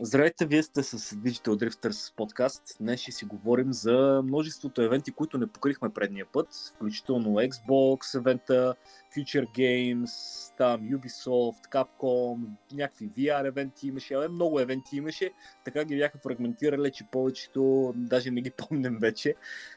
[0.00, 2.62] Здравейте, вие сте с Digital Drifters подкаст.
[2.80, 8.74] Днес ще си говорим за множеството евенти, които не покрихме предния път, включително Xbox евента,
[9.16, 10.10] Future Games,
[10.58, 12.38] там Ubisoft, Capcom,
[12.72, 15.30] някакви VR евенти имаше, але много евенти имаше,
[15.64, 19.34] така ги бяха фрагментирали, че повечето даже не ги помним вече.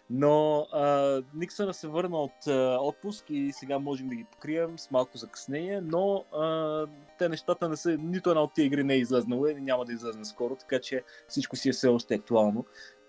[0.09, 4.91] Но а, Никсъна се върна от а, отпуск и сега можем да ги покрием с
[4.91, 8.99] малко закъснение, но а, те нещата не са, нито една от тези игри не е
[8.99, 12.65] излезнала и няма да излезне скоро, така че всичко си е все още актуално.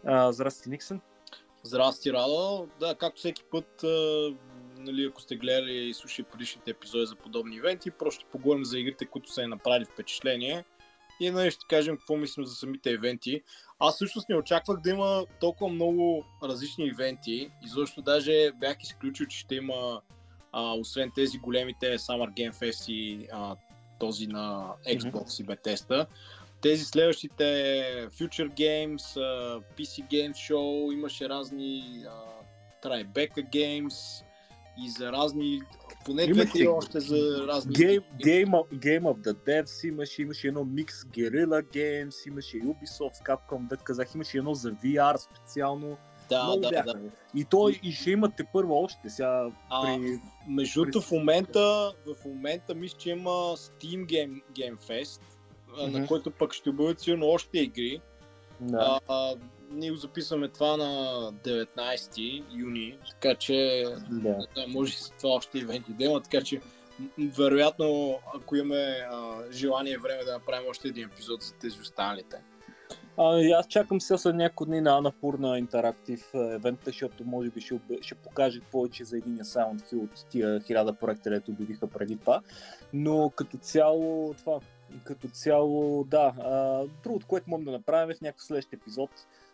[0.07, 1.01] А, здрасти, Никсън.
[1.63, 2.69] Здрасти, Радо.
[2.81, 3.89] Да, както всеки път, а,
[4.79, 8.79] нали, ако сте гледали и слушали предишните епизоди за подобни ивенти, просто ще поговорим за
[8.79, 10.65] игрите, които са е направили впечатление
[11.21, 13.43] и нали, ще кажем какво мислим за самите ивенти.
[13.79, 19.27] Аз всъщност не очаквах да има толкова много различни ивенти и защото даже бях изключил,
[19.27, 20.01] че ще има
[20.53, 23.57] а, освен тези големите Summer Game Fest и а,
[23.99, 25.43] този на Xbox mm-hmm.
[25.43, 26.07] и Bethesda.
[26.63, 27.45] Тези следващите
[28.11, 29.19] Future Games,
[29.77, 32.05] PC Games Show, имаше разни
[32.85, 34.25] Tribeca Games
[34.79, 35.61] и за разни
[36.05, 37.75] поне две още за разни...
[37.75, 43.27] Game, Game, of, Game of the Devs имаше, имаше едно Mix Guerrilla Games, имаше Ubisoft,
[43.27, 45.97] Capcom, дет казах, имаше едно за VR специално.
[46.29, 46.95] Да, Много да, бяха.
[46.95, 47.11] да.
[47.35, 49.51] И той и ще имате първо още сега.
[49.71, 50.19] А, при...
[50.49, 51.01] Между при...
[51.01, 55.21] в момента, в момента мисля, че има Steam Game, Game Fest,
[55.73, 56.01] mm-hmm.
[56.01, 58.01] на който пък ще бъдат сигурно още игри.
[58.61, 59.01] Да.
[59.09, 59.35] А,
[59.71, 64.47] ние го записваме това на 19 юни, така че да.
[64.55, 66.61] Да, може това още ивенти да има, така че
[67.19, 72.37] вероятно, ако имаме а, желание време да направим още един епизод за тези останалите.
[73.17, 77.81] А, аз чакам сега след няколко дни на Анапурна интерактив евент, защото може би ще,
[78.03, 82.41] ще покаже повече за един Silent Hill от тия хиляда проекта, които обявиха преди това.
[82.93, 84.59] Но като цяло това,
[85.05, 86.35] като цяло, да.
[86.39, 89.11] А, другото, което можем да направим е в някакъв следващ епизод,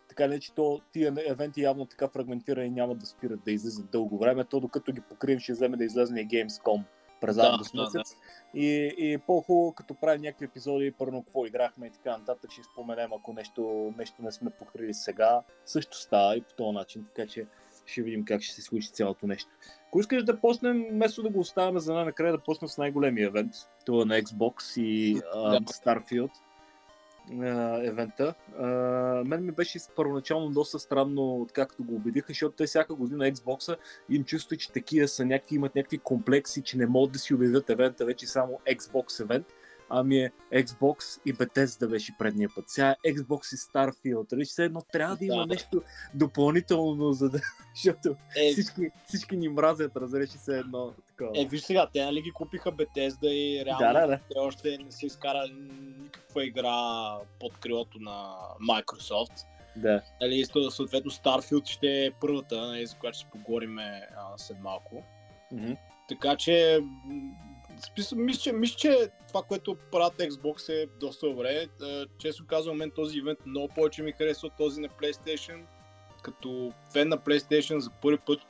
[0.09, 4.17] така не, че то, тия евенти явно така фрагментирани няма да спират да излизат дълго
[4.17, 6.83] време, то докато ги покрием ще вземе да излезе Gamescom
[7.21, 8.15] през да, август да, месец.
[8.15, 8.59] Да.
[8.59, 13.13] И, и по-хубаво, като правим някакви епизоди, първо какво играхме и така нататък, ще споменем,
[13.13, 17.45] ако нещо, нещо не сме покрили сега, също става и по този начин, така че
[17.89, 19.49] ще видим как ще се случи цялото нещо.
[19.87, 23.51] Ако искаш да почнем, вместо да го оставяме за най-накрая, да почнем с най-големия евент,
[23.85, 26.31] това на Xbox и uh, Starfield
[27.87, 28.33] евента.
[28.59, 33.77] Uh, мен ми беше първоначално доста странно, откакто го убедиха, защото те всяка година Xbox
[34.09, 37.69] им чувства, че такива са някакви, имат някакви комплекси, че не могат да си обявят
[37.69, 39.45] евента вече само Xbox евент
[39.89, 42.65] ами е Xbox и Bethesda беше предния път.
[42.67, 44.31] Сега е Xbox и Starfield.
[44.31, 44.45] Нали?
[44.45, 45.81] Все едно трябва да има да, нещо
[46.13, 47.39] допълнително, за да...
[47.75, 48.51] защото е...
[48.51, 51.41] всички, всички ни мразят, разреши се едно такова.
[51.41, 54.19] Е, виж сега, те нали ги купиха Bethesda и реално да, да, да.
[54.33, 55.53] те още не са изкарали
[56.03, 58.35] никаква игра под крилото на
[58.69, 59.45] Microsoft.
[59.75, 60.01] Да.
[60.21, 63.77] Нали, съответно Starfield ще е първата, нали, за която ще поговорим
[64.37, 65.03] след малко.
[65.53, 65.77] Mm-hmm.
[66.09, 66.79] Така че
[68.15, 71.67] мисля, че, мисля, че това, което правят Xbox е доста добре.
[72.17, 75.63] Често казвам, мен този ивент много повече ми харесва от този на PlayStation.
[76.21, 78.41] Като фен на PlayStation за първи път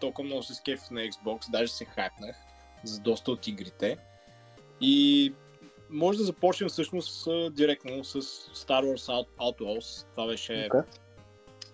[0.00, 2.36] толкова много се скефих на Xbox, даже се хайпнах
[2.84, 3.96] за доста от игрите.
[4.80, 5.34] И
[5.90, 8.22] може да започнем всъщност директно с
[8.54, 10.06] Star Wars Outlaws.
[10.10, 10.84] Това беше okay.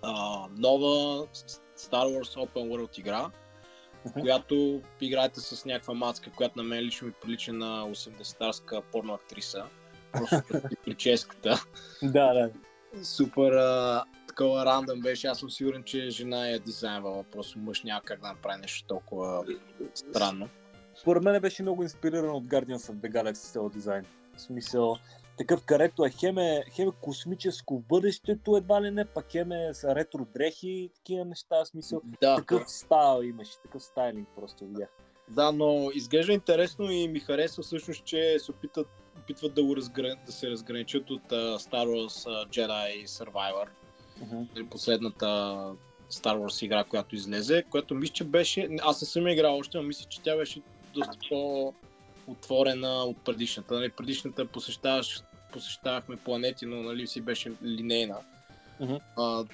[0.02, 1.26] а, нова
[1.76, 3.30] Star Wars Open World игра
[4.06, 4.20] uh-huh.
[4.20, 9.64] която играете с някаква маска, която на мен лично ми прилича на 80-тарска порно актриса.
[10.12, 10.42] Просто
[10.84, 11.64] прическата.
[12.02, 12.50] да, да.
[13.04, 15.26] Супер а, такова рандъм беше.
[15.26, 17.24] Аз съм сигурен, че жена е дизайнвала.
[17.24, 19.44] Просто мъж няма как да направи нещо толкова
[19.94, 20.48] странно.
[20.94, 24.04] Според мен беше много инспириран от Guardians of the Galaxy цел дизайн.
[24.36, 24.96] В смисъл,
[25.38, 29.72] такъв, където е хем, е хем е космическо бъдещето, едва ли не, пък хем е
[29.84, 32.00] ретро дрехи и такива неща, в смисъл.
[32.20, 32.68] Да, такъв да.
[32.68, 34.88] стайл имаше, такъв стайлинг просто видях.
[35.28, 38.88] Да, но изглежда интересно и ми харесва всъщност, че се опитат,
[39.18, 40.16] опитват да, го разгран...
[40.26, 43.68] да се разграничат от uh, Star Wars uh, Jedi Survivor.
[44.22, 44.68] Uh-huh.
[44.68, 45.26] Последната
[46.10, 48.68] Star Wars игра, която излезе, която мисля, че беше...
[48.82, 50.62] Аз не съм играл още, но мисля, че тя беше
[50.94, 51.74] доста по
[52.26, 53.74] отворена от предишната.
[53.74, 55.22] Нали, предишната посещаваш,
[55.52, 58.16] посещавахме планети, но нали, си беше линейна.
[58.80, 59.00] Uh-huh.
[59.16, 59.44] А,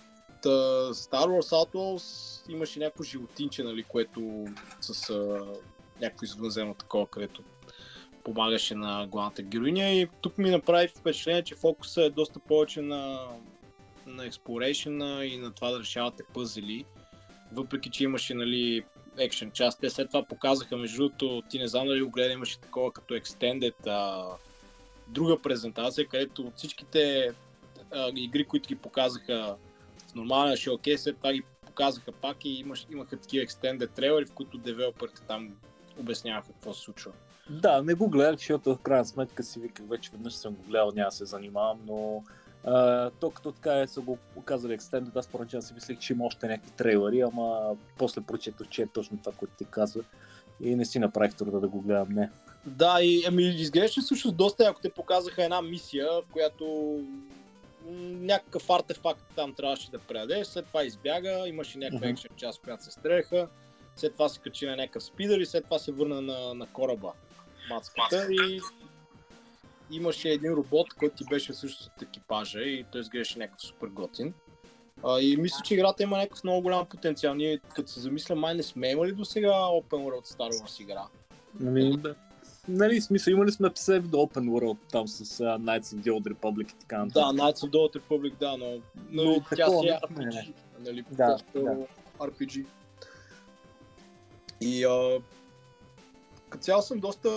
[0.43, 0.49] та,
[0.95, 4.47] Star Wars Outlaws имаше някакво животинче, нали, което
[4.81, 5.47] с а,
[6.01, 7.43] някакво извънземно такова, където
[8.25, 13.27] помагаше на главната героиня и тук ми направи впечатление, че фокуса е доста повече на,
[14.07, 16.85] на exploration и на това да решавате пъзели,
[17.53, 18.85] въпреки че имаше нали,
[19.19, 19.81] екшен част.
[19.81, 23.15] Те след това показаха, между другото, ти не знам дали го гледа, имаше такова като
[23.15, 24.27] Extended а,
[25.09, 27.33] друга презентация, където от всичките
[27.93, 29.57] а, игри, които ги показаха
[30.11, 34.33] в нормалния шоукейс, след това ги показаха пак и имаш, имаха такива extended трейлери, в
[34.33, 35.51] които девелоперите там
[36.01, 37.13] обясняваха какво се случва.
[37.51, 40.93] Да, не го гледах, защото в крайна сметка си виках, вече веднъж съм го гледал,
[40.95, 42.25] няма се занимавам, но
[42.65, 46.49] а, то като така са го показали Extended, аз поначало си мислех, че има още
[46.49, 50.03] някакви трейлери, ама после прочетох, че е точно това, което ти казва
[50.61, 52.31] и не си направих труда да го гледам, не.
[52.67, 56.99] Да, и ами, изглеждаше всъщност доста, ако те показаха една мисия, в която
[57.91, 62.11] някакъв артефакт там трябваше да предадеш, след това избяга, имаше някаква uh-huh.
[62.11, 63.49] екшен част, която се стреляха,
[63.97, 67.13] след това се качи на някакъв спидър и след това се върна на, на кораба
[67.71, 68.61] мацката и
[69.91, 74.35] имаше един робот, който ти беше също от екипажа и той изглеждаше някакъв супер готин.
[75.05, 77.35] А, и мисля, че играта има някакъв много голям потенциал.
[77.35, 81.07] Ние, като се замисля, май не сме имали до сега Open World Star Wars игра.
[81.67, 82.15] Ами, да.
[82.69, 86.73] Нали, смисъл, имали сме псевдо Open World там с uh, Knights of the Old Republic
[86.73, 87.37] и така нататък.
[87.37, 88.67] Да, Knights of the Old Republic, да, но,
[89.11, 90.25] но, но тя си е RPG.
[90.25, 91.87] Не, Нали, да, да.
[92.19, 92.67] RPG.
[94.61, 95.21] И а,
[96.49, 97.31] като цяло съм доста...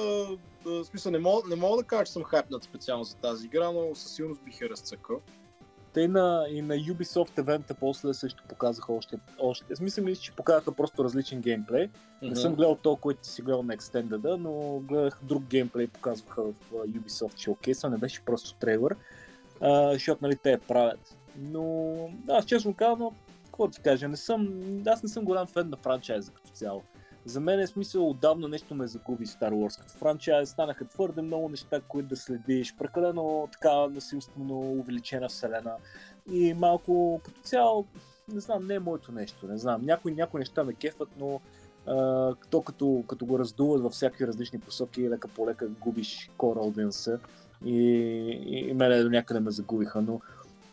[0.65, 3.71] В смисъл, не мога, не мога да кажа, че съм хайпнат специално за тази игра,
[3.71, 5.21] но със сигурност бих я разцъкал.
[5.93, 9.75] Те на, и на Ubisoft евента после също показаха още, още.
[9.75, 11.87] Смисъл мисля, че показаха просто различен геймплей.
[11.87, 12.29] Mm-hmm.
[12.29, 16.53] Не съм гледал то, който си гледал на Extended, но гледах друг геймплей, показваха в
[16.71, 18.95] Ubisoft Showcase, не беше просто трейлър,
[19.61, 21.17] а, защото нали, те я правят.
[21.37, 21.95] Но
[22.25, 23.15] да, аз честно казвам,
[23.45, 26.83] какво ти кажа, не съм, аз не съм голям фен на франчайза като цяло.
[27.25, 29.79] За мен е смисъл отдавна нещо ме загуби Star Wars.
[29.79, 35.75] Като франчайз станаха твърде много неща, които да следиш, прекалено така насилствено увеличена вселена
[36.31, 37.85] и малко като цяло,
[38.33, 39.85] не знам, не е моето нещо, не знам.
[39.85, 41.41] Някои, някои неща ме кефат, но
[41.87, 46.59] а, то като, като го раздуват във всякакви различни посоки, лека по лека губиш кора
[46.59, 47.19] аудиенса
[47.65, 47.77] и,
[48.47, 50.21] и, и мене до някъде ме загубиха, но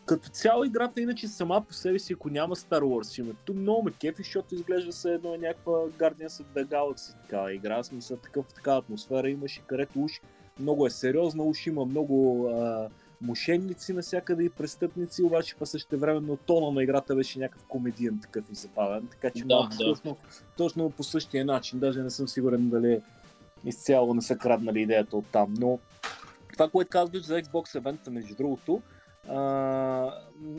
[0.09, 3.91] като цяло играта, иначе сама по себе си, ако няма Star Wars името, много ме
[3.91, 8.77] кефи, защото изглежда се едно някаква Guardians of the Galaxy такава игра, смисъл такъв, такава
[8.77, 10.11] атмосфера имаше, където уж
[10.59, 12.89] много е сериозна, уж има много а,
[13.21, 18.45] мошенници навсякъде и престъпници, обаче по също време тона на играта беше някакъв комедиен такъв
[18.51, 19.85] и забавен, така че да, малко да.
[19.85, 20.17] Точно,
[20.57, 23.01] точно по същия начин, даже не съм сигурен дали
[23.65, 25.79] изцяло не са краднали идеята от там, но
[26.53, 28.81] това, което казваш за Xbox евента, между другото,
[29.29, 30.13] а,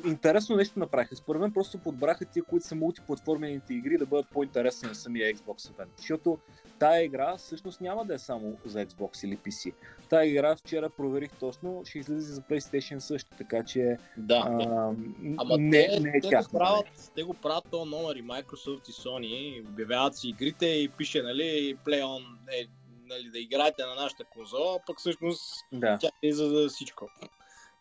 [0.05, 1.17] интересно нещо направиха.
[1.17, 5.73] Според мен просто подбраха тия, които са мултиплатформените игри да бъдат по-интересни на самия Xbox
[5.73, 5.89] event.
[5.97, 6.39] Защото
[6.79, 9.73] тая игра всъщност няма да е само за Xbox или PC.
[10.09, 14.95] Тая игра вчера проверих точно, ще излезе за PlayStation също, така че да, а, да.
[15.37, 18.25] Ама не, те, не е те, тяхно, го правят, те го правят то номер и
[18.25, 22.67] Microsoft и Sony, обявяват си игрите и пише, нали, Play on, е,
[23.07, 25.99] нали, да играете на нашата конзола, пък всъщност да.
[26.01, 27.09] тя е за всичко.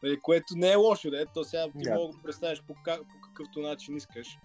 [0.03, 1.95] Нали, което не е лошо, да то сега ти yeah.
[1.95, 4.37] мога да представиш по, как, по какъвто начин искаш.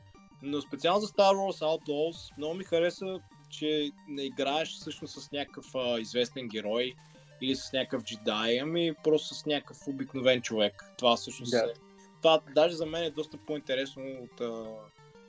[0.42, 3.18] Но специално за Star Wars Outlaws много ми хареса,
[3.50, 6.94] че не играеш всъщност с някакъв а, известен герой
[7.40, 10.84] или с някакъв джедай, ами просто с някакъв обикновен човек.
[10.98, 11.70] Това всъщност yeah.
[11.70, 11.74] е.
[12.22, 14.66] Това даже за мен е доста по-интересно от, а,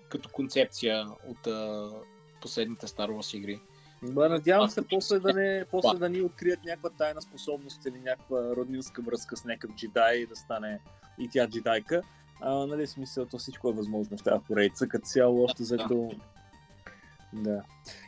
[0.10, 1.92] като концепция от а,
[2.42, 3.60] последните Star Wars игри.
[4.12, 8.56] Ба, надявам се после да, не, после да ни открият някаква тайна способност или някаква
[8.56, 10.80] роднинска връзка с някакъв джедай и да стане
[11.20, 12.02] и тя джедайка.
[12.42, 16.12] А, нали, смисъл, то всичко е възможно в тази поредица, като цяло, още зато...
[17.34, 17.64] Да.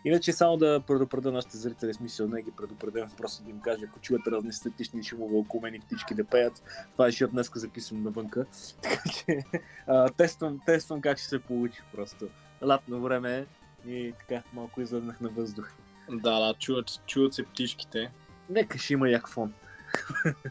[0.05, 3.99] Иначе само да предупредя нашите зрители, смисъл не ги предупредям, просто да им кажа, ако
[3.99, 8.03] чуят разни статични шумове около мен и птички да пеят, това е защото днес записвам
[8.03, 8.45] навънка.
[8.81, 9.43] Така че
[9.87, 12.27] а, тествам, тествам как ще се получи просто.
[12.61, 13.45] Латно време е
[13.91, 15.71] и така малко излъзнах на въздух.
[16.09, 18.11] Да, да, чуват, чуват се птичките.
[18.49, 19.53] Нека ще има як фон.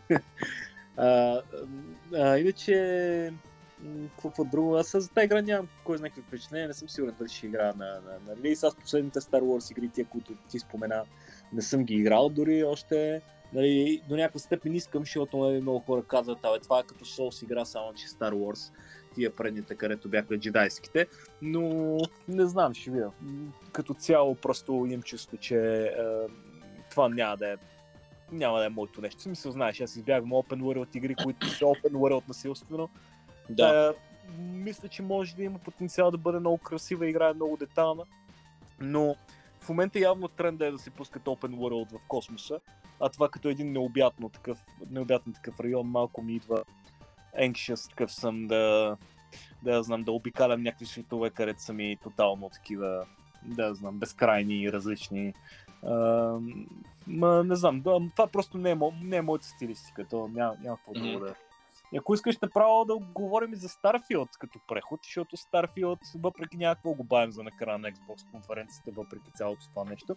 [0.97, 1.41] а,
[2.15, 3.33] а, иначе,
[4.23, 4.77] какво друго?
[4.77, 7.67] Аз за тази игра нямам кой знае какво впечатление, не съм сигурен дали ще игра
[7.67, 8.65] на, на, на релиз.
[8.65, 11.05] Аз последните Star Wars игри, тия, които ти спомена,
[11.53, 13.23] не съм ги играл дори още.
[13.53, 17.45] Нали, до някаква степен искам, защото нали, много хора казват, абе, това е като Souls
[17.45, 18.73] игра, само че Star Wars
[19.17, 21.07] тия предните, където бяха джедайските,
[21.43, 21.97] но
[22.29, 23.11] не знам, ще видя.
[23.73, 25.91] Като цяло просто имам чувство, че е,
[26.91, 27.57] това няма да е
[28.33, 29.19] няма да е моето нещо.
[29.19, 32.89] В смисъл, знаеш, аз избягвам Open World игри, които са Open World насилствено.
[33.51, 33.95] Да.
[33.95, 38.03] Е, мисля, че може да има потенциал да бъде много красива игра, е много детална,
[38.81, 39.17] но
[39.61, 42.61] в момента явно тренда е да се пускат Open World в космоса,
[43.01, 46.65] а това като един необятно такъв, необятно такъв район малко ми идва
[47.41, 48.97] anxious такъв съм да,
[49.63, 53.07] да знам, да обикалям някакви светове, където са ми тотално такива,
[53.45, 55.35] да знам, безкрайни и различни
[55.83, 55.95] А,
[57.07, 60.93] ма, не знам, това просто не е, не е моята стилистика, то няма, няма какво
[60.93, 61.27] mm-hmm.
[61.27, 61.35] да
[61.93, 66.95] и ако искаш направо да говорим и за Starfield като преход, защото Starfield, въпреки някакво
[66.95, 70.17] го бавим за накрая на Xbox конференцията, въпреки цялото това нещо,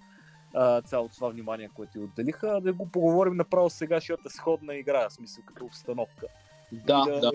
[0.86, 5.10] цялото това внимание, което ти отделиха, да го поговорим направо сега, защото е сходна игра,
[5.10, 6.28] в смисъл като обстановка.
[6.72, 7.32] Да, и да, да.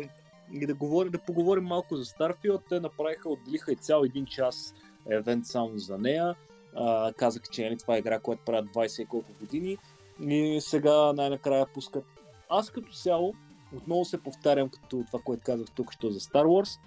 [0.53, 2.61] И да, говорим, да поговорим малко за Starfield.
[2.69, 4.75] Те направиха, отделиха и цял един час
[5.11, 6.35] евент само за нея.
[6.77, 9.79] А, казах, че нали, това е игра, която правят 20 и колко години.
[10.21, 12.05] И сега най-накрая пускат.
[12.49, 13.35] Аз като цяло
[13.77, 16.81] отново се повтарям като това, което казах тук, що за Star Wars.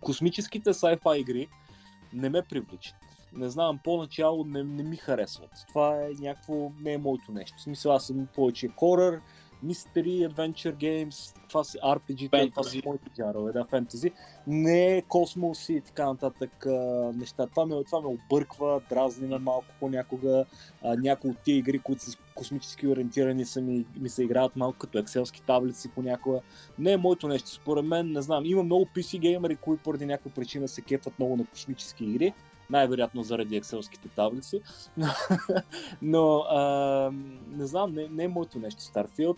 [0.00, 1.48] Космическите sci-fi игри
[2.12, 2.94] не ме привличат.
[3.32, 5.50] Не знам, по-начало не, не ми харесват.
[5.68, 7.56] Това е някакво, не е моето нещо.
[7.58, 9.20] В смисъл, аз съм повече хорър,
[9.64, 14.12] Mystery, Adventure Games, това са RPG, това са моите жанрове, да, фентези.
[14.46, 16.70] Не космос и така нататък а,
[17.16, 17.46] неща.
[17.46, 20.44] Това ме, това ме обърква, дразни ме малко понякога.
[20.82, 24.78] А, някои от тия игри, които са космически ориентирани, са ми, ми се играят малко
[24.78, 26.40] като екселски таблици понякога.
[26.78, 27.50] Не е моето нещо.
[27.50, 31.36] Според мен, не знам, има много PC геймери, които поради някаква причина се кефат много
[31.36, 32.32] на космически игри
[32.70, 34.60] най-вероятно заради екселските таблици.
[36.02, 37.10] Но а,
[37.48, 39.36] не знам, не, не е моето нещо Starfield.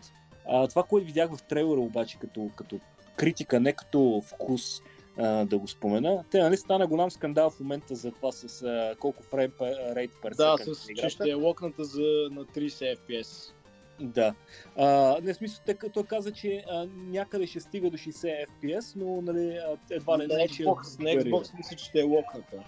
[0.49, 2.80] А, това, което видях в трейлера обаче като, като
[3.16, 4.82] критика, не като вкус,
[5.18, 6.25] а, да го спомена.
[6.30, 10.37] Те, нали, стана голям скандал в момента за това с а, колко фрейм рейт per
[10.37, 13.52] Да, с, че ще е локната за, на 30 FPS.
[14.00, 14.35] Да.
[14.76, 19.23] А, не, смисъл, тъй като каза, че а, някъде ще стига до 60 FPS, но
[19.23, 20.35] нали, едва ли не.
[20.35, 22.64] На Xbox, на Xbox мисля, че ще е локната.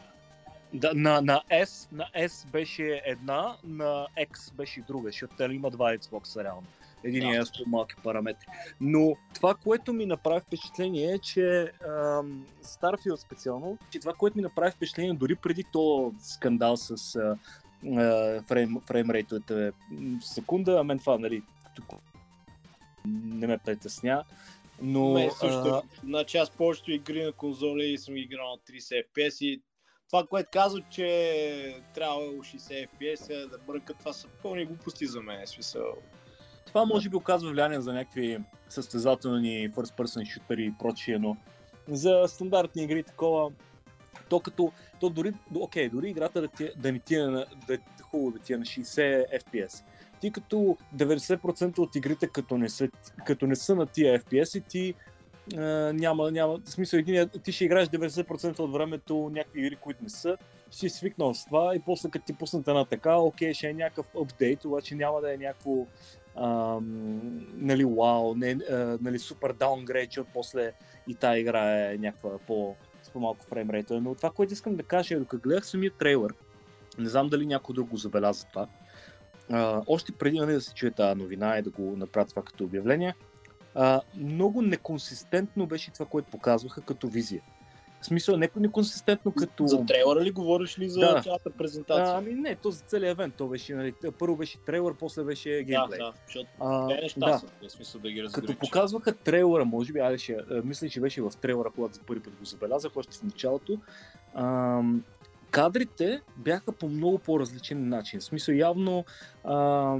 [0.75, 5.71] Да, на, на, S, на S беше една, на X беше друга, защото те има
[5.71, 6.67] два Xbox реално.
[7.05, 7.37] Един да.
[7.37, 8.47] е с по-малки параметри.
[8.81, 14.43] Но това, което ми направи впечатление е, че ам, Starfield специално, че това, което ми
[14.43, 17.37] направи впечатление дори преди то скандал с а,
[17.97, 19.73] а, фрейм, фреймрейтовете
[20.21, 21.43] секунда, а мен това, нали,
[23.07, 24.25] не ме притесня.
[24.83, 25.83] Но, Ме, също, а...
[26.05, 29.63] значи аз повечето игри на конзоли съм играл на 30 FPS и
[30.11, 35.47] това, което казват, че трябва 60 FPS да бъркат, това са пълни глупости за мен.
[35.47, 35.85] Смисъл.
[36.67, 38.39] Това може би оказва влияние за някакви
[38.69, 41.37] състезателни first person шутери и прочие, но
[41.89, 43.51] за стандартни игри такова,
[44.29, 47.79] то като, то дори, окей, дори играта да, ти, да не ти е на, да,
[48.03, 49.85] хубаво да ти е на 60 FPS.
[50.21, 52.89] Ти като 90% от игрите като не са,
[53.27, 54.95] като не са на тия FPS и ти
[55.93, 60.09] няма, няма, в смисъл, един, ти ще играеш 90% от времето някакви игри, които не
[60.09, 60.37] са,
[60.71, 64.07] си свикнал с това и после като ти пуснат една така, окей, ще е някакъв
[64.23, 65.87] апдейт, обаче няма да е някакво
[66.37, 70.73] ам, нали, вау, не, а, нали, супер даунгрейд, че после
[71.09, 74.01] и тази игра е някаква по, с по-малко фреймрейта.
[74.01, 76.35] Но това, което искам да кажа е, докато гледах самия трейлър,
[76.99, 78.67] не знам дали някой друг го забеляза това,
[79.51, 82.65] а, още преди нали, да се чуе тази новина и да го направят това като
[82.65, 83.15] обявление,
[83.75, 87.43] а, много неконсистентно беше това, което показваха като визия.
[88.01, 89.67] В смисъл, не неконсистентно като...
[89.67, 91.23] За трейлера ли говориш ли за да.
[91.23, 92.15] цялата презентация?
[92.15, 93.35] А, ами не, то за целият евент.
[93.35, 95.99] То беше, нали, първо беше трейлер, после беше геймплей.
[95.99, 97.39] Да, да, защото а, неща да.
[97.39, 98.55] са, в смисъл да ги разграничи.
[98.55, 102.23] Като показваха трейлера, може би, айде ще, мисля, че беше в трейлера, когато за първи
[102.23, 103.79] път го забелязах, още в началото.
[104.35, 105.05] Ам,
[105.51, 108.21] кадрите бяха по много по-различен начин.
[108.21, 109.05] В смисъл, явно
[109.45, 109.97] а,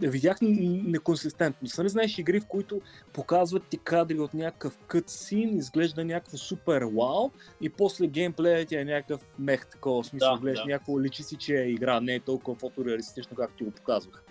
[0.00, 1.78] видях неконсистентност.
[1.78, 2.80] Нали знаеш игри, в които
[3.12, 8.84] показват ти кадри от някакъв кът син, изглежда някакво супер вау и после геймплеят е
[8.84, 10.02] някакъв мех такова.
[10.02, 10.66] В смисъл, да, гледаш да.
[10.66, 14.22] някакво личи си, че е игра, не е толкова фотореалистично, както ти го показвах.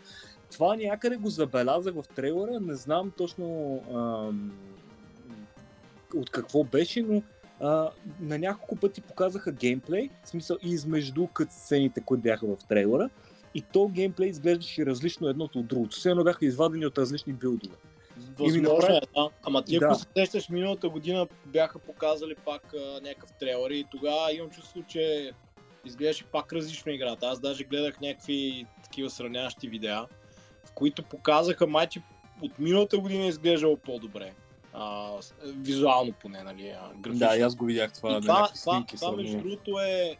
[0.51, 4.32] Това някъде го забелязах в трейлера, не знам точно а,
[6.17, 7.22] от какво беше, но
[7.59, 12.57] а, на няколко пъти показаха геймплей, в смисъл и измежду кът сцените, които бяха в
[12.69, 13.09] трейлера.
[13.55, 15.97] И то геймплей изглеждаше различно едното от другото.
[15.97, 17.75] Все едно бяха извадени от различни билдове.
[18.17, 18.97] Възможно направи...
[18.97, 19.29] е, да.
[19.43, 19.85] Ама ти да.
[19.85, 24.83] ако се сещаш, миналата година бяха показали пак а, някакъв трейлер и тогава имам чувство,
[24.88, 25.31] че
[25.85, 27.27] изглеждаше пак различно играта.
[27.27, 30.07] Аз даже гледах някакви такива сравняващи видеа,
[30.65, 32.01] в които показаха майче
[32.41, 34.33] от миналата година изглеждало по-добре
[34.77, 35.12] а,
[35.44, 37.27] визуално поне, нали, графично.
[37.27, 38.17] Да, аз го видях това.
[38.17, 40.17] И това, това, това между другото е,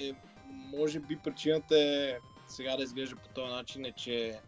[0.00, 0.12] е,
[0.78, 2.16] може би причината е
[2.48, 4.38] сега да изглежда по този начин е, че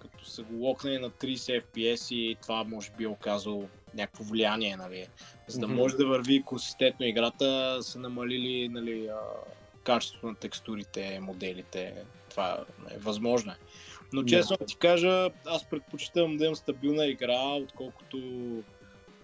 [0.00, 4.76] като са го локнали на 30 FPS и това може би е оказало някакво влияние,
[4.76, 5.06] нали.
[5.46, 5.74] За да mm-hmm.
[5.74, 9.10] може да върви консистентно играта, са намалили нали,
[9.84, 11.94] качеството на текстурите, моделите.
[12.30, 13.52] Това е възможно.
[13.52, 13.56] Е.
[14.12, 14.66] Но честно yeah.
[14.66, 18.18] ти кажа, аз предпочитам да имам стабилна игра, отколкото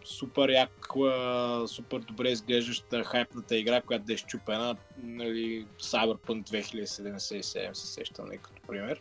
[0.04, 7.86] супер яка, супер добре изглеждаща хайпната игра, която да е щупена, нали, Cyberpunk 2077 се
[7.86, 9.00] сещам, нали, като пример.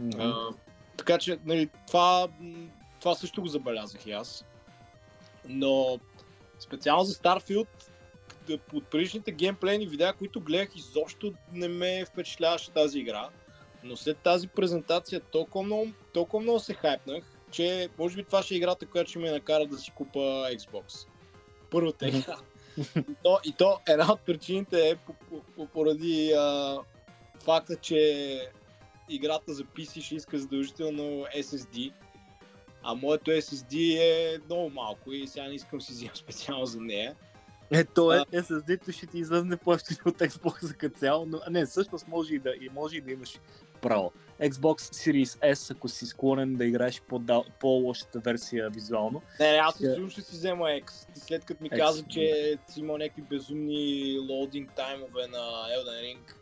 [0.00, 0.50] Mm-hmm.
[0.50, 0.54] А,
[0.96, 2.28] така че, нали, това,
[3.00, 4.44] това също го забелязах и аз.
[5.48, 5.98] Но
[6.58, 7.66] специално за Starfield,
[8.72, 13.28] от предишните геймплейни видеа, които гледах, изобщо не ме впечатляваше тази игра.
[13.84, 18.54] Но след тази презентация толкова много, толкова много се хайпнах, че може би това ще
[18.54, 20.18] е играта, която ще ме накара да си купа
[20.50, 21.08] Xbox.
[21.70, 22.36] Първата игра.
[22.96, 24.96] и, то, и то една от причините е
[25.72, 26.78] поради а,
[27.38, 28.50] факта, че
[29.08, 31.92] играта за PC ще иска задължително SSD,
[32.82, 37.16] а моето SSD е много малко и сега не искам си взимам специално за нея.
[37.70, 42.34] Ето е, SSD-то ще ти излезне по от Xbox за цяло, но не, всъщност може
[42.34, 43.38] и да, и може и да имаш
[43.88, 44.12] право.
[44.40, 47.02] Xbox Series S, ако си склонен да играеш
[47.60, 49.22] по-лошата версия визуално.
[49.40, 50.10] Не, не аз ще...
[50.10, 50.90] ще си взема X.
[51.14, 56.34] След като ми X, каза, че си има някакви безумни лоудинг таймове на Elden Ring.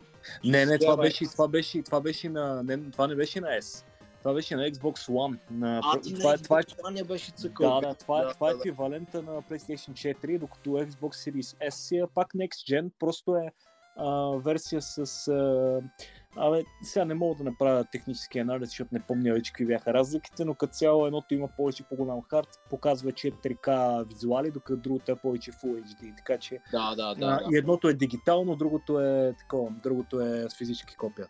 [0.43, 3.85] Не, не, това беше, това беше, това беше на, не, това не беше на S.
[4.19, 5.37] Това беше на Xbox One.
[5.51, 5.81] На...
[5.83, 7.81] А, ти това, на Xbox това, е- не беше цъкъл.
[7.81, 9.31] Да, да, това, да, това е е еквивалента да.
[9.31, 13.51] на PlayStation 4, докато Xbox Series S си е пак Next Gen, просто е
[13.95, 15.27] а, версия с...
[15.27, 15.81] А,
[16.35, 20.45] Абе, сега не мога да направя технически анализ, защото не помня вече какви бяха разликите,
[20.45, 25.51] но като цяло едното има повече по-голям хард, показва 4К визуали, докато другото е повече
[25.51, 29.71] Full HD, така че да, да, да, а, и едното е дигитално, другото е такова,
[29.83, 31.27] другото е с физически копия.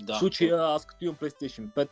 [0.00, 0.14] Да.
[0.14, 1.88] В случая аз като имам PlayStation 5,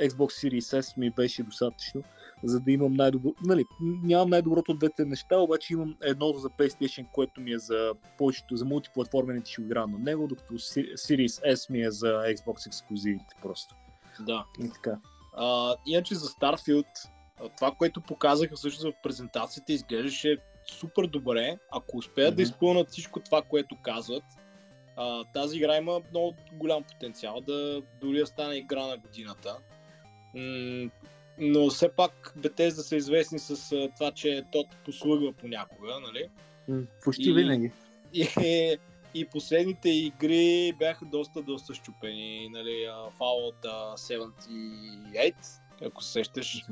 [0.00, 2.02] Xbox Series S ми беше достатъчно,
[2.44, 3.32] за да имам най-добро...
[3.44, 7.92] Нали, нямам най-доброто от двете неща, обаче имам едното за PlayStation, което ми е за
[8.18, 13.34] повечето, за мултиплатформените ще игра на него, докато Series S ми е за Xbox ексклюзивите
[13.42, 13.74] просто.
[14.20, 14.44] Да.
[14.64, 14.98] И така.
[15.36, 17.08] А, иначе за Starfield,
[17.56, 21.58] това, което показаха всъщност в презентацията, изглеждаше супер добре.
[21.72, 22.36] Ако успеят mm-hmm.
[22.36, 24.24] да изпълнят всичко това, което казват,
[24.96, 29.56] а, тази игра има много голям потенциал да дори да стане игра на годината.
[30.34, 30.90] М-
[31.38, 36.28] но все пак Bethesda са известни с а, това, че тот послугва понякога, нали?
[37.04, 37.72] почти и, винаги.
[38.12, 38.76] И, и,
[39.14, 42.88] и последните игри бяха доста, доста щупени, нали?
[43.20, 45.34] Fallout 78,
[45.82, 46.62] ако се сещаш,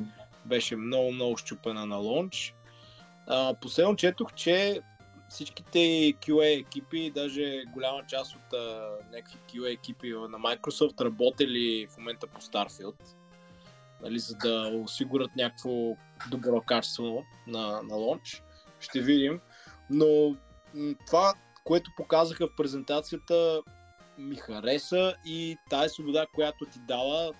[0.44, 2.54] беше много, много щупена на лонч.
[3.26, 4.80] А, последно четох, че
[5.28, 5.78] всичките
[6.12, 12.26] QA екипи, даже голяма част от а, някакви QA екипи на Microsoft работели в момента
[12.26, 12.94] по Starfield,
[14.02, 15.96] нали, за да осигурят някакво
[16.30, 18.42] добро качество на, на лонч.
[18.80, 19.40] Ще видим.
[19.90, 20.36] Но
[21.06, 21.34] това,
[21.64, 23.62] което показаха в презентацията,
[24.18, 27.32] ми хареса и тази свобода, която ти дава,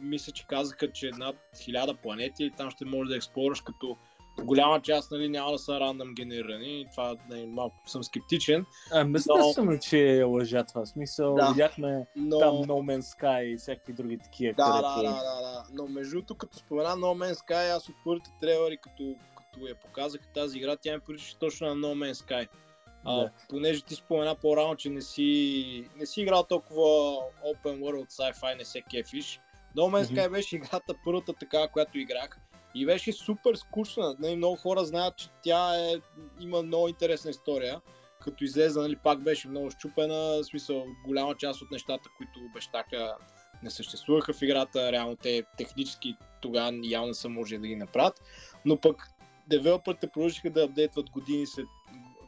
[0.00, 3.96] мисля, че казаха, че над хиляда планети и там ще можеш да експлораш като
[4.44, 6.86] голяма част нали, няма да са рандъм генерирани.
[6.90, 8.66] Това не, малко съм скептичен.
[8.92, 9.78] А, естествено, но...
[9.78, 10.86] че е лъжа това.
[10.86, 12.38] смисъл, да, видяхме но...
[12.38, 14.54] там No Man's Sky и всякакви други такива.
[14.56, 15.02] Да, където...
[15.02, 15.64] да, да, да, да.
[15.72, 19.74] Но между другото, като спомена No Man's Sky, аз от първите трейлери, като, като я
[19.74, 22.48] показах тази игра, тя ми прилича точно на No Man's Sky.
[23.04, 23.30] А, да.
[23.48, 26.80] понеже ти спомена по-рано, че не си, не си играл толкова
[27.46, 29.40] open world sci-fi, не се кефиш.
[29.76, 30.30] No Man's Sky mm-hmm.
[30.30, 32.38] беше играта първата така, която играх
[32.78, 34.16] и беше супер скучна.
[34.18, 35.94] Нали, много хора знаят, че тя е,
[36.40, 37.80] има много интересна история.
[38.20, 40.14] Като излезе, нали, пак беше много щупена.
[40.14, 43.16] В смисъл, голяма част от нещата, които обещаха,
[43.62, 44.92] не съществуваха в играта.
[44.92, 48.22] Реално те технически тогава явно са може да ги направят.
[48.64, 49.10] Но пък
[49.48, 51.66] девелоперите продължиха да апдейтват години след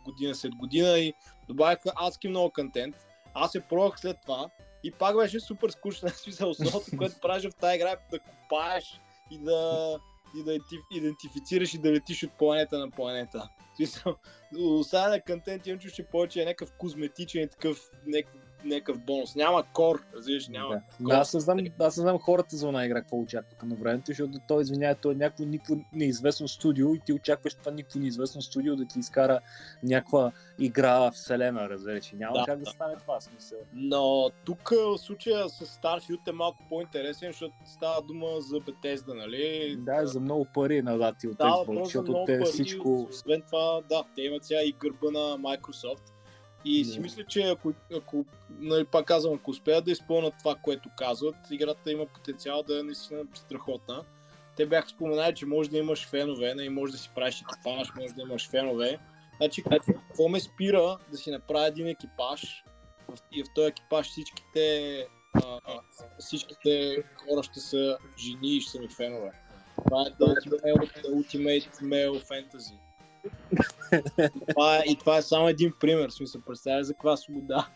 [0.04, 1.14] година след година и
[1.48, 2.96] добавяха адски много контент.
[3.34, 4.50] Аз се пробвах след това
[4.84, 6.08] и пак беше супер скучно.
[6.14, 9.98] Смисъл, основното, което правиш в тази игра е да копаеш и да
[10.36, 10.58] и да
[10.90, 13.48] идентифицираш и да летиш от планета на планета.
[14.58, 19.34] Останалия контент имам че повече е някакъв козметичен такъв някакъв някакъв бонус.
[19.34, 20.74] Няма кор, разбираш, няма.
[20.74, 21.04] Да.
[21.04, 21.12] Кор.
[21.12, 24.38] Аз не знам, аз не знам хората за една игра какво очакваха на времето, защото
[24.48, 28.76] той, извинява, той е някакво никакво неизвестно студио и ти очакваш това никакво неизвестно студио
[28.76, 29.40] да ти изкара
[29.82, 32.12] някаква игра вселена, разбираш.
[32.12, 33.58] Няма да, как да, да стане това смисъл.
[33.72, 39.76] Но тук в случая с Starfield е малко по-интересен, защото става дума за Bethesda, нали?
[39.78, 43.06] Да, за много пари на дати от да, Xbox, защото те пари, всичко...
[43.10, 46.02] Освен това, да, те имат сега и гърба на Microsoft
[46.64, 50.88] и си мисля, че ако, ако нали, пак казвам, ако успеят да изпълнят това, което
[50.98, 54.04] казват, играта има потенциал да е наистина страхотна.
[54.56, 57.88] Те бяха споменали, че може да имаш фенове, и нали, може да си правиш екипаж,
[57.96, 58.98] може да имаш фенове.
[59.36, 62.64] Значи, какво ме спира да си направя един екипаж
[63.32, 65.60] и в този екипаж всичките, а,
[66.18, 69.32] всичките хора ще са жени и ще са ми фенове.
[69.84, 72.89] Това е The Ultimate, the ultimate Male Fantasy.
[74.18, 77.68] И това, е, и това е само един пример, смисъл, представя за каква свобода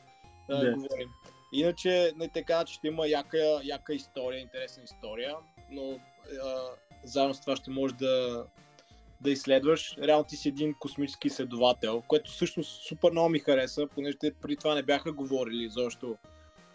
[0.49, 0.73] да, Да.
[0.73, 1.09] говорим.
[1.53, 5.37] Иначе не те казват, че ще има яка, яка история, интересна история,
[5.71, 5.99] но
[6.45, 6.61] а,
[7.05, 8.45] заедно с това ще можеш да,
[9.21, 9.97] да изследваш.
[10.03, 14.57] Реално ти си един космически изследовател, което всъщност супер много ми хареса, понеже те преди
[14.57, 16.17] това не бяха говорили защо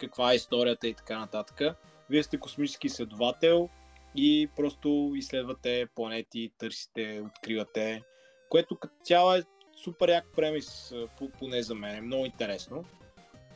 [0.00, 1.76] каква е историята и така нататък.
[2.10, 3.68] Вие сте космически изследовател
[4.14, 8.02] и просто изследвате планети, търсите, откривате,
[8.50, 9.42] което като цяло е
[9.84, 10.94] супер як премис,
[11.38, 12.04] поне за мен.
[12.04, 12.84] Много интересно.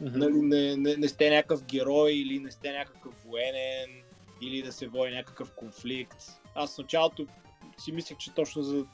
[0.01, 0.19] Мгм.
[0.19, 4.03] Нали, не, не, не сте някакъв герой или не сте някакъв военен
[4.43, 6.17] или да се води някакъв конфликт.
[6.55, 7.27] Аз в началото
[7.79, 8.85] си мислех, че точно за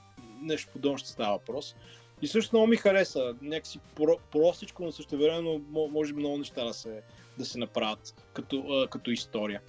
[0.43, 1.77] нещо подобно ще става въпрос.
[2.23, 3.35] И също много ми хареса.
[3.43, 7.03] Някакси про, простичко, но също време може много неща да се,
[7.39, 9.61] да се направят като, като история.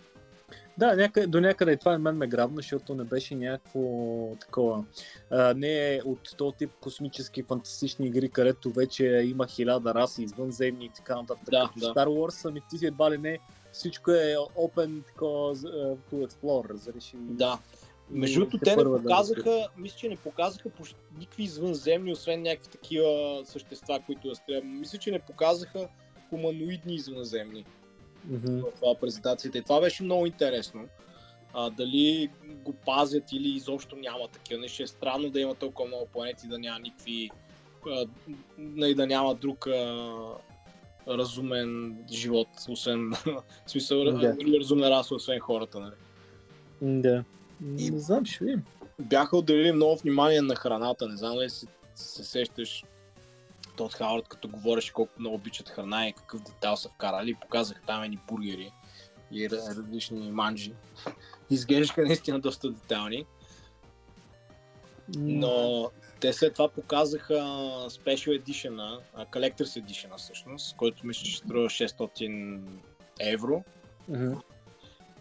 [0.78, 3.82] Да, някъде, до някъде и това мен ме грабна, защото не беше някакво
[4.40, 4.84] такова.
[5.32, 10.86] А, не е от този тип космически фантастични игри, където вече има хиляда раси, извънземни
[10.86, 11.50] и така нататък.
[11.52, 11.94] Да, Като да.
[11.94, 13.40] Star Wars, ами ти си едва ли не
[13.72, 15.68] всичко е open такова, за-
[16.12, 17.16] to explore, разреши.
[17.18, 17.60] Да.
[18.10, 22.42] Между другото, те не първа да показаха, мисля, че не показаха почти никакви извънземни, освен
[22.42, 24.64] някакви такива същества, които да стрелят.
[24.66, 25.88] Мисля, че не показаха
[26.30, 27.66] хуманоидни извънземни.
[28.30, 28.60] Мгм.
[28.82, 29.58] в презентацията.
[29.58, 30.86] И това беше много интересно.
[31.54, 34.62] А, дали го пазят или изобщо няма такива.
[34.62, 37.30] Нещо е странно да има толкова много планети, да няма никакви.
[37.88, 38.06] А,
[38.58, 40.08] нали, да няма друг а,
[41.08, 43.10] разумен живот, освен.
[43.26, 45.80] в смисъл, друга разумна раса, освен хората.
[45.80, 45.94] Нали.
[47.02, 47.24] Да.
[47.78, 48.64] И- Не знам, ще видим.
[49.00, 51.08] Бяха отделили много внимание на храната.
[51.08, 52.84] Не знам дали се, се сещаш
[53.82, 57.36] Тод Хауърд, като говореше колко много обичат храна и какъв детал са вкарали.
[57.42, 58.72] Показах там едни бургери
[59.32, 60.74] и ра- различни манджи.
[61.50, 63.26] Изглеждаха наистина доста детални.
[65.18, 65.90] Но
[66.20, 67.34] те след това показаха
[67.90, 72.62] Special Edition, Collector's Edition всъщност, който мисля, че струва 600
[73.20, 73.64] евро.
[74.10, 74.34] Мгм.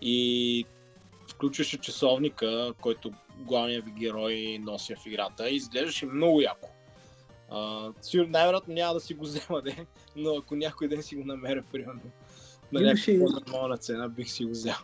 [0.01, 0.64] и
[1.29, 6.69] включваше часовника, който главният ви герой носи в играта и изглеждаше много яко.
[7.50, 9.86] А, сигурно най-вероятно няма да си го взема, де,
[10.16, 12.00] но ако някой ден си го намеря, примерно,
[12.72, 14.74] на някаква нормална цена, бих си го взел.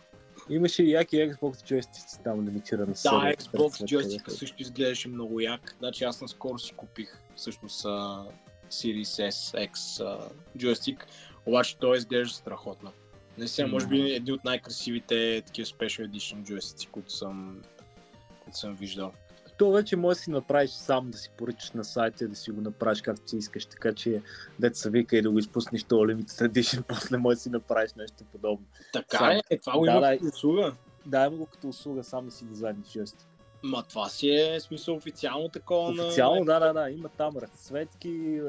[0.49, 5.75] Имаше и яки Xbox джойстици там лимитирана Да, серия, Xbox джойстика също изглеждаше много як.
[5.79, 8.25] Значи аз наскоро си купих всъщност а,
[8.69, 11.07] Series S X а, джойстик,
[11.45, 12.91] обаче той изглежда страхотно.
[13.37, 17.61] Наистина, може би едни от най-красивите такива Special Edition джойстици, които съм,
[18.43, 19.11] които съм виждал.
[19.57, 22.61] То вече може да си направиш сам, да си поръчаш на сайта да си го
[22.61, 24.21] направиш както си искаш, така че
[24.59, 28.23] деца вика и да го изпуснеш то Limited Edition, после може да си направиш нещо
[28.31, 28.65] подобно.
[28.93, 29.29] Така Сам.
[29.29, 30.17] е, е, това го Да, има да.
[30.17, 30.73] като услуга.
[31.05, 33.27] Да, има го като услуга сам да си дизайниш джойстик.
[33.63, 36.45] Ма това си е смисъл официално такова Официално, на...
[36.45, 38.41] да, да, да, има там разцветки,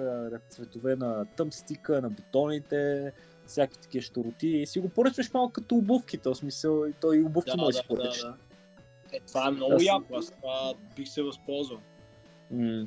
[0.50, 3.12] цветове на тъмстика, на бутоните,
[3.46, 7.22] всякакви такива щуроти и си го поръчваш малко като обувките, в смисъл и той и
[7.22, 8.22] обувки Да, може да да, си да, поръчаш.
[8.22, 8.34] да.
[9.12, 11.80] Е, това е много Аз- яко, аз това бих се възползвал.
[12.50, 12.86] М.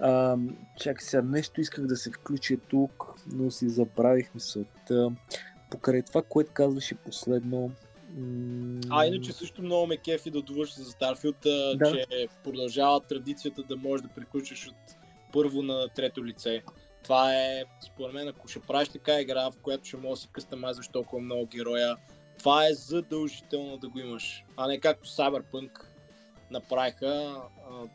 [0.00, 0.36] А,
[0.78, 5.10] чакай сега, нещо исках да се включи тук, но си забравих мисълта.
[5.70, 7.70] Покрай това, което казваше последно.
[8.90, 11.92] А, иначе също много ме кефи да довърши за Starfield, Да.
[11.92, 14.96] че продължава традицията да можеш да приключиш от
[15.32, 16.62] първо на трето лице.
[17.04, 20.28] Това е, според мен, ако ще правиш така игра, в която ще можеш да си
[20.32, 21.96] къстамайзваш толкова много героя,
[22.42, 24.44] това е задължително да го имаш.
[24.56, 25.70] А не както Cyberpunk
[26.50, 27.36] направиха
[27.70, 27.88] а,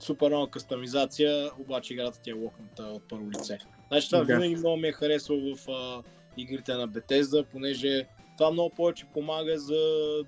[0.00, 3.58] супер много кастомизация, обаче играта ти е локната от първо лице.
[3.88, 4.24] Значи това Да.
[4.24, 6.02] винаги много ми е харесвало в а,
[6.36, 8.06] игрите на Bethesda, понеже
[8.38, 9.82] това много повече помага за,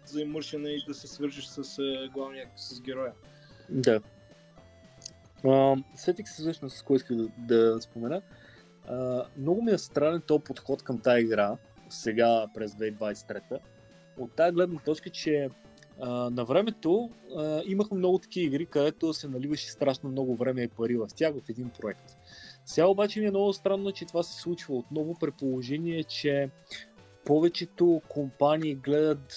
[0.05, 3.13] за имършена и да се свържеш с а, главния, с героя.
[3.69, 4.01] Да.
[5.45, 8.23] А, сетих се всъщност с кое исках да, да спомена.
[8.89, 11.57] А, много ми е странен този подход към тази игра,
[11.89, 13.59] сега през 2023.
[14.19, 15.49] От тази гледна точка, че
[16.31, 17.11] на времето
[17.67, 21.49] имахме много такива игри, където се наливаше страшно много време и пари в тях в
[21.49, 22.17] един проект.
[22.65, 26.51] Сега обаче ми е много странно, че това се случва отново при положение, че
[27.25, 29.33] повечето компании гледат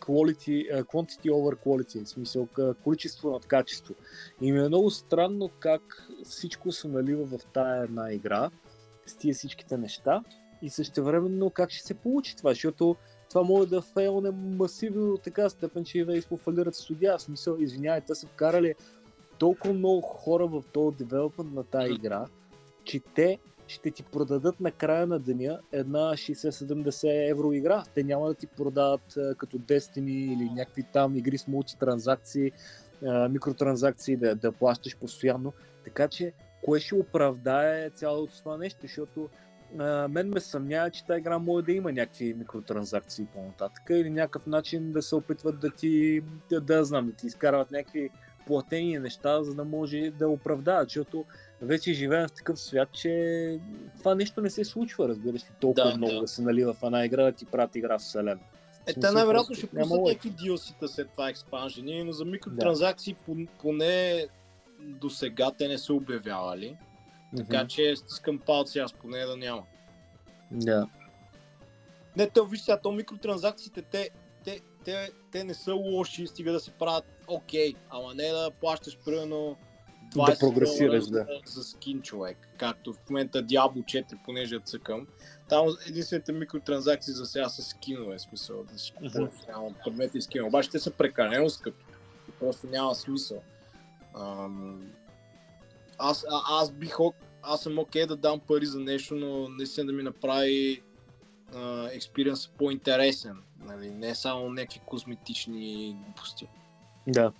[0.00, 2.48] quality, quantity over quality, в смисъл
[2.84, 3.94] количество над качество.
[4.40, 8.50] И ми е много странно как всичко се налива в тая една игра,
[9.06, 10.22] с тия всичките неща
[10.62, 12.96] и същевременно как ще се получи това, защото
[13.28, 17.18] това може да фейлне масивно до така степен, че да изпофалират студия.
[17.18, 18.74] В смисъл, извинявайте, те са вкарали
[19.38, 22.26] толкова много хора в този девелопмент на тази игра,
[22.84, 27.84] че те ще ти продадат на края на деня една 60-70 евро игра.
[27.94, 32.52] Те няма да ти продават като Destiny или някакви там игри с мултитранзакции,
[33.30, 35.52] микротранзакции да, да плащаш постоянно.
[35.84, 36.32] Така че,
[36.64, 39.28] кое ще оправдае цялото това нещо, защото
[39.78, 44.46] а, мен ме съмнява, че тази игра може да има някакви микротранзакции по-нататък или някакъв
[44.46, 48.10] начин да се опитват да ти, да, да знам, да ти изкарват някакви
[48.46, 51.24] платени неща, за да може да оправдаят, защото
[51.62, 53.58] вече живеем в такъв свят, че
[53.98, 56.20] това нещо не се случва, разбираш ли, толкова Да, много да.
[56.20, 56.28] да.
[56.28, 58.40] се налива в една игра да ти прати игра в вселена.
[58.86, 64.26] Е, те най-вероятно ще пуснат някакви DLC-та след това експанжени, но за микротранзакции пон- поне
[64.80, 66.76] до сега те не са обявявали.
[67.36, 69.62] Така че стискам палци аз поне да няма.
[70.50, 70.88] Да.
[72.16, 74.10] Не, то виж сега, то микротранзакциите, те,
[74.44, 78.98] те, те, те не са лоши, стига да се правят окей, ама не да плащаш
[79.04, 79.56] примерно
[80.14, 81.26] 20 Да прогресираш, да.
[81.46, 85.06] За, скин човек, както в момента Diablo 4, понеже я цъкам.
[85.48, 90.48] Там единствените микротранзакции за сега са скинове, смисъл да си купуваш реално предмети и скинове.
[90.48, 91.84] Обаче те са прекалено скъпи.
[92.40, 93.42] Просто няма смисъл.
[94.18, 94.90] Ам,
[96.00, 96.96] аз, а, аз бих
[97.42, 100.82] аз съм окей да дам пари за нещо, но наистина да ми направи
[101.92, 103.42] експириенс по-интересен.
[103.60, 103.90] Нали?
[103.90, 106.48] Не само някакви козметични глупости.
[107.06, 107.32] Да.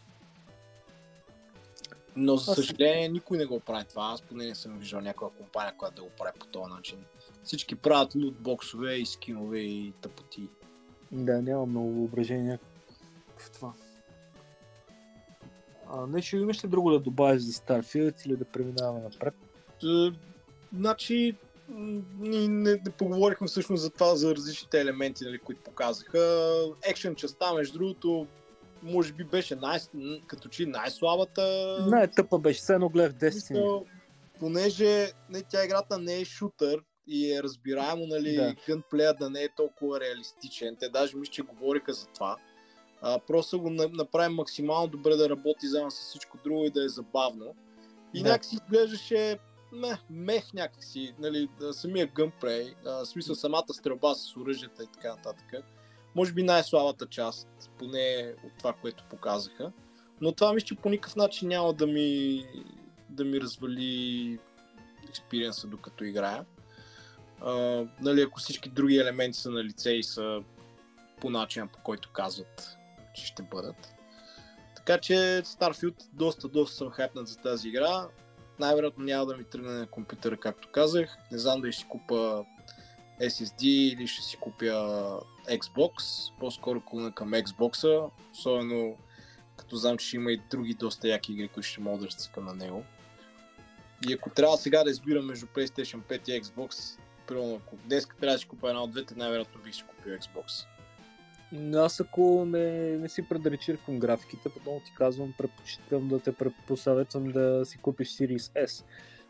[2.17, 4.11] Но за съжаление никой не го прави това.
[4.13, 6.99] Аз поне не съм виждал някаква компания, която да го прави по този начин.
[7.45, 10.49] Всички правят лутбоксове и скинове и тъпоти.
[11.13, 12.59] Да, няма много въображение
[13.39, 13.73] в това.
[15.93, 19.35] А, нещо имаш ли друго да добавиш за Starfield или да преминаваме напред?
[19.85, 20.11] Е,
[20.77, 21.35] Значи,
[22.19, 26.45] ние не, не поговорихме всъщност за това, за различните елементи, нали, които показаха.
[26.83, 28.27] Екшен частта, между другото,
[28.83, 29.79] може би беше най-
[30.27, 31.77] като че най-слабата.
[31.87, 33.47] Най-тъпа беше, все едно гледах Destiny.
[33.47, 33.87] Смисъл,
[34.41, 38.43] понеже не, тя играта не е шутър и е разбираемо, нали, Да.
[38.45, 38.55] да.
[38.67, 40.77] гънплеят да не е толкова реалистичен.
[40.81, 42.37] Те даже мисля, че говориха за това.
[43.03, 46.85] А, просто го на- направим максимално добре да работи заедно с всичко друго и да
[46.85, 47.55] е забавно.
[48.15, 48.29] И Да.
[48.29, 49.39] някакси изглеждаше
[49.73, 55.09] мех, мех някакси, нали, самия гънплей, а, в смисъл самата стрелба с оръжията и така
[55.09, 55.55] нататък.
[56.15, 59.73] Може би най-слабата част, поне от това, което показаха.
[60.21, 62.45] Но това мисля, че по никакъв начин няма да ми,
[63.09, 64.39] да ми развали
[65.09, 66.45] експириенса докато играя.
[67.41, 67.55] А,
[68.01, 70.43] нали, ако всички други елементи са на лице и са
[71.21, 72.77] по начина по който казват,
[73.15, 73.95] че ще бъдат.
[74.77, 75.13] Така че
[75.45, 78.09] Starfield доста, доста съм хайпнат за тази игра.
[78.59, 81.19] Най-вероятно няма да ми тръгне на компютъра, както казах.
[81.33, 82.45] Не знам дали ще купа
[83.21, 85.93] SSD или ще си купя Xbox.
[86.41, 88.97] По-скоро клона към Xbox, особено
[89.57, 92.55] като знам, че има и други доста яки игри, които ще мога да цъкам на
[92.55, 92.85] него.
[94.09, 98.35] И ако трябва сега да избирам между PlayStation 5 и Xbox, примерно ако днес трябва
[98.35, 100.67] да си купя една от двете, най-вероятно бих си купил Xbox.
[101.75, 106.33] Аз ако не, не си предречирквам графиките, потом ти казвам, предпочитам да те
[106.67, 108.85] посъветвам да си купиш Series S.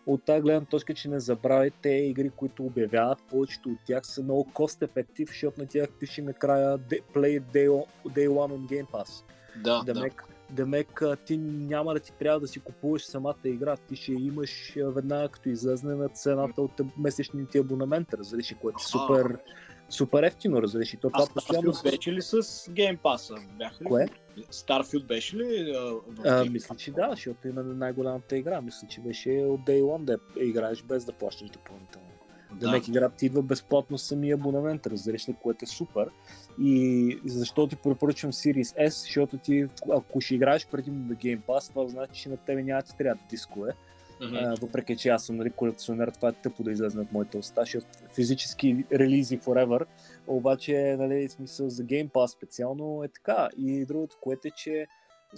[0.06, 4.22] От тази гледна точка, че не забравяй, те игри, които обявяват, повечето от тях са
[4.22, 9.24] много cost effective, защото на тях пише накрая Play Day, day One on Game Pass.
[9.56, 9.94] Да, да.
[9.94, 14.12] Демек, демек а, ти няма да ти трябва да си купуваш самата игра, ти ще
[14.12, 19.38] имаш веднага като излезне на цената от месечния ти абонамент, разбираш, което е супер,
[19.90, 20.94] супер ефтино, разбираш.
[20.94, 20.98] ли.
[20.98, 21.72] То А това постоянно...
[21.72, 23.46] Starfield беше ли с Game Pass?
[23.59, 23.88] Бяха ли?
[23.88, 24.09] Кое?
[24.38, 28.61] Starfield беше ли а, в А, мисля, че да, защото има най-голямата игра.
[28.61, 32.07] Мисля, че беше от Day One да играеш без да плащаш допълнително.
[32.53, 32.66] Да.
[32.66, 36.11] Демек играта ти идва безплатно с самия абонамент, разбираш ли, което е супер.
[36.61, 41.68] И защо ти препоръчвам Series S, защото ти, ако ще играеш предимно на Game Pass,
[41.68, 43.72] това значи, че на тебе няма ти трябва дискове.
[44.20, 44.37] Мгм.
[44.37, 47.61] А, въпреки, че аз съм нали, колекционер, това е тъпо да излезе от моите уста,
[47.61, 49.87] защото физически релизи forever,
[50.26, 53.48] обаче нали, смисъл за Game Pass специално е така.
[53.56, 54.87] И другото, което е, че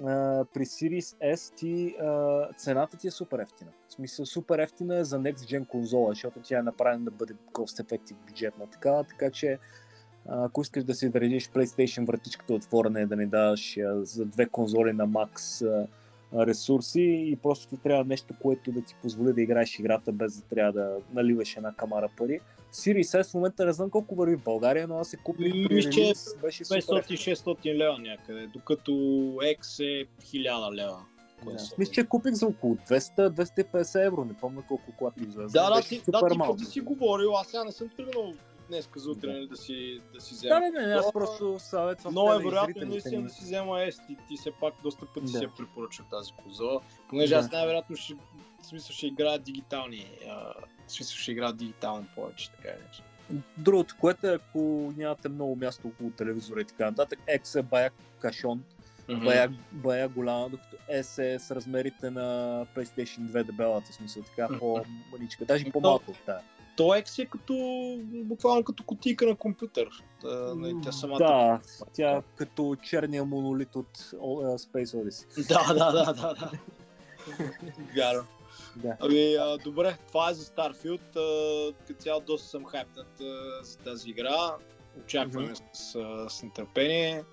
[0.05, 3.71] а, при Series S ти, а, цената ти е супер ефтина.
[3.88, 7.35] В смисъл супер ефтина е за Next Gen конзола, защото тя е направена да бъде
[7.53, 9.59] cost effective бюджетна така, така че
[10.27, 14.47] ако искаш да си държиш PlayStation вратичката отворена и да не даваш а, за две
[14.47, 15.29] конзоли на
[15.62, 15.87] а,
[16.37, 20.42] ресурси и просто ти трябва нещо, което да ти позволи да играеш играта без да
[20.42, 22.40] трябва да наливаш една камара пари.
[22.73, 25.68] Series S в момента не знам колко върви в България, но аз се купих Ми,
[25.68, 27.16] при че релиз, беше супер ефтин.
[27.16, 30.90] 500-600 лева някъде, докато X е 1000 лева.
[30.90, 31.51] Да.
[31.51, 31.71] конзола.
[31.79, 35.53] Мисля, че купих за около 200-250 евро, не помня колко когато излезе.
[35.53, 36.57] Да, да, ти, да, ти малко.
[36.57, 38.33] преди си говорил, аз сега не съм тръгнал
[38.73, 40.61] днес за утре нали, да си, да си взема.
[40.61, 42.15] Да, не, не, аз просто съветвам.
[42.15, 44.07] Но е вероятно наистина да си взема S.
[44.07, 45.39] Ти, ти все пак доста пъти да.
[45.39, 47.41] си я препоръчал тази коза, понеже да.
[47.41, 48.15] аз най-вероятно ще,
[48.63, 50.53] смисъл ще играя дигитални, а,
[50.89, 53.03] смисъл ще играя дигитален повече, така е нещо.
[53.57, 57.91] Другото, което е, ако нямате много място около телевизора и така нататък, X е бая
[58.19, 58.63] кашон,
[59.09, 59.25] mm-hmm.
[59.25, 64.59] бая, бая голяма, докато S е с размерите на PlayStation 2 дебелата, смисъл така mm-hmm.
[64.59, 66.45] по-маничка, даже по-малко от тази.
[66.77, 67.55] То X е като,
[68.03, 69.89] буквално като кутийка на компютър.
[70.23, 71.19] Да, тя самата...
[71.19, 71.61] Да,
[71.93, 75.49] тя като черния монолит от Space Odyssey.
[75.49, 76.35] да, да, да, да.
[76.35, 76.51] да.
[77.97, 78.25] Вярно.
[78.77, 78.97] Да.
[79.01, 81.15] Ами, а, добре, това е за Starfield.
[81.87, 84.55] Като цяло доста съм хайпнат а, за тази игра.
[85.05, 86.29] Очакваме mm-hmm.
[86.29, 87.25] с, с нетърпение.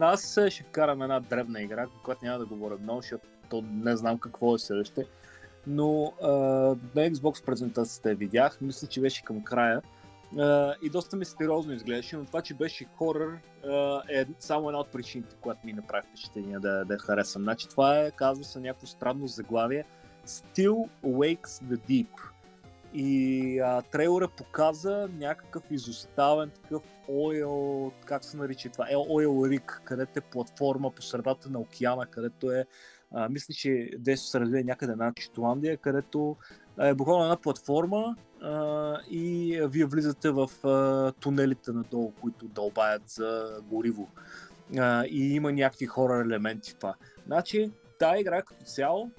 [0.00, 4.54] Аз ще вкарам една дребна игра, която няма да говоря много, защото не знам какво
[4.54, 5.06] е следващите.
[5.66, 6.28] Но а,
[6.94, 9.82] на Xbox презентацията видях, мисля, че беше към края.
[10.34, 13.38] Uh, и доста мистериозно изглеждаше, но това, че беше хорър
[14.08, 17.42] е само една от причините, която ми направи впечатление да, да харесам.
[17.42, 19.84] Значи това е, казва се някакво странно заглавие
[20.26, 22.08] Still Wakes the Deep.
[22.94, 29.80] И а, трейлера показа някакъв изоставен такъв oil, как се нарича това, е oil rig,
[29.84, 32.66] където е платформа по средата на океана, където е,
[33.14, 36.36] а, мисля, че действо се развие някъде на Читоландия, където
[36.80, 43.60] е буквално една платформа а, и вие влизате в а, тунелите надолу, които дълбаят за
[43.62, 44.08] гориво.
[44.78, 46.94] А, и има някакви хора елементи в това.
[47.26, 49.10] Значи, тази игра като цяло,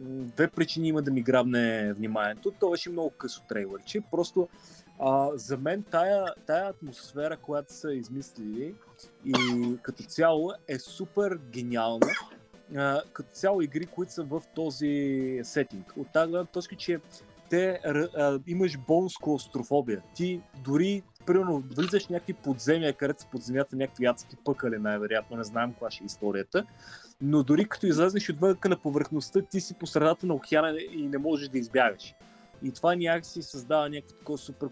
[0.00, 2.50] две причини има да ми грабне вниманието.
[2.60, 4.00] То беше много късо трейлърче.
[4.10, 4.48] Просто
[4.98, 8.74] а, за мен тая, тая атмосфера, която са измислили
[9.24, 9.34] и
[9.82, 12.06] като цяло е супер гениална.
[13.12, 15.92] Като цяло игри, които са в този сетинг.
[15.96, 17.00] От тази гледна точка, че
[17.50, 20.02] те а, имаш бонус клаустрофобия.
[20.14, 25.44] Ти дори, примерно, влизаш някакви подземия, където са под земята някакви адски пъкали, най-вероятно, не
[25.44, 26.66] знам каква ще е историята.
[27.20, 31.18] Но дори като излезнеш отвън на повърхността, ти си по средата на океана и не
[31.18, 32.14] можеш да избягаш.
[32.64, 34.68] И това някакси създава някакъв такова супер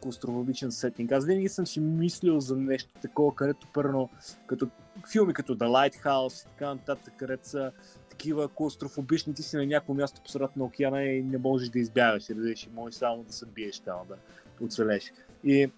[0.00, 1.12] клаустрофобичен сетинг.
[1.12, 4.10] Аз винаги съм си мислил за нещо такова, където първо,
[4.46, 4.68] като
[5.12, 7.72] филми като The Lighthouse и така нататък, където са
[8.10, 11.78] такива клаустрофобични, ти си на някакво място по средата на океана и не можеш да
[11.78, 14.16] избягаш, разбираш, и можеш само да се биеш там, да
[14.64, 15.12] оцелеш.
[15.44, 15.70] И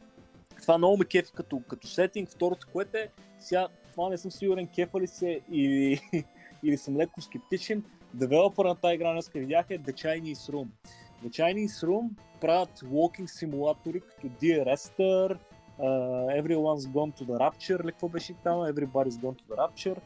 [0.62, 2.30] това много ме кефи като, като сетинг.
[2.30, 6.00] Второто, което е, сега това не съм сигурен кефа ли се или,
[6.62, 7.84] или съм леко скептичен.
[8.14, 10.66] Девелопър на тази игра днес видях е The Chinese Room.
[11.24, 12.08] The Chinese Room
[12.40, 15.38] правят walking симулатори като Dear Esther,
[15.80, 19.98] uh, Everyone's Gone to the Rapture, или какво беше там, Everybody's Gone to the Rapture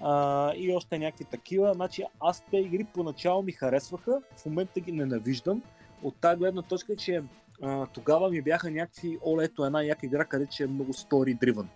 [0.00, 1.72] uh, и още някакви такива.
[1.74, 5.62] Значи аз те игри поначало ми харесваха, в момента ги ненавиждам.
[6.02, 7.22] От тази гледна точка, че
[7.62, 11.66] uh, тогава ми бяха някакви, о, ето една яка игра, където е много story driven.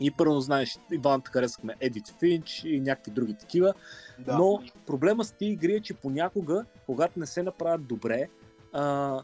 [0.00, 3.74] И първо знаеш, Иван харесахме Едит Финч и някакви други такива.
[4.18, 4.38] Да.
[4.38, 8.28] Но проблема с тези игри е, че понякога, когато не се направят добре,
[8.72, 9.20] а,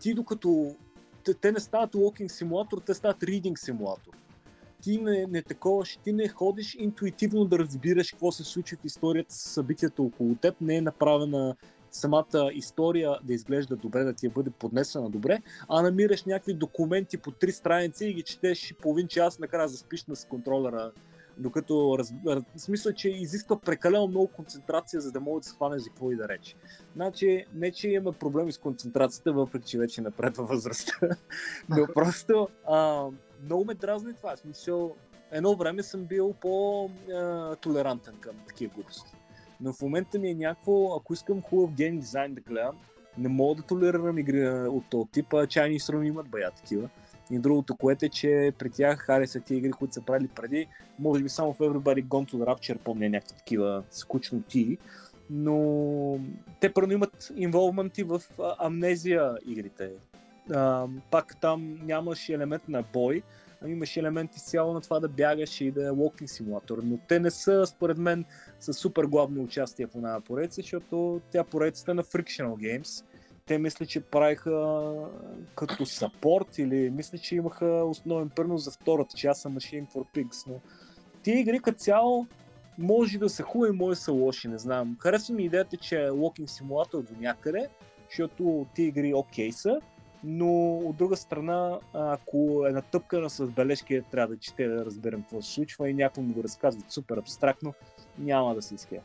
[0.00, 0.76] ти докато
[1.24, 4.12] те, те не стават walking симулатор, те стават reading симулатор.
[4.82, 9.34] Ти не, не таковаш, ти не ходиш интуитивно да разбираш какво се случва в историята
[9.34, 11.56] с събитията около теб, не е направена
[11.96, 17.16] самата история да изглежда добре, да ти я бъде поднесена добре, а намираш някакви документи
[17.16, 20.92] по три страници и ги четеш половин час, накрая заспиш на контролера
[21.38, 22.14] докато раз...
[22.56, 26.28] смисъл, че изисква прекалено много концентрация, за да мога да схванеш за какво и да
[26.28, 26.54] рече.
[26.94, 31.08] Значи, не че има проблеми с концентрацията, въпреки че вече напред във възрастта,
[31.68, 33.06] но просто а,
[33.44, 34.36] много ме дразни това.
[34.36, 34.94] Смисъл,
[35.30, 39.16] едно време съм бил по-толерантен към такива глупости.
[39.60, 42.76] Но в момента ми е някакво, ако искам хубав гейм дизайн да гледам,
[43.18, 46.88] не мога да толерирам игри от този тип, а чайни страни имат бая такива.
[47.30, 50.66] И другото, което е, че при тях харесат тия игри, които са правили преди,
[50.98, 54.78] може би само в Everybody Gone to the Rapture помня някакви такива скучноти,
[55.30, 56.20] но
[56.60, 58.22] те първо имат инволвменти в
[58.58, 59.90] амнезия игрите.
[61.10, 63.22] Пак там нямаш елемент на бой,
[63.62, 67.20] ами имаш елемент изцяло на това да бягаш и да е walking симулатор, но те
[67.20, 68.24] не са, според мен,
[68.60, 73.04] с супер главно участие в една поредица, защото тя поредицата е на Frictional Games,
[73.46, 74.92] те мисля, че правиха
[75.54, 80.46] като сапорт или мисля, че имаха основен принос за втората част на Machine for Pigs,
[80.48, 80.60] но
[81.22, 82.26] тия игри като цяло
[82.78, 84.96] може да са хубави, може да са лоши, не знам.
[85.00, 87.68] Харесва ми идеята, че е Walking Simulator до някъде,
[88.08, 89.80] защото тия игри окей okay са,
[90.28, 95.42] но от друга страна, ако е натъпкана с бележки, трябва да чете да разберем какво
[95.42, 97.74] се случва и някой му го разказва супер абстрактно,
[98.18, 98.96] няма да се иска.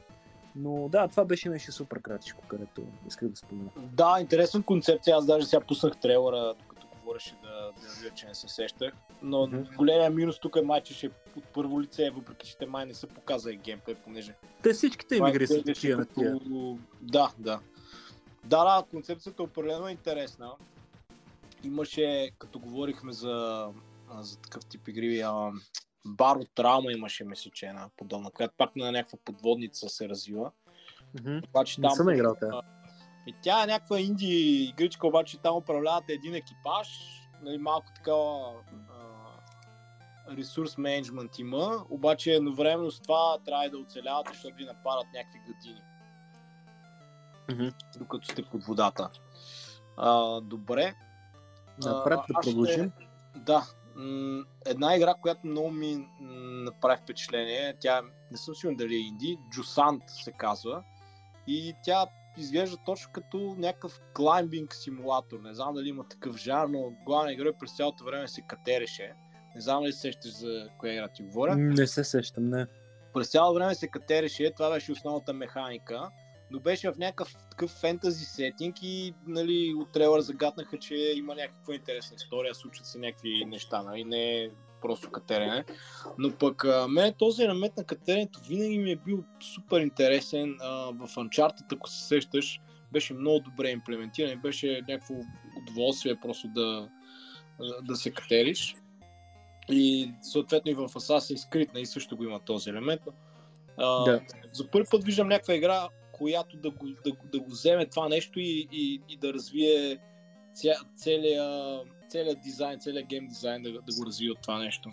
[0.56, 3.70] Но да, това беше нещо супер кратичко, където исках да спомена.
[3.78, 5.16] Да, интересна концепция.
[5.16, 8.94] Аз даже сега пуснах трейлера, докато говореше да, да видя, че не се сещах.
[9.22, 9.76] Но mm-hmm.
[9.76, 12.86] големия минус тук е май, че ще е от първо лице, въпреки че те май
[12.86, 14.36] не са показали геймплей, понеже...
[14.64, 16.40] Те всичките им игри са такива на тия.
[17.02, 17.60] Да, да.
[18.46, 20.52] Да, да, концепцията определено е интересна.
[21.64, 23.68] Имаше, като говорихме за,
[24.20, 25.52] за такъв тип игри, а,
[26.06, 30.52] Баро Траума имаше, мисля, че една подобна, която пак на някаква подводница се развива.
[31.16, 31.48] Mm-hmm.
[31.48, 32.62] Обаче, там, Не съм играл тя.
[33.28, 36.88] И тя е някаква инди игричка, обаче там управляват един екипаж,
[37.42, 38.54] нали, малко такава
[40.38, 45.82] ресурс менеджмент има, обаче едновременно с това трябва да оцелявате, защото ви нападат някакви гадини.
[47.48, 47.98] Mm-hmm.
[47.98, 49.10] Докато сте под водата.
[49.98, 50.96] А, добре.
[51.86, 52.92] Напред да продължим.
[52.98, 53.40] Ще...
[53.40, 53.64] Да.
[54.66, 56.08] Една игра, която много ми
[56.64, 58.02] направи впечатление, тя
[58.32, 60.84] не съм сигурен дали е инди, Джусант се казва.
[61.48, 62.06] И тя
[62.38, 65.40] изглежда точно като някакъв клаймбинг симулатор.
[65.40, 69.14] Не знам дали има такъв жар, но главният герой през цялото време се катереше.
[69.56, 71.56] Не знам дали се сещаш за коя игра ти говоря.
[71.56, 72.66] Не се сещам, не.
[73.14, 76.10] През цялото време се катереше, това беше основната механика,
[76.52, 81.76] но беше в някакъв такъв фентази сетинг и нали, от трейлър загаднаха, че има някаква
[81.76, 84.50] интересна история, случват се някакви неща, нали, не
[84.82, 85.64] просто катерене.
[86.18, 89.24] Но пък а, мен този елемент на катеренето винаги ми е бил
[89.54, 90.58] супер интересен.
[90.62, 92.60] А, в Uncharted, ако се сещаш,
[92.92, 95.14] беше много добре имплементиран и беше някакво
[95.58, 96.90] удоволствие просто да,
[97.84, 98.76] да се катериш.
[99.70, 103.02] И съответно и в Assassin's Creed нали, също го има този елемент.
[103.78, 104.22] А, да.
[104.52, 105.88] За първи път виждам някаква игра,
[106.22, 109.98] която да го, да, да го вземе това нещо и, и, и да развие
[110.54, 114.90] ця, целият целият дизайн, целият гейм дизайн да, да го развие от това нещо.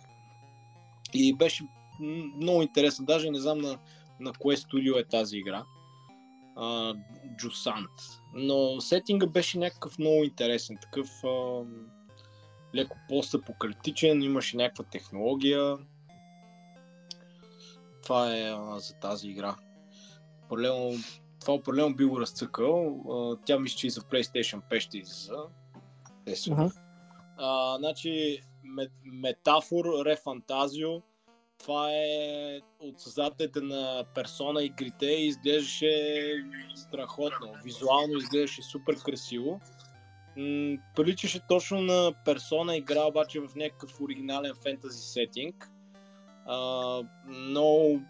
[1.15, 1.65] И беше
[2.37, 3.05] много интересно.
[3.05, 3.79] Даже не знам на,
[4.21, 5.65] на кое студио е тази игра.
[7.37, 7.91] Джусант.
[8.35, 10.79] Но сетинга беше някакъв много интересен.
[10.83, 11.63] Такъв а,
[12.75, 15.77] леко постапокалиптичен, имаше някаква технология.
[18.03, 19.57] Това е а, за тази игра.
[20.49, 20.93] Определено,
[21.41, 23.05] това определено би го разцъкал.
[23.11, 25.37] А, тя мисля, че и за PlayStation 5 ще излиза.
[26.27, 26.73] Uh-huh.
[27.37, 28.41] А, значи,
[29.05, 31.03] метафор, рефантазио,
[31.59, 36.45] това е от създателите на персона игрите и изглеждаше
[36.77, 37.55] страхотно.
[37.65, 39.61] Визуално изглеждаше супер красиво.
[40.37, 45.71] М- приличаше точно на персона игра, обаче в някакъв оригинален фентази сетинг.
[46.47, 48.01] А, много,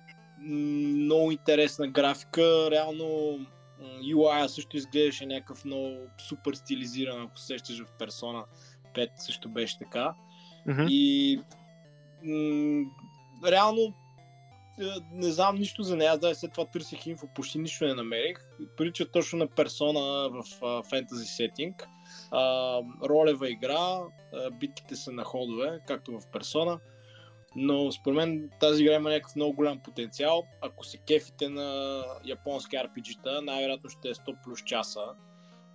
[0.41, 2.71] много интересна графика.
[2.71, 3.39] Реално
[4.03, 5.97] UI също изглеждаше някакъв много
[6.29, 8.45] супер стилизиран, ако сещаш в персона
[8.95, 10.15] 5 също беше така.
[10.69, 10.89] Mm-hmm.
[10.89, 11.37] И
[12.25, 12.91] м-
[13.51, 13.95] реално
[14.81, 18.39] е, не знам нищо за нея, да, след това търсих инфо, почти нищо не намерих.
[18.77, 20.45] Прилича точно на персона в
[20.91, 21.89] фентази сетинг.
[23.09, 24.01] ролева игра,
[24.53, 26.79] битките са на ходове, както в персона.
[27.61, 30.43] Но според мен тази игра има някакъв много голям потенциал.
[30.63, 35.01] Ако се кефите на японски RPG-та, най-вероятно ще е 100 плюс часа,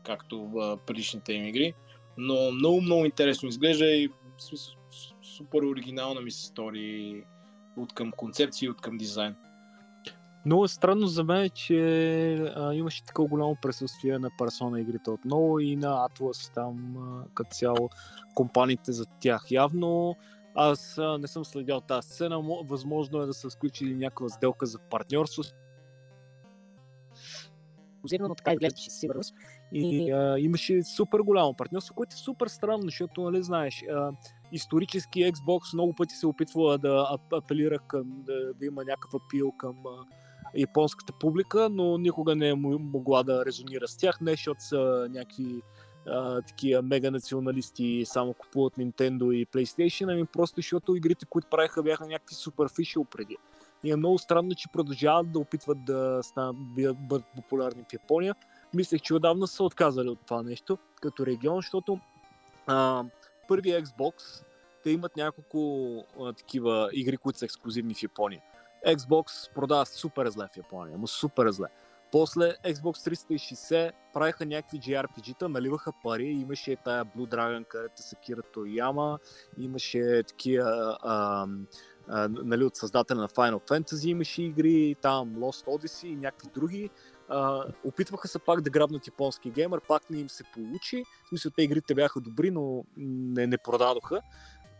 [0.03, 1.73] както в предишните им игри.
[2.17, 4.09] Но много, много интересно изглежда и
[5.21, 7.23] супер оригинална ми се стори
[7.77, 9.35] от към концепция и от към дизайн.
[10.45, 15.59] Много е странно за мен, че а, имаше такова голямо присъствие на персона игрите отново
[15.59, 17.89] и на Atlas там а, като цяло
[18.35, 19.45] компаниите за тях.
[19.51, 20.15] Явно
[20.55, 24.79] аз а, не съм следял тази сцена, възможно е да са сключили някаква сделка за
[24.79, 25.43] партньорство.
[28.19, 29.35] Но така изглеждаше сигурност.
[29.71, 34.11] И а, имаше супер голямо партньорство, което е супер странно, защото, нали, знаеш, а,
[34.51, 39.75] исторически Xbox много пъти се опитва да апелира към, да, да има някакъв апил към
[39.85, 40.05] а,
[40.55, 45.61] японската публика, но никога не е могла да резонира с тях, не защото са някакви
[46.07, 51.83] а, такива мега националисти само купуват Nintendo и PlayStation, ами просто защото игрите, които правиха,
[51.83, 53.37] бяха някакви суперфишил преди.
[53.83, 56.55] И е много странно, че продължават да опитват да станат,
[56.95, 58.35] бъдат популярни в Япония.
[58.73, 61.99] Мислех, че отдавна са отказали от това нещо като регион, защото
[62.67, 63.03] а,
[63.47, 64.43] първи Xbox
[64.83, 68.41] те имат няколко а, такива игри, които са ексклюзивни в Япония.
[68.87, 71.67] Xbox продава супер зле в Япония, му супер зле.
[72.13, 78.41] После Xbox 360 правиха някакви JRPG-та, наливаха пари, имаше тая Blue Dragon, където са Кира
[78.53, 79.19] Тояма,
[79.59, 81.47] имаше такива а,
[82.07, 86.89] а, нали, от създателя на Final Fantasy имаше игри, там Lost Odyssey и някакви други.
[87.29, 91.03] А, опитваха се пак да грабнат японски геймер, пак не им се получи.
[91.25, 94.21] В смисъл, те игрите бяха добри, но не, не продадоха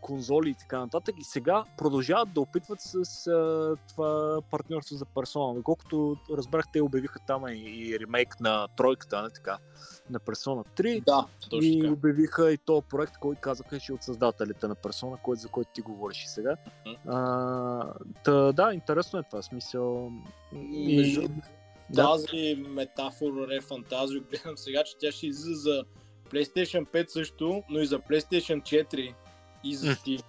[0.04, 1.14] конзоли и така нататък.
[1.18, 5.62] И сега продължават да опитват с а, това партньорство за персона.
[5.62, 9.58] Колкото разбрах, те обявиха там и, и ремейк на тройката, не така,
[10.10, 11.04] на Persona 3.
[11.04, 11.92] Да, точно и така.
[11.92, 15.70] обявиха и този проект, който казаха, че е от създателите на Persona, който, за който
[15.74, 16.56] ти говориш и сега.
[16.86, 17.16] Мгм.
[17.16, 17.94] А,
[18.24, 19.42] та, да, интересно е това.
[19.42, 20.12] Смисъл.
[20.52, 21.28] Между
[21.90, 22.02] Да.
[22.02, 25.84] тази метафора Ре Фантазио, гледам сега, че тя ще излиза за
[26.30, 29.14] PlayStation 5 също, но и за PlayStation 4
[29.64, 30.22] и за Steam.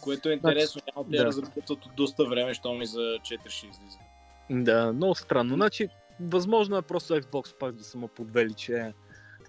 [0.00, 1.24] Което е интересно, няма те да.
[1.24, 3.98] разработват от доста време, що ми за 4 ще излиза.
[4.50, 5.54] Да, много странно.
[5.54, 5.88] Значи,
[6.20, 8.92] възможно е просто Xbox пак да са му подвели, че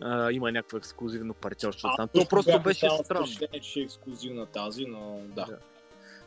[0.02, 2.08] а, има някакво ексклюзивно партньорство там.
[2.08, 3.26] То просто беше странно.
[3.26, 5.46] впечатление, че е ексклюзивна тази, но да.
[5.46, 5.58] Да.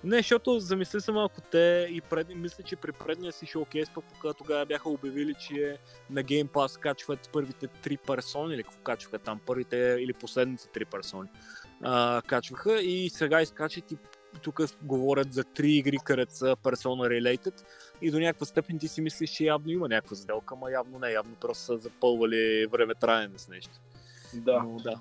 [0.05, 4.05] Не, защото замисли се малко те и пред, мисля, че при предния си шоукейс, пък
[4.21, 5.79] когато тогава бяха обявили, че
[6.11, 10.85] на Game Pass качват първите три персони, или какво качваха там, първите или последните три
[10.85, 11.29] персони
[11.83, 13.97] а, качваха и сега изкачат и
[14.43, 17.65] тук говорят за три игри, където са Persona Related
[18.03, 21.11] и до някаква степен ти си мислиш, че явно има някаква сделка, ама явно не,
[21.11, 23.81] явно просто са запълвали време траене с нещо.
[24.35, 24.63] да.
[24.63, 25.01] Но, да.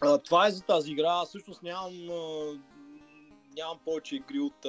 [0.00, 1.08] А, това е за тази игра.
[1.08, 1.92] Аз всъщност нямам,
[3.56, 4.64] нямам повече игри от,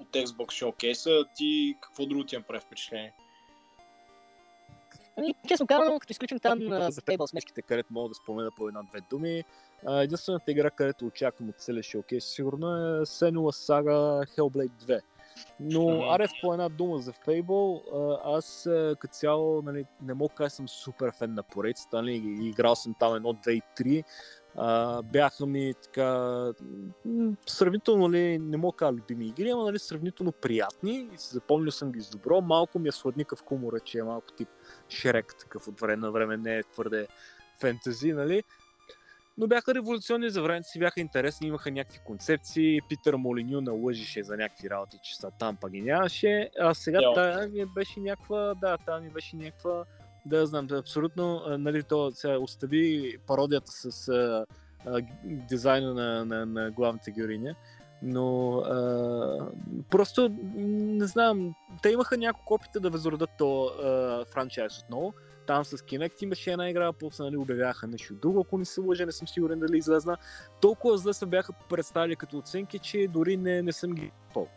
[0.00, 1.26] от Xbox Showcase.
[1.36, 3.12] Ти какво друго ти направи впечатление?
[5.18, 9.00] Ами, честно казано, като изключим там за Fable смешките, където мога да спомена по една-две
[9.10, 9.44] думи,
[9.88, 15.00] единствената игра, където очаквам от целия шоукейс, сигурно е Senua Saga Hellblade 2.
[15.60, 16.02] Но, Мгм.
[16.10, 18.68] аре по една дума за Fable, а, аз
[18.98, 22.94] като цяло нали, не мога да кажа, съм супер фен на поредицата, нали, играл съм
[23.00, 24.04] там едно, две и три.
[24.58, 26.52] А, бяха ми така
[27.46, 31.70] сравнително ли, не мога да кажа любими игри, ама нали, сравнително приятни и си запомнил
[31.70, 32.40] съм ги с добро.
[32.40, 34.48] Малко ми е сладникъв хумора, че е малко тип
[34.88, 37.06] Шрек, такъв от време на време не е твърде
[37.60, 38.42] фентези, нали?
[39.38, 42.80] Но бяха революционни за времето си, бяха интересни, имаха някакви концепции.
[42.88, 46.50] Питър Молиню налъжише за някакви работи, че са там, па ги нямаше.
[46.60, 47.14] А сега Йо.
[47.14, 49.84] тая ми беше някаква, да, тая ми беше някаква,
[50.26, 54.46] да знам, абсолютно, нали, то сега остави пародията с а,
[54.86, 57.54] а, дизайна на, на, на главната героиня.
[58.02, 59.50] Но а,
[59.90, 65.14] просто не знам, те имаха няколко опита да възродат то а, франчайз отново.
[65.46, 69.06] Там с Kinect имаше една игра, после нали, обявяха нещо друго, ако не се лъжа,
[69.06, 70.16] не съм сигурен дали излезна.
[70.60, 74.48] Толкова зле се бяха представили като оценки, че дори не, не съм ги пол.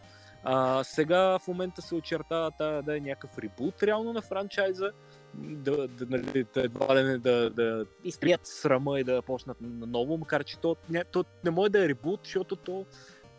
[0.43, 4.91] А, сега в момента се очертава да, да е някакъв ребут реално на франчайза,
[5.33, 10.17] да, да, нали, да едва ли не да, да изтрият срама и да почнат наново,
[10.17, 12.85] макар че то, не, то не може да е ребут, защото то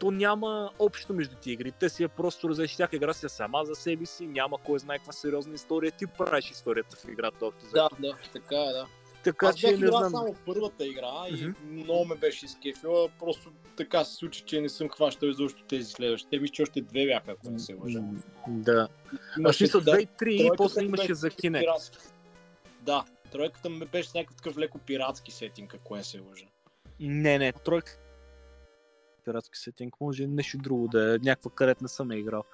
[0.01, 1.73] то няма общо между ти игри.
[1.73, 4.79] Те си е просто разреши всяка игра си е сама за себе си, няма кой
[4.79, 5.93] знае каква сериозна история.
[5.93, 7.71] Ти правиш историята в играта общо.
[7.75, 8.87] Да, да, така е, да.
[9.25, 10.11] Така Аз че бях не играл знам.
[10.11, 11.53] само първата игра и Мгм.
[11.73, 13.09] много ме беше изкефила.
[13.19, 16.39] Просто така се случи, че не съм хващал изобщо тези следващите.
[16.39, 18.01] Мисля, че още две бяха, ако не се лъжа.
[18.49, 18.89] Да.
[19.13, 21.99] А Имаше смисъл да, 2 и 3 и после имаше за пиратски.
[22.81, 26.45] Да, тройката ми беше някакъв такъв леко пиратски сетинг, ако не се лъжа.
[27.01, 27.99] Не, не, тройка.
[29.31, 32.45] Пиратски сетинг, може нещо друго да е, някаква където не съм е играл.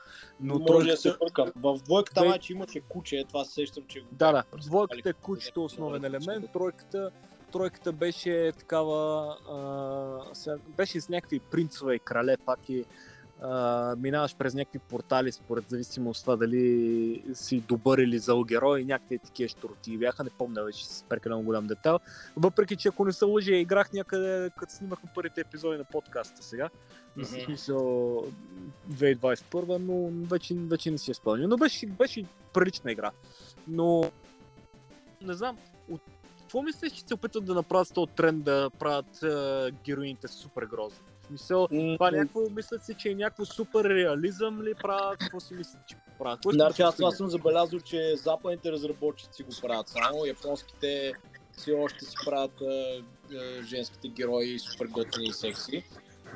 [0.41, 1.53] Но Може да се бъркам.
[1.57, 5.65] В двойката Две- майче имаше куче, това се сещам, че Да, да, двойката е кучето
[5.65, 7.11] основен елемент, тройката,
[7.53, 12.85] тройката беше такава, а, сега, беше с някакви принцове и крале пак и
[13.41, 19.19] а, минаваш през някакви портали, според зависимост това дали си добър или зъл герой, някакви
[19.19, 21.99] такива штурти бяха, не помня вече с прекалено голям детайл.
[22.37, 26.69] Въпреки, че ако не се лъжа, играх някъде, като снимахме първите епизоди на подкаста сега.
[27.17, 27.27] Мгм.
[27.27, 27.79] смисъл
[28.91, 31.51] 2021, но вече, вече не си я спомням.
[31.51, 32.25] Но беше, беше
[32.55, 33.11] прилична игра.
[33.69, 34.11] Но
[35.23, 35.59] не знам,
[35.91, 36.01] от
[36.41, 40.99] какво мислиш, че се опитват да направят този тренд да правят е, героините супер грозни?
[41.27, 45.19] В смисъл, М, това някакво, мислят си, че е някакво супер реализъм ли правят?
[45.19, 46.41] Какво си мислят, че правят?
[46.43, 47.13] Кой Значи аз постигне?
[47.17, 51.13] съм забелязал, че западните разработчици го правят само, японските
[51.53, 52.65] все още си правят а,
[53.35, 55.85] а, женските герои супер готини и секси.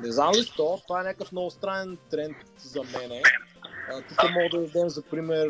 [0.03, 3.21] Не знам ли що, това е някакъв много странен тренд за мене.
[3.91, 5.47] А, Тук мога да дадем за пример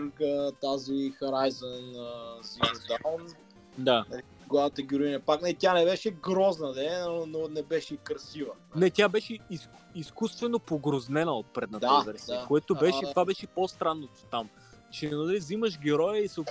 [0.62, 1.96] тази Horizon
[2.42, 3.36] Zero Dawn.
[3.78, 4.06] Да.
[4.52, 8.52] Главната героиня пак не, тя не беше грозна, де, но, но не беше и красива.
[8.76, 12.46] Не, тя беше из, изкуствено погрознена от предната Да, версия, да.
[12.48, 14.50] което беше, А- това беше по-странното там.
[14.92, 16.42] Че нали, взимаш героя и се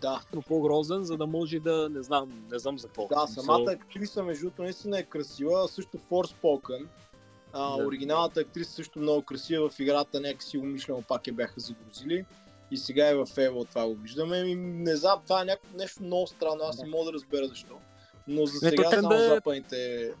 [0.00, 3.06] Да, опитно по-грозен, за да може да, не знам, не знам за какво.
[3.08, 5.68] Да, самата актриса, между другото, наистина е красива.
[5.68, 6.86] Също Forspoken.
[7.52, 7.86] А, Да.
[7.86, 12.24] Оригиналната актриса също много красива в играта, някакси умишлено пак я бяха загрузили.
[12.70, 14.36] И сега е в Fable това го виждаме.
[14.38, 17.74] И не знам, това е някакво нещо много странно, аз не мога да разбера защо.
[18.28, 20.12] Но за Не, сега тренда само е- западните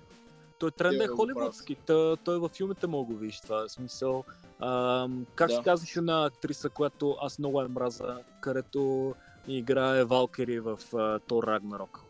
[0.58, 1.76] той тренд е го холивудски.
[1.86, 3.68] Той, той във филмите мога го виж това.
[3.68, 4.24] В смисъл,
[4.58, 5.56] а, как Да.
[5.56, 9.14] се казваше на актриса, която аз много я мраза, където
[9.48, 12.00] играе Валкери в uh, Тор Рагнарок.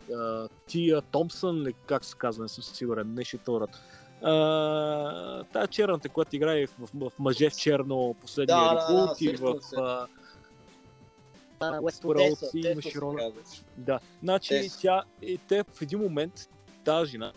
[0.66, 3.70] Тия Томпсън, ли, как се казва, не съм сигурен, не ще Торът.
[5.52, 9.20] Тая черната, която играе в, в, в Мъже в черно, последния Да, да, да, ребут
[9.20, 10.06] и в А,
[12.54, 13.18] Имаше се роля.
[13.18, 13.62] казваше.
[13.76, 14.78] Да, значи Тес.
[14.80, 16.48] тя, и те в един момент,
[16.84, 17.32] тази жена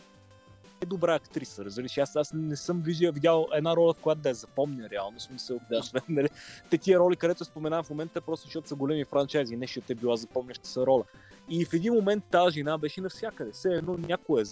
[0.82, 1.98] е добра актриса, разбираш.
[1.98, 5.60] Аз, аз не съм виждал, видял една роля, в която да я запомня реално, смисъл,
[5.70, 5.78] Да.
[5.80, 6.30] освен, нали,
[6.70, 9.96] те тия роли, където споменавам в момента, просто защото са големи франчайзи, не защото е
[9.96, 11.04] била запомняща се роля.
[11.50, 14.46] И в един момент тази жена беше навсякъде, все едно някой е.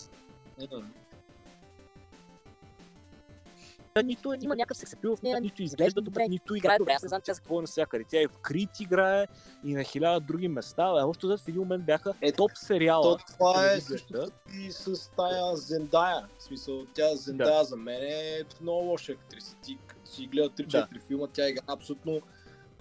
[4.03, 6.93] Нито има някакъв сексапил в нея, нито изглежда добре, нито играе добре.
[6.93, 8.05] Аз не знам тя за какво е навсякъде.
[8.09, 9.27] Тя и в Крит играе
[9.63, 10.83] и на хиляда други места.
[10.83, 13.17] А още в един момент бяха Е, топ сериала.
[13.17, 16.27] То, това е също и с тая Зендая.
[16.37, 19.55] В смисъл, тя Зендая за мен е много лоша актриса.
[19.63, 22.21] Ти си гледа 3-4 филма, тя игра абсолютно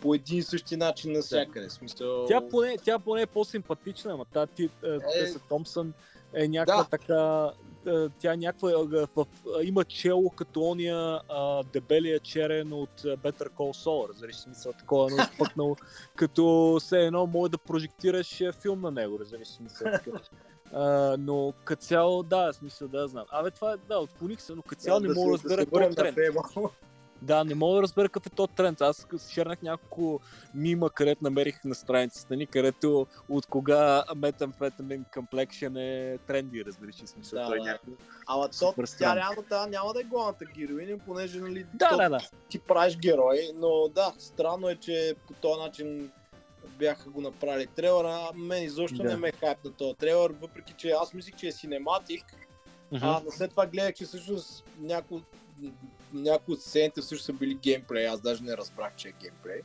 [0.00, 1.68] по един и същи начин навсякъде.
[1.68, 2.24] В смисъл...
[2.26, 5.92] Тя поне, тя поне е по-симпатична, ама тази ти, е, Теса Томпсън
[6.34, 6.88] е някаква Да.
[6.88, 7.50] така...
[8.18, 8.70] Тя е някаква...
[9.16, 9.26] В,
[9.62, 15.22] има чело като ония а, дебелия черен от Better Call Saul, разбираш смисъл, такова едно
[15.22, 15.76] изпъкнало,
[16.16, 19.88] като все едно може да прожектираш филм на него, разбираш смисъл.
[20.72, 23.24] А, но като цяло, да, смисъл да знам.
[23.30, 26.16] Абе, това е, да, отклоних се, но като цяло не мога да разбера този тренд.
[27.22, 28.80] Да, не мога да разбера какъв е този тренд.
[28.80, 30.20] Аз шернах няколко
[30.54, 37.38] мима, където намерих на страницата ни, където от кога метамфетамин комплекшен е тренди, разбираш смисъл.
[37.38, 37.78] Да, той да.
[38.26, 42.08] Ама то, тя реално тя няма да е главната героиня, понеже нали, Да, то, да,
[42.08, 42.20] да.
[42.48, 46.10] ти правиш герой, но да, странно е, че по този начин
[46.78, 48.08] бяха го направили трейлера.
[48.08, 49.08] А Мен изобщо Да.
[49.08, 52.24] не ме е хайп на този трейлер, въпреки че аз мислих, че е синематик,
[52.92, 55.22] а но след това гледах, че всъщност някои
[56.12, 59.60] някои от сцените всъщност са били геймплей, аз даже не разбрах, че е геймплей.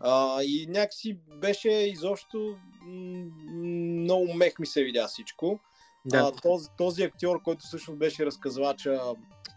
[0.00, 2.56] А, и някакси беше изобщо
[2.86, 5.60] много мех ми се видя всичко.
[6.06, 6.18] Да.
[6.18, 9.00] А, този, този актьор, който всъщност беше разказвача,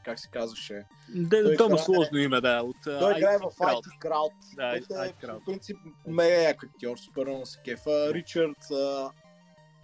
[0.05, 0.85] как се казваше,
[1.15, 2.61] Да, той то му играе- сложно име, да.
[2.63, 3.81] От, той а, играе в IT Crowd.
[3.81, 4.31] IT Crowd.
[4.55, 5.41] Да, е, IT Crowd.
[5.41, 5.77] в принцип,
[6.07, 8.13] мега як актьор, супер много се кефа.
[8.13, 8.57] Ричард,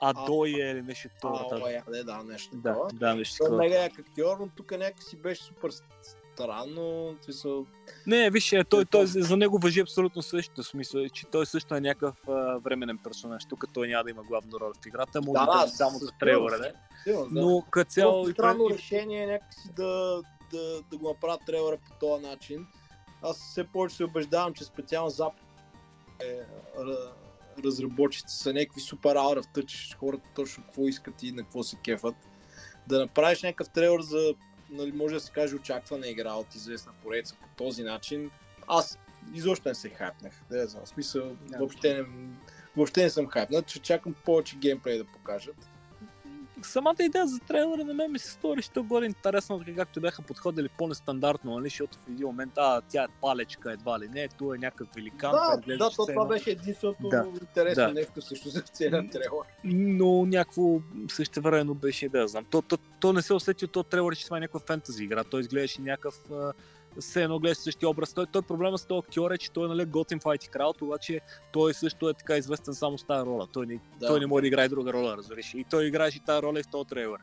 [0.05, 1.61] А дой е или нещо а, това.
[1.63, 2.89] о, я, не, да, нещо Да, такова.
[2.93, 3.63] да, нещо Той е такова.
[3.63, 5.69] мега актьор, но тук някакси беше супер
[6.33, 7.15] странно.
[7.21, 7.65] Смисъл,
[8.07, 10.63] Не, виж, е, той, той, за него въжи абсолютно същото.
[10.63, 13.45] Смисъл, е, че той също е някакъв а, временен персонаж.
[13.45, 15.97] Тук той няма да има главна роля в играта, може Да, да, да, да само
[15.99, 16.71] за трейлера, да.
[17.31, 21.91] Но като цяло странно той- решение е някакси да, да, да го направят трейлера по
[21.99, 22.67] този начин.
[23.21, 25.41] Аз все повече се убеждавам, че специално Запад
[26.21, 26.39] е,
[27.57, 31.63] ра- разработчиците са някакви супер out of touch, хората точно какво искат и на какво
[31.63, 32.15] се кефат.
[32.87, 34.33] Да направиш някакъв трейлер за,
[34.69, 38.31] нали, може да се каже, очаквана игра от известна поредица по този начин,
[38.67, 38.99] аз
[39.33, 40.33] изобщо не се хайпнах.
[40.49, 42.05] Да, не знам, в смисъл, въобще, не,
[42.75, 45.69] въобще не съм хайпнат, че чакам повече геймплей да покажат.
[46.65, 50.21] Самата идея за трейлера на мен ми се стори, що горе интересно, така както бяха
[50.21, 54.53] подходили по-нестандартно, нали, защото в един момент, а, тя е палечка едва ли не, то
[54.53, 55.31] е някакъв великан.
[55.31, 57.25] Да, да, изглежда то това беше единственото Да.
[57.41, 57.93] интересно Да.
[57.93, 59.29] нещо също за целият трейлер.
[59.63, 62.45] но някакво същевременно беше, да знам.
[62.45, 65.23] То, то, то не се усети от този трейлер, че това е някаква фентази игра.
[65.23, 66.15] Той изглеждаше някакъв
[66.99, 68.13] все едно гледа същия образ.
[68.13, 71.21] Той, той проблема с този актьор е, че той нали, е готин файти крал, обаче
[71.51, 73.47] той също е така известен само с тази роля.
[73.53, 74.07] Той не, Да.
[74.07, 75.53] той не може да играе друга роля, разбираш.
[75.53, 77.17] И той играеше тази роля и в този трейлер.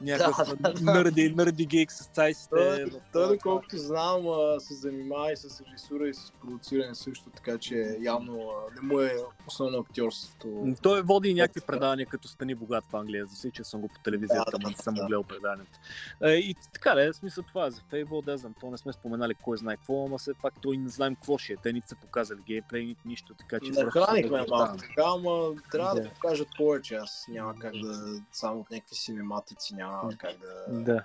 [0.00, 0.92] Някакъв Да, да, да.
[0.94, 2.48] нърди, нърди гейк с цайсите.
[2.50, 4.22] Той, в- той, доколкото знам,
[4.58, 8.38] се занимава и с режисура и с продуциране също, така че явно
[8.74, 9.12] не му е
[9.46, 10.66] основно актьорството.
[10.82, 11.66] Той води някакви Да.
[11.66, 13.26] предавания, като Стани богат в Англия.
[13.26, 15.00] За всички съм го по телевизията, Да, ама да, не съм да.
[15.00, 15.78] гледал преданието.
[16.22, 18.92] Е, И така, да, в смисъл това е за Fable, да знам, то не сме
[18.92, 19.07] споменали
[19.42, 21.56] кой знае какво, ама все пак той не знаем какво ще е.
[21.56, 23.70] Те нито са показали геймплей, нито нищо, така че...
[23.70, 24.82] Нахранихме се малко да.
[24.82, 26.02] така, ама трябва да.
[26.02, 26.10] Да.
[26.10, 26.94] покажат повече.
[26.94, 31.04] Аз няма как да, само от някакви синематици няма как да, Да.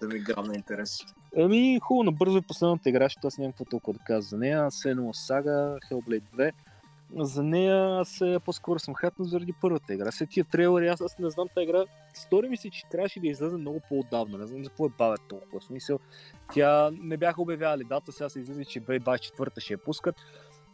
[0.00, 0.98] да ми грабне интерес.
[1.36, 4.70] Ами, хубаво, набързо е последната игра, защото аз нямам какво толкова да кажа за нея.
[4.70, 6.52] Senua Saga, Hellblade 2.
[7.16, 10.10] За нея аз е, по-скоро съм хатнал заради първата игра.
[10.10, 11.84] След тия трейлери, аз, аз не знам тази игра.
[12.14, 14.38] Стори ми се, че трябваше да излезе много по-отдавна.
[14.38, 15.60] Не знам за какво е бавят толкова.
[15.60, 15.98] Смисъл,
[16.54, 20.16] тя не бяха обявявали дата, сега се излиза, че 2024 ще я пускат.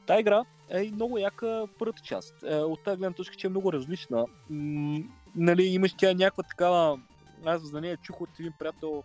[0.07, 2.35] Та игра е много яка първата част.
[2.43, 4.27] Е, от тази гледна точка, че е много различна.
[4.51, 5.01] М-
[5.37, 7.01] нали, имаш тя някаква такава...
[7.45, 9.03] Аз за нея чух от един приятел,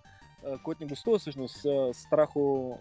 [0.63, 2.77] който не гостува всъщност, Страхо,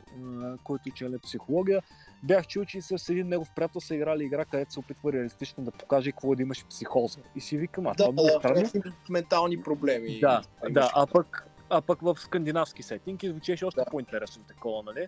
[0.65, 1.83] който учи нали, психология.
[2.23, 5.71] Бях чул, че с един негов приятел са играли игра, където се опитва реалистично да
[5.71, 7.19] покаже какво е да имаш психоза.
[7.37, 8.83] И си викам, а Да, това е много странно.
[9.11, 10.19] ментални проблеми.
[10.21, 13.91] Да, да, а пък а пък в скандинавски сетинг звучеше още Да.
[13.91, 15.07] по-интересно такова, нали?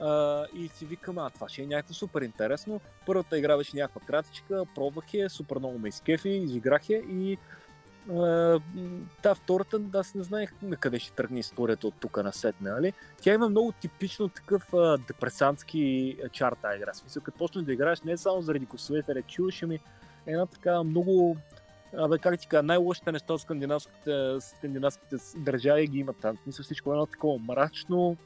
[0.00, 2.80] А, и си викам, а това ще е някакво супер интересно.
[3.06, 7.38] Първата игра беше някаква кратичка, пробвах я, супер много ме изкефи, изиграх я и а,
[9.22, 12.70] та втората, да, аз не знаех на къде ще тръгне историята от тук на сетне,
[12.70, 12.92] нали?
[13.22, 16.92] Тя има много типично такъв а, депресантски чар тази игра.
[16.92, 19.78] В Смисъл, като почнеш да играеш не само заради косовете, да чуваш ми
[20.26, 21.36] една така много
[21.98, 26.36] Абе, как ти кажа, най-лошите неща от скандинавските, скандинавските държави ги имат там.
[26.36, 28.16] В Смисъл всичко е едно такова мрачно,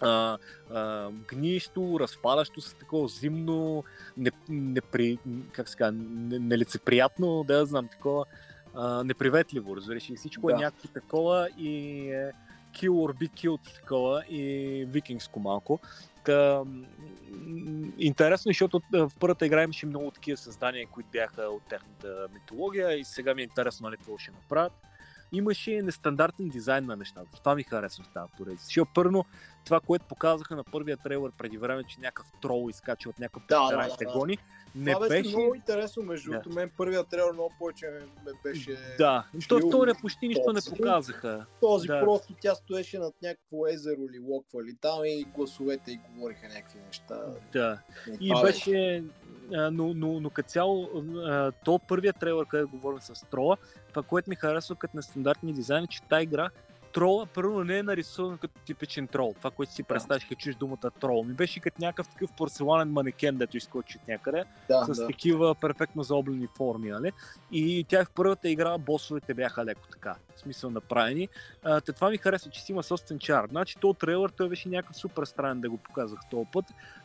[0.00, 0.38] а,
[0.70, 3.84] а, гниещо, разпадащо се, такова зимно,
[4.16, 5.18] не, непри,
[5.52, 8.24] как се казва, не- нелицеприятно, да знам, такова
[8.76, 10.58] а, неприветливо, разбираш, и всичко е Да.
[10.58, 12.32] някакво такова и е,
[12.74, 15.80] kill or be killed такова и викингско малко.
[16.24, 16.62] Та,
[17.98, 22.98] интересно, е, защото в първата игра имаше много такива създания, които бяха от тяхната митология
[22.98, 24.72] и сега ми е интересно нали, какво ще направят.
[25.32, 27.28] Имаше нестандартен дизайн на нещата.
[27.32, 28.64] Това ми харесва в тази поредица.
[28.64, 29.24] Защото първо
[29.64, 33.68] това, което показаха на първия трейлер преди време, че някакъв трол изкача от някакъв Да,
[33.70, 34.12] да, да, да.
[34.18, 34.38] гони,
[34.76, 35.36] не Това беше, беше...
[35.36, 36.38] много интересно, между Да.
[36.38, 36.54] другото.
[36.56, 37.86] Мен първият трейлер много повече
[38.26, 38.76] ме беше...
[38.98, 41.46] Да, то Чил- втория почти нищо не показаха.
[41.60, 42.00] Този Да.
[42.00, 46.78] просто тя стоеше над някакво езеро или локва или там и гласовете и говориха някакви
[46.86, 47.20] неща.
[47.52, 47.78] Да.
[48.20, 49.04] И това беше,
[49.54, 53.56] а, но, но, но като цяло, а, то първият трейлер, където говорим с Трола,
[53.88, 56.50] това, което ми харесва като нестандартни дизайни, че тази игра
[56.96, 59.34] Трола първо не е нарисуван като типичен трол.
[59.38, 61.24] Това, което си представиш, като чуеш думата трол.
[61.24, 65.06] Ми беше като някакъв такъв порцеланен манекен, дето изкочи от някъде, да, с да.
[65.06, 67.12] такива перфектно заоблени форми, нали?
[67.52, 71.28] И тя в първата игра босовете бяха леко така, в смисъл направени.
[71.62, 73.46] А, те това ми харесва, че си има собствен чар.
[73.50, 76.64] Значи то трейлер, той беше някакъв супер странен да го показах този път.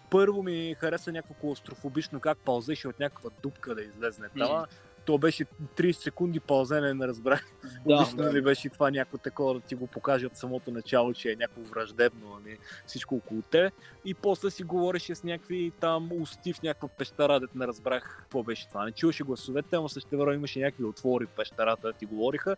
[0.09, 4.65] Първо ми хареса някакво клаустрофобично как пълзеше от някаква дупка да излезне там.
[5.05, 5.45] То беше
[5.77, 7.45] 30 секунди пълзене, не разбрах.
[7.87, 8.33] Да, Обично да.
[8.33, 11.61] ли беше това някакво такова да ти го покаже от самото начало, че е някакво
[11.61, 13.71] враждебно, нали, всичко около те.
[14.05, 18.43] И после си говореше с някакви там усти в някаква пещера, дето не разбрах какво
[18.43, 18.85] беше това.
[18.85, 22.55] Не чуваше гласовете, ама също време имаше някакви отвори в пещерата, да ти говориха.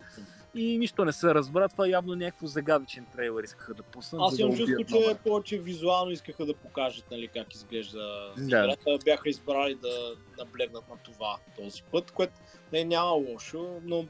[0.56, 1.70] И нищо не се разбра.
[1.70, 4.22] Това явно някакво загадъчен трейлер искаха да пуснат.
[4.26, 5.16] Аз да имам чувство, че номера.
[5.16, 8.44] повече визуално искаха да покажат нали, как изглежда Да.
[8.44, 8.98] играта.
[9.06, 12.33] Бяха избрали да наблегнат на това този път, което
[12.74, 14.06] не няма лошо, но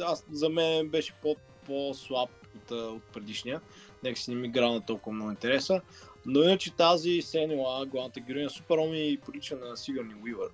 [0.00, 3.60] аз, за мен беше по, по-слаб от, от предишния.
[4.02, 5.80] Нека си не ми игра на толкова много интереса.
[6.26, 10.48] Но иначе тази Сенила, главната героиня, супер ми прилича на Сигурни Уивър.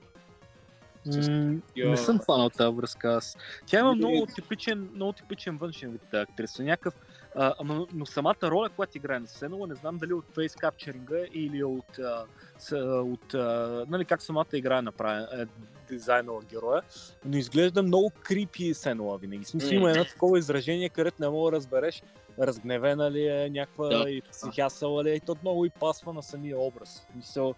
[1.77, 3.37] Я- Не съм фанал тази връзка аз.
[3.67, 6.63] Тя има много типичен, много типичен външен вид актриса.
[6.63, 6.95] Някакъв,
[7.35, 11.25] а, ама, но самата роля, която играе на Сенова, не знам дали от фейс капчеринга
[11.33, 12.25] или от, а,
[12.59, 15.47] с, от а, нали, как самата игра е направена, е
[15.93, 16.83] дизайнала героя,
[17.25, 19.45] но изглежда много крипи Сенова винаги.
[19.45, 22.03] Смисъл има едно такова изражение, където не мога да разбереш
[22.39, 24.11] разгневена ли е, някаква Да.
[24.11, 27.07] и психясала ли е, и то много и пасва на самия образ.
[27.09, 27.55] В Смисъл,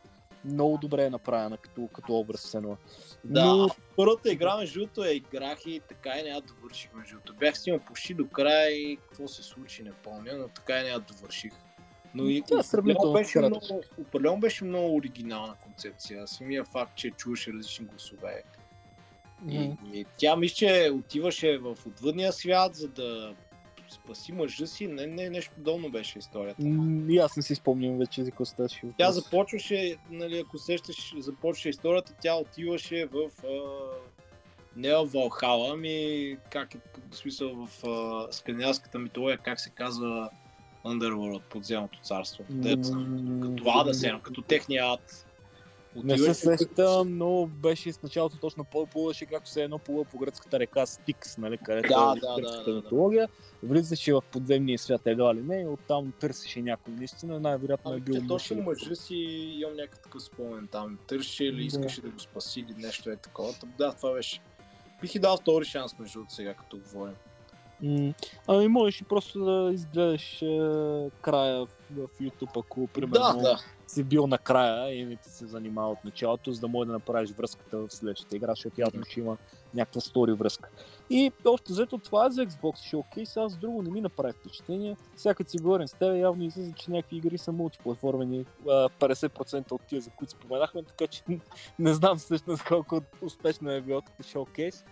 [0.47, 2.77] много добре е направена като, като образ Сенова.
[3.25, 7.15] Да, Но- първата игра между другото я играх и така и не я довърших между
[7.15, 7.35] другото.
[7.35, 10.89] Бях стигнал почти до края и какво се случи не помня, но така и не
[10.89, 11.53] я довърших.
[12.15, 16.27] Но и Тя е сравнително определено беше, много, определено беше много оригинална концепция.
[16.27, 18.43] Самия факт, че чуваше различни гласове.
[19.51, 23.35] И, и тя мисля, че отиваше в отвъдния свят, за да
[23.95, 24.87] спаси мъжа си.
[24.87, 26.63] Не, не, нещо подобно беше историята.
[26.65, 31.15] М, И аз не си спомням вече за какво ставаше Тя започваше, нали, ако сещаш,
[31.19, 33.51] започваше историята, тя отиваше в а,
[34.77, 36.79] не в Валхала, ами как е,
[37.11, 40.31] в смисъл в а, скандинавската митология, как се казва
[40.85, 42.45] Underworld, подземното царство.
[42.51, 45.26] Дето, М, като ада като техния ад.
[46.05, 50.59] Не се сещам, но беше с началото точно по-плуваше както се едно плува по гръцката
[50.59, 52.83] река Стикс, нали, където Да, е да, гръцката да, да, да.
[52.83, 53.29] митология.
[53.63, 56.95] Влизаше в подземния свят едва ли не и оттам търсеше някой.
[56.95, 59.15] Наистина най-вероятно е Ами, бил мъж точно мъжа си
[59.61, 60.99] имам някакъв такъв спомен там.
[61.07, 61.63] Търсеше или Да.
[61.63, 63.53] искаше да го спаси или нещо е такова.
[63.53, 64.41] Та, Да, това беше.
[65.01, 67.15] Бих и дал втори шанс между другото сега, като говорим.
[67.83, 68.15] М,
[68.47, 70.47] Ами можеш и просто да изгледаш е,
[71.21, 73.59] края в, в YouTube, ако примерно Да, да.
[73.87, 77.31] си бил накрая и не ти се занимава от началото, за да може да направиш
[77.31, 79.37] връзката в следващата игра, защото явно ще има
[79.75, 80.69] някаква стори връзка.
[81.11, 84.97] И още взето това е за Xbox Showcase, аз друго не ми направи впечатление.
[85.25, 89.83] Като си говорим с теб, явно излиза, че някакви игри са мултиплатформени, а, 50% от
[89.83, 91.23] тия, за които споменахме, така че
[91.79, 94.85] не знам всъщност колко успешно е било като шоукейс.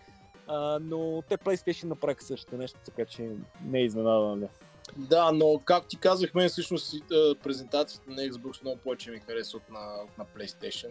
[0.47, 3.31] А, но те PlayStation направиха същото нещо, така че
[3.65, 4.49] не е изненадано.
[4.97, 6.95] Да, но как ти казах, мен всъщност
[7.43, 10.91] презентацията на Xbox много повече ми хареса от на, на PlayStation.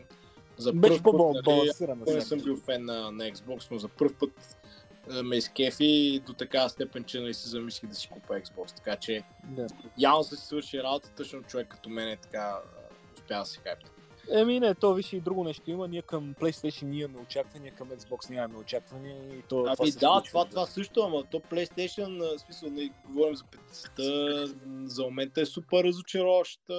[0.57, 2.03] За Беше нали, по-балансирана.
[2.07, 4.57] аз не съм бил фен на, на Xbox, но за първ път
[5.23, 8.75] ме изкефи до така степен, че нали се замислих да си купа Xbox.
[8.75, 9.67] Така че Да.
[9.97, 12.57] явно се свърши работата, защото човек като мен е така
[13.15, 13.91] успя да се хайпта.
[14.31, 15.87] Еми не, то виж и друго нещо има.
[15.87, 20.07] Ние към PlayStation ние имаме очаквания, към Xbox нямаме очаквания и то Ами се да,
[20.07, 20.23] случва.
[20.27, 25.45] това, това също, ама то PlayStation, в смисъл, не говорим за 50 за момента е
[25.45, 26.73] супер разочароваща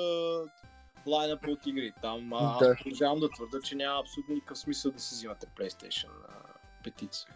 [1.07, 1.93] лайна от игри.
[2.03, 2.67] Там а, Да.
[2.71, 6.33] аз продължавам да твърда, че няма абсолютно никакъв смисъл да си взимате PlayStation а,
[6.85, 7.27] петица.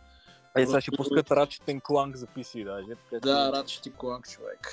[0.56, 3.20] Е, сега ще пускат Ratchet Clank за PC даже.
[3.22, 4.68] Да, ти кланк, човек.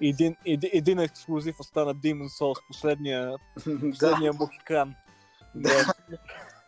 [0.00, 3.36] Един, един, един ексклюзив остана Demon's Souls, последния,
[3.90, 4.94] последния мухикан.
[5.54, 5.94] Да.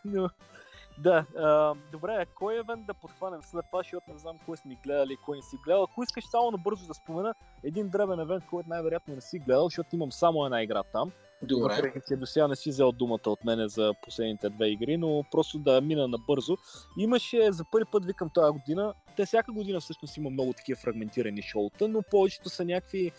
[0.05, 0.29] Но,
[0.97, 5.17] да, а, добре, кой евент да подхванем след това, защото не знам кой сме гледали,
[5.25, 5.83] кой не си гледал.
[5.83, 9.95] Ако искаш само набързо да спомена един дребен евент, който най-вероятно не си гледал, защото
[9.95, 11.11] имам само една игра там.
[11.43, 11.75] Добре.
[11.75, 15.59] Въпреки, до сега не си взел думата от мене за последните две игри, но просто
[15.59, 16.57] да мина набързо.
[16.97, 21.41] Имаше за първи път, викам тази година, те всяка година всъщност има много такива фрагментирани
[21.41, 23.11] шоута, но повечето са някакви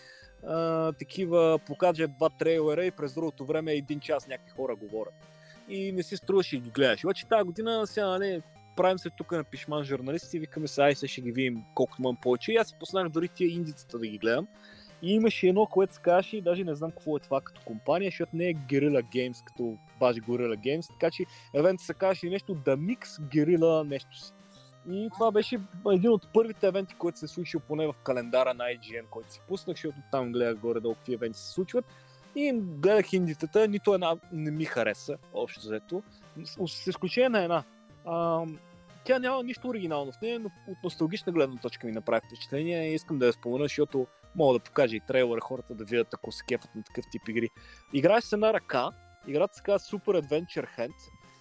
[0.47, 5.15] а, такива покажат два трейлера и през другото време един час някакви хора говорят.
[5.69, 7.05] И не си струваше да ги гледаш.
[7.05, 8.43] Обаче тази година сега, нали,
[8.77, 12.03] правим се тук на пишман журналисти и викаме се, ай, сега ще ги видим колкото
[12.03, 12.53] имам повече.
[12.53, 14.47] И аз си поставях дори тия индицата да ги гледам.
[15.03, 18.37] И имаше едно, което се казваше, даже не знам какво е това като компания, защото
[18.37, 21.25] не е Guerrilla Games, като баш Guerrilla Games, така че
[21.55, 24.33] евентът се казваше нещо The Mix Guerrilla нещо си.
[24.91, 25.61] И това беше
[25.93, 29.41] един от първите евенти, който се е случил поне в календара на IGN, който си
[29.49, 31.85] пуснах, защото там гледах горе-долу какви евенти се случват.
[32.37, 36.03] И гледах индитата, нито една не ми хареса, общо взето.
[36.67, 37.65] С изключение на една.
[38.05, 38.45] А,
[39.05, 43.19] тя няма нищо оригинално в нея, но от носталгична гледна точка ми направи впечатление искам
[43.19, 44.07] да я спомена, защото
[44.37, 47.49] мога да покажа и трейлера хората да видят, ако се кефат на такъв тип игри.
[47.93, 48.91] Играеш с една ръка,
[49.27, 50.95] играта се казва Super Adventure Hand,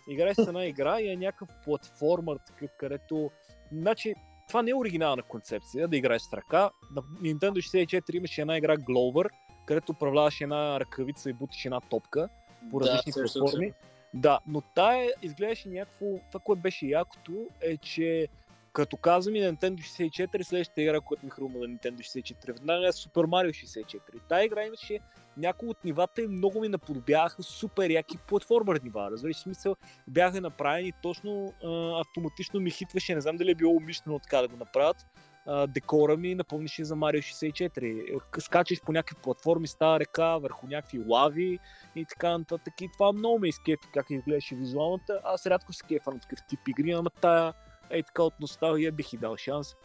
[0.09, 3.31] играеш с една игра и е някакъв платформер, такъв, където...
[3.71, 4.13] Значи,
[4.47, 6.69] това не е оригинална концепция, да играеш с ръка.
[6.95, 9.29] На Nintendo 64 имаше една игра Glover,
[9.65, 12.29] където управляваш една ръкавица и бутиш една топка
[12.71, 13.21] по Да, различни се.
[13.21, 13.73] платформи.
[14.13, 16.05] Да, но тая изглеждаше някакво...
[16.27, 18.27] Това, което беше якото, е, че
[18.73, 22.91] като казвам и Nintendo 64, следващата игра, която ми хрумна на Nintendo 64, веднага е
[22.91, 23.99] Super Mario 64.
[24.29, 24.99] Тая игра имаше
[25.37, 29.11] някои от нивата и много ми наподобяваха супер яки платформер нива.
[29.11, 29.75] Разбираш смисъл,
[30.07, 34.47] бяха направени точно а, автоматично ми хитваше, не знам дали е било умишлено така да
[34.47, 34.97] го направят.
[35.45, 38.11] А, декора ми напомнише за Mario 64.
[38.31, 41.59] К- Скачаш по някакви платформи, става река, върху някакви лави
[41.95, 42.81] и така нататък.
[42.81, 45.21] И това много ме изкефи как изглеждаше визуалната.
[45.23, 47.53] Аз рядко се кефа на такъв тип игри, ама тая
[47.91, 49.75] ей така от носталгия бих и дал шанс.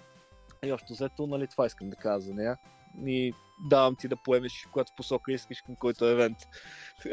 [0.64, 2.58] И общо взето, нали, това искам да кажа за нея.
[3.06, 3.32] И
[3.70, 6.38] давам ти да поемеш която посока искаш към който евент.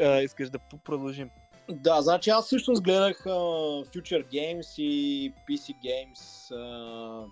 [0.00, 1.30] А, искаш да продължим.
[1.70, 7.26] Да, значи аз всъщност гледах uh, Future Games и PC Games, uh,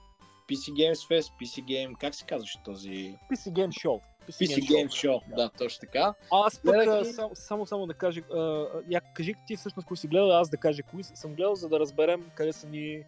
[0.48, 3.18] PC Games Fest, PC Game, как се казваше този?
[3.32, 4.00] PC Game Show.
[4.28, 6.14] PC Game Show, да, точно така.
[6.32, 9.88] А, Аз пък Гледах и- само, само, само да кажа, а, я, кажи ти всъщност
[9.88, 13.02] кои си гледал, аз да кажа кои съм гледал, за да разберем къде са ни...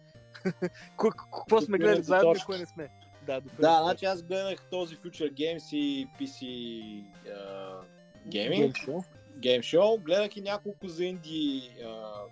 [0.97, 2.89] Какво сме гледали заедно кое не сме.
[3.25, 7.81] Да, Да, значи аз гледах този Future Games и PC uh,
[8.27, 9.05] Game Gaming, Show.
[9.39, 10.03] Game Show.
[10.03, 12.23] Гледах и няколко за инди uh,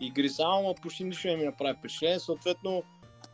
[0.00, 2.18] игри само, но почти нищо не ми направи впечатление.
[2.18, 2.82] Съответно,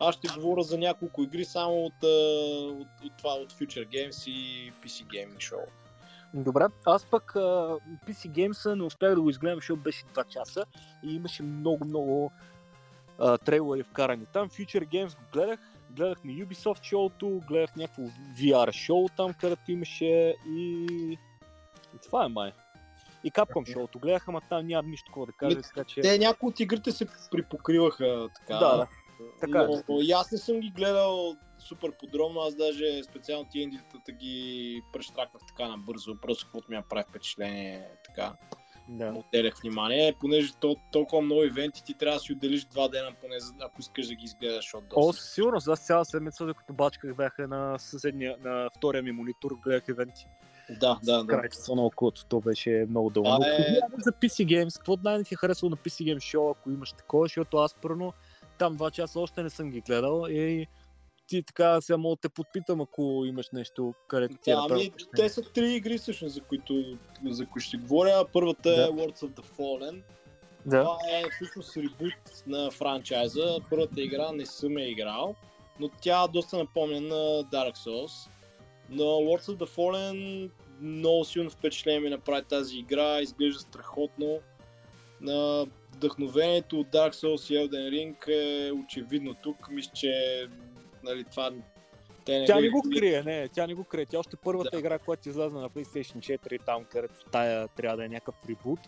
[0.01, 4.31] аз ще говоря за няколко игри само от, uh, от, от това, от Future Games
[4.31, 5.65] и PC Gaming Show.
[6.35, 7.79] Добре, аз пък а,
[8.09, 10.65] PC Games не успях да го изгледам, защото беше 2 часа
[11.05, 12.33] и имаше много, много
[13.23, 14.51] а, трейлери вкарани там.
[14.51, 15.61] Future Games го гледах,
[15.91, 18.03] гледахме Ubisoft шоуто, гледах някакво
[18.39, 20.87] VR шоу там, където имаше и...
[21.95, 22.53] и това е май.
[23.25, 26.01] И Capcom шоуто гледах, ама там нямам нищо такова да кажа, така че...
[26.01, 28.59] Те някои от игрите се припокриваха така.
[28.59, 28.87] Да, да.
[29.41, 29.67] Така е.
[29.67, 34.13] но, но и аз не съм ги гледал супер подробно, аз даже специално тия индитата
[34.13, 38.33] ги прещраквах така набързо, просто каквото ми направи впечатление така.
[38.93, 39.13] Да.
[39.13, 43.13] му отделях внимание, понеже то, толкова много ивенти, ти трябва да си отделиш два дена,
[43.21, 45.23] поне ако искаш да ги изгледаш, защото О, доста.
[45.23, 49.89] със сигурност, аз цяла седмица, докато бачках, бяха на съседния, на втория ми монитор, гледах
[49.89, 50.27] евенти.
[50.81, 51.27] Да, да, да.
[51.27, 53.29] Крайчеца на окото, то беше много дълго.
[53.29, 56.71] А, е- за PC Games, какво най ти е харесало на PC Games Show, ако
[56.71, 58.13] имаш такова, защото аз първо
[58.59, 60.67] там два часа още не съм ги гледал и
[61.33, 64.93] ти така сега мога да те подпитам, ако имаш нещо, където ти е Да, ами,
[65.17, 66.99] те са три игри всъщност, за които,
[67.31, 68.25] за които ще говоря.
[68.33, 68.89] Първата е Да.
[68.89, 70.03] Words of the Fallen.
[70.67, 70.81] Да.
[70.81, 73.59] Това е всъщност ребут на франчайза.
[73.71, 75.35] Първата игра не съм я играл,
[75.81, 78.31] но тя доста напомня на Dark Souls.
[78.91, 84.39] Но Words of the Fallen много силно впечатление ми направи тази игра, изглежда страхотно.
[85.21, 89.69] На вдъхновението от Dark Souls и Elden Ring е очевидно тук.
[89.71, 90.47] Мисля, че
[91.03, 91.51] нали, това
[92.25, 94.07] те не Тя не го крие, не, тя не го крие.
[94.07, 94.79] Тя още първата Да.
[94.79, 98.81] игра, която излезе на PlayStation 4, там където тая трябва да е някакъв ребут,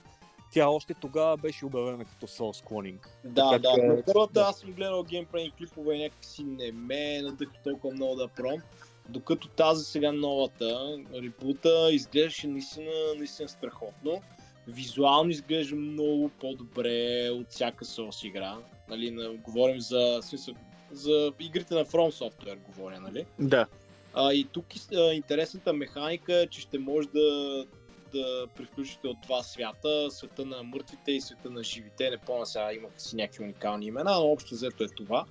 [0.53, 3.07] тя още тогава беше обявена като Soul Cloning.
[3.25, 4.03] Да, Така да.
[4.07, 4.41] първата да.
[4.41, 8.61] аз съм гледал геймплейни клипове и някакси не ме надъхва толкова много да пром.
[9.09, 14.23] Докато тази сега новата, ребута, изглеждаше наистина, наистина страхотно.
[14.69, 18.57] Визуално изглежда много по-добре от всяка Souls игра.
[18.89, 20.55] Нали, на, говорим за, смисъл,
[20.95, 23.27] за игрите на From Software, говоря, нали?
[23.39, 23.67] Да.
[24.15, 27.65] А, и тук а, интересната механика е, че ще може да,
[28.13, 32.11] да превключите от два свята, света на мъртвите и света на живите.
[32.11, 35.25] Не помня сега, имаха си някакви уникални имена, но общо взето е това.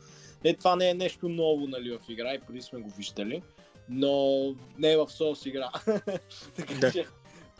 [0.44, 3.42] Е, това не е нещо ново нали, в игра и преди сме го виждали,
[3.90, 4.44] но
[4.78, 5.72] не е в Souls игра.
[6.56, 6.92] така Да.
[6.92, 7.06] че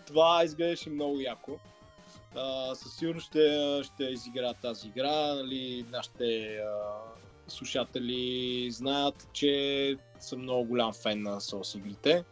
[0.08, 1.60] това изглеждаше много яко.
[2.36, 5.34] А, със сигурност ще, ще изигра тази игра.
[5.36, 7.00] Нали, нашите а,
[7.54, 12.24] слушатели знаят, че съм много голям фен на Souls игрите.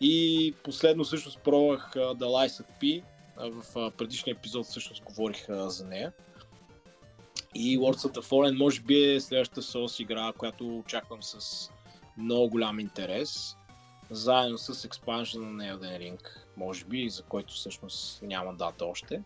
[0.00, 3.02] И последно всъщност пробвах The Lies of P.
[3.36, 6.12] В предишния епизод всъщност говорих за нея.
[7.54, 11.68] И Words of the Fallen може би е следващата Souls игра, която очаквам с
[12.18, 13.56] много голям интерес.
[14.10, 16.20] Заедно с експанжена на Elden Ring,
[16.56, 19.22] може би, за който всъщност няма дата още.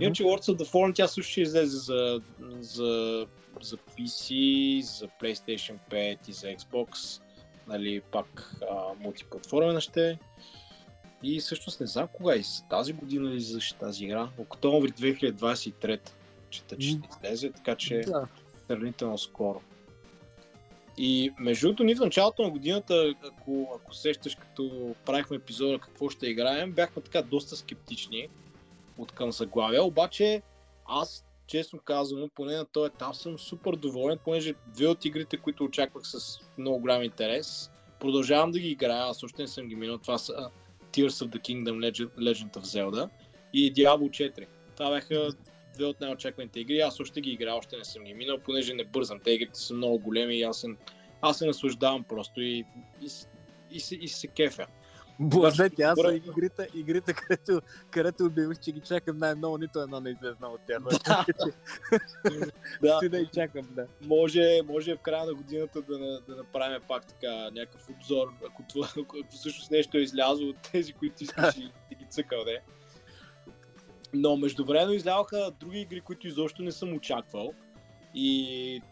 [0.00, 2.20] Иначе Words of the Fallen тя също ще излезе за,
[2.60, 3.26] за,
[3.60, 7.22] за PC, за PlayStation 5 и за Xbox.
[7.68, 10.18] Нали, пак а, мултиплатформена ще.
[11.22, 14.28] И всъщност не знам кога и тази година ли излизаше тази игра.
[14.38, 16.00] Октомври 2023
[16.50, 18.28] чета, че ще излезе, така че Да.
[18.66, 19.60] сравнително скоро.
[20.98, 26.08] И между другото, ние в началото на годината, ако, ако сещаш, като правихме епизода какво
[26.08, 28.28] ще играем, бяхме така доста скептични
[28.98, 30.42] от към заглавия, обаче
[30.86, 35.64] аз, честно казвам, поне на този етап съм супер доволен, понеже две от игрите, които
[35.64, 37.70] очаквах с много голям интерес,
[38.00, 40.50] продължавам да ги играя, аз още не съм ги минал, това са
[40.92, 43.08] Tears of the Kingdom Legend, Legend of Zelda
[43.52, 44.46] и Diablo 4.
[44.76, 45.30] Това бяха
[45.74, 46.80] две от най-очакваните игри.
[46.80, 49.20] Аз още ги играя, още не съм ги минал, понеже не бързам.
[49.24, 50.66] Те игрите са много големи и аз се,
[51.20, 52.64] аз се наслаждавам просто и,
[53.02, 53.08] и,
[53.70, 54.66] и, се, и се кефя.
[55.20, 56.14] Блажете, аз Добре.
[56.14, 57.60] игрите, игрите където,
[57.90, 60.82] където обявих, че ги чакам най-много, нито една не излезна от тях.
[60.82, 61.26] Да.
[62.82, 63.86] да, Ще да и чакам, да.
[64.06, 65.98] може, може в края на годината да,
[66.28, 70.92] да направим пак така някакъв обзор, ако, това, ако всъщност нещо е излязло от тези,
[70.92, 72.60] които искаш и да ги цъкал, не.
[74.12, 77.52] Но междувременно излязоха други игри, които изобщо не съм очаквал.
[78.14, 78.42] И,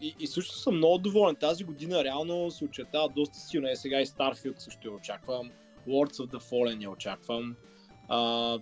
[0.01, 1.37] и, и също съм много доволен.
[1.37, 3.69] Тази година реално се очертава доста силно.
[3.69, 5.51] Е, сега и Starfield също я очаквам.
[5.89, 7.57] Lords of the Fallen я очаквам.
[8.09, 8.59] А,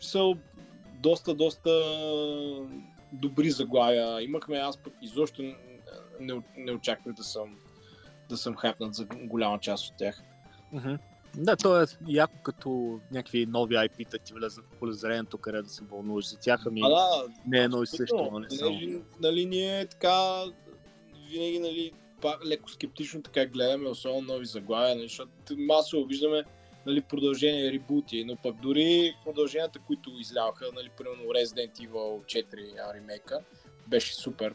[0.00, 0.34] са
[1.02, 1.70] доста, доста
[3.12, 4.22] добри заглавия.
[4.22, 5.42] Имахме, аз пък изобщо
[6.20, 7.56] не, не очаквах да съм
[8.28, 10.22] да съм хайпнат за голяма част от тях.
[10.72, 10.94] Мгм.
[11.36, 15.84] Да, то е яко като някакви нови IP-та ти влезат в полезрението, къде да се
[15.84, 19.02] вълнуваш за тях, ами А, да, не е едно и също, Абсолютно, нали?
[19.20, 20.44] Нали, ние така
[21.30, 21.92] винаги нали,
[22.24, 26.44] пак, леко скептично така гледаме, особено нови заглавия, нали, защото масово виждаме
[26.86, 32.94] нали, продължения, ребути, но пък дори продълженията, които изляха, нали, примерно Resident Evil 4 а,
[32.94, 33.40] ремейка,
[33.86, 34.54] беше супер,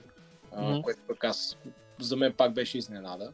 [0.58, 0.82] Мгм.
[0.82, 1.58] което пък аз,
[2.00, 3.34] за мен пак беше изненада.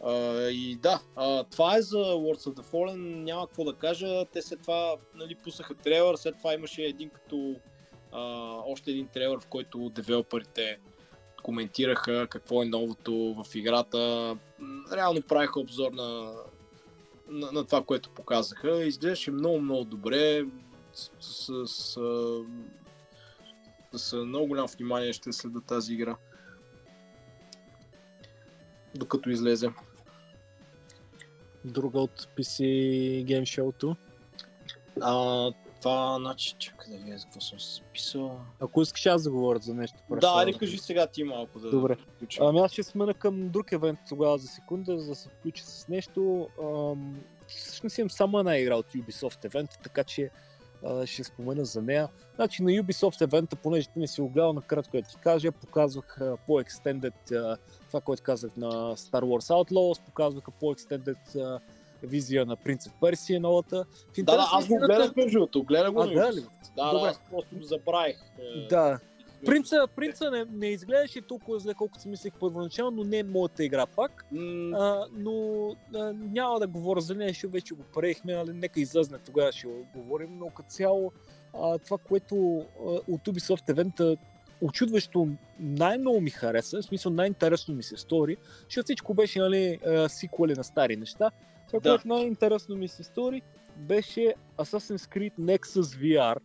[0.00, 4.24] Uh, и да, uh, това е за Words of the Fallen, няма какво да кажа,
[4.32, 7.56] те след това нали, пуснаха трейлър, след това имаше един като
[8.12, 8.20] а,
[8.66, 10.78] още един трейлър, в който девелоперите
[11.44, 14.36] коментираха какво е новото в играта.
[14.92, 16.32] Реално правиха обзор на,
[17.28, 18.84] на, на това, което показаха.
[18.84, 20.44] Изглеждаше много, много добре.
[20.92, 21.98] С, с, с,
[23.92, 26.16] с много голям внимание ще следа тази игра.
[28.94, 29.70] Докато излезе.
[31.64, 32.60] Друга от PC
[33.24, 33.96] Game Show-то.
[35.00, 35.50] А,
[35.84, 38.40] това, значи, чакай да видя какво съм се записал.
[38.60, 39.96] Ако искаш аз да говоря за нещо.
[39.96, 41.96] Да, преди айде това кажи сега ти малко да Добре.
[42.14, 42.44] включим.
[42.44, 45.88] Ами аз ще смена към друг евент тогава за секунда, за да се включа с
[45.88, 46.48] нещо.
[46.62, 50.30] Ам, всъщност имам само една игра от Ubisoft евента, така че
[50.84, 52.08] а, ще спомена за нея.
[52.34, 56.18] Значи на Ubisoft евента, понеже ти не си го гледал накратко да ти кажа, показвах
[56.46, 57.14] по-екстендед
[57.86, 61.18] това, което казах на Star Wars Outlaws, показваха по-екстендед
[62.06, 63.84] визия на Принц в Персия новата.
[64.18, 66.40] В Да, да, аз го гледах между другото, гледах го А, да ли?
[66.76, 67.00] Да, Добре.
[67.00, 68.16] да, аз просто забравих.
[68.38, 68.98] е, Да,
[69.46, 73.64] Принца, принца не, не изглеждаше толкова зле, колкото си мислех първоначално, но не е моята
[73.64, 74.24] игра пак.
[74.32, 78.80] М, А, но а, няма да говоря за нея, защото вече го приехме, нали, нека
[78.80, 81.12] излезне тогава ще го говорим, но като цяло
[81.54, 84.16] а, това, което а, от Ubisoft евента
[84.60, 85.28] очудващо
[85.60, 89.78] най-много ми хареса, в смисъл най-интересно ми се стори, защото всичко беше нали,
[90.08, 91.30] сиквели на стари неща.
[91.80, 91.96] Това, Да.
[91.96, 93.42] което най-интересно ми се стори,
[93.76, 96.36] беше Assassin's Creed Nexus VR,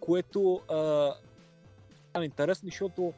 [0.00, 1.12] което а,
[2.20, 3.12] е интересно, защото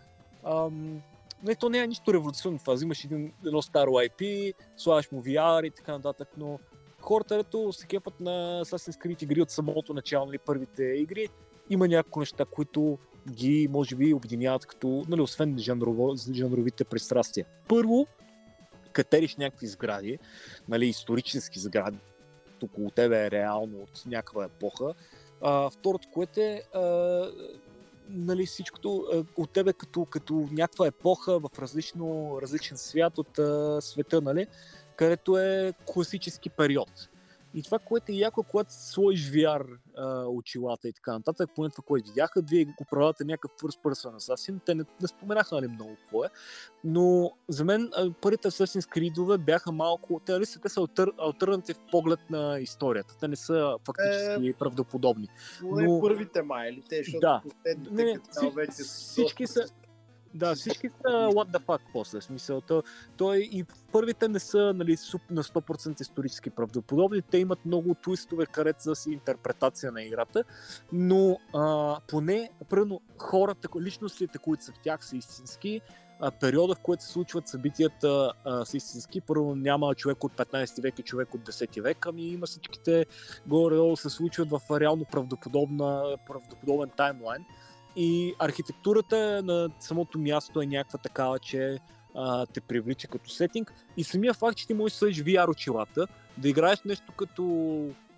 [0.45, 1.03] ам,
[1.45, 2.75] не, то не е нищо революционно това.
[2.75, 6.59] Взимаш един, едно старо IP, слагаш му VR и така нататък, но
[7.01, 11.29] хората, ето се кефат на Assassin's Creed игри от самото начало, нали, първите игри,
[11.71, 12.99] има няколко неща, които
[13.31, 17.47] ги, може би, обединяват като, нали, освен жанрово, жанровите пристрастия.
[17.69, 18.07] Първо,
[18.99, 20.19] катериш някакви сгради,
[20.69, 21.99] нали, исторически сгради,
[22.63, 24.95] около тебе е реално от някаква епоха.
[25.43, 26.83] А, второто, което е, а,
[28.09, 33.81] нали, всичкото а, от тебе като, като някаква епоха в различно, различен свят от а,
[33.81, 34.47] света, нали,
[34.97, 37.09] където е класически период.
[37.55, 41.85] И това, което е яко, когато сложиш VR а, очилата и така нататък, поне това,
[41.87, 46.25] което видяха, вие управлявате някакъв first person assassin, те не, не споменаха нали, много какво
[46.25, 46.29] е,
[46.85, 51.13] но за мен а, първите Assassin's Creed бяха малко, те, нали, са- те са алтер,
[51.19, 55.29] альтернатив поглед на историята, те не са фактически правдоподобни.
[55.63, 55.77] Но...
[55.81, 57.43] Но- първите май, или те, защото Да.
[57.45, 59.67] последните Не, не, вече всички са-
[60.35, 62.20] Да, всички са what the fuck после.
[62.20, 62.83] Смисъл, то,
[63.16, 64.97] той и първите не са нали,
[65.31, 67.22] на 100% исторически правдоподобни.
[67.22, 70.45] Те имат много твистове, където за си интерпретация на играта,
[70.93, 75.81] но а, поне, примерно, хората, личностите, които са в тях, са истински.
[76.20, 79.20] А, периода, в който се случват събитията, а, са истински.
[79.20, 83.07] Първо няма човек от 15 век и човек от 10 век, ами има всичките
[83.47, 87.45] горе-долу се случват в реално правдоподобна, правдоподобен таймлайн.
[87.97, 91.78] И архитектурата на самото място е някаква такава, че
[92.14, 93.74] а, те привлича като сетинг.
[93.97, 96.07] И самия факт, че ти можеш да сложиш VR очилата,
[96.39, 97.43] да играеш нещо като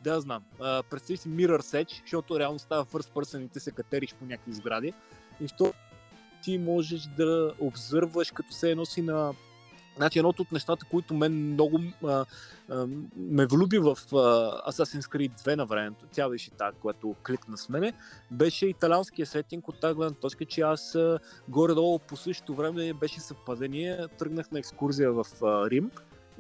[0.04, 3.70] да знам, а, представи си Mirror Edge, защото реално става first person и ти се
[3.70, 4.92] катериш по някакви сгради.
[5.40, 5.72] И второ,
[6.42, 9.34] ти можеш да обзърваш като се едно си на
[9.97, 12.24] Значи едното от нещата, които мен много а,
[12.68, 12.86] а,
[13.16, 14.16] ме влюби в а,
[14.72, 17.93] Assassin's Creed 2 на времето, тя беше тази, която кликна с мене,
[18.30, 21.18] беше италианския сетинг от тази гледна точка, че аз а,
[21.49, 25.91] горе-долу по същото време беше съвпадение, тръгнах на екскурзия в а, Рим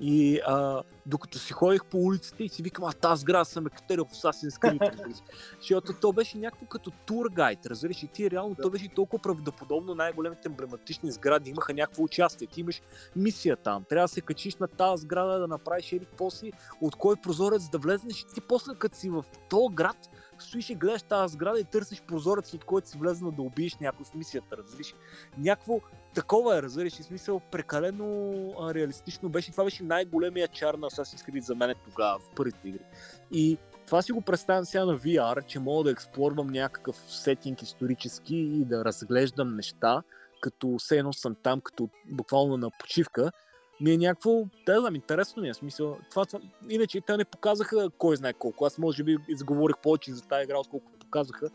[0.00, 3.70] и а, докато си ходих по улиците и си викам, а тази сграда съм е
[3.70, 5.20] катерил в Assassin's Creed.
[5.60, 10.48] Защото то беше някакво като тургайд, разбираш, и ти реално то беше толкова правдоподобно, най-големите
[10.48, 12.46] емблематични сгради имаха някакво участие.
[12.46, 12.82] Ти имаш
[13.16, 17.16] мисия там, трябва да се качиш на тази сграда, да направиш еди си, от кой
[17.16, 19.96] прозорец да влезнеш и ти после като си в този град,
[20.42, 24.04] стоиш и гледаш тази сграда и търсиш прозорец, от който си влезнал да убиеш някой
[24.04, 24.94] в мисията, разбираш.
[25.38, 25.80] Някакво
[26.14, 29.52] такова е, разбираш, и смисъл прекалено а, реалистично беше.
[29.52, 32.84] Това беше най-големия чар на Assassin's Creed за мен тогава, в първите игри.
[33.32, 38.36] И това си го представям сега на VR, че мога да експлорвам някакъв сетинг исторически
[38.36, 40.02] и да разглеждам неща,
[40.40, 43.32] като все едно съм там, като буквално на почивка,
[43.80, 45.96] ми е някакво, да знам, интересно ми е смисъл.
[46.10, 48.64] Това, това, иначе те не показаха кой знае колко.
[48.64, 51.50] Аз може би изговорих повече за тази игра, отколкото показаха,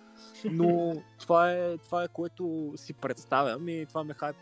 [0.45, 4.41] но това е, това е което си представям и това ме хайпва.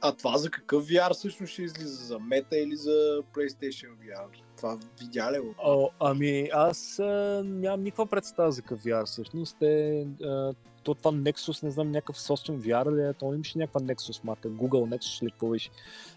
[0.00, 2.04] А това за какъв VR всъщност ще излиза?
[2.04, 4.26] За Meta или за PlayStation VR?
[4.56, 5.54] Това видя ли го?
[5.58, 9.56] О, ами аз а, нямам никаква представа за какъв VR всъщност.
[9.60, 10.52] Те, а,
[10.86, 14.48] то това Nexus, не знам, някакъв собствен VR ли е, то имаше някаква Nexus марка,
[14.48, 15.70] Google Nexus или какво беше.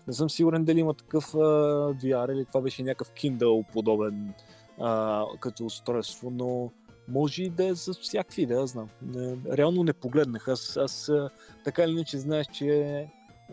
[0.07, 1.37] Не съм сигурен дали има такъв а,
[1.93, 4.33] VR или това беше някакъв Kindle подобен
[4.79, 6.71] а, като устройство, но
[7.07, 8.89] може и да е за всякакви, да знам.
[9.01, 10.47] Не, реално не погледнах.
[10.47, 11.11] Аз, аз
[11.63, 13.07] така или иначе знаеш, че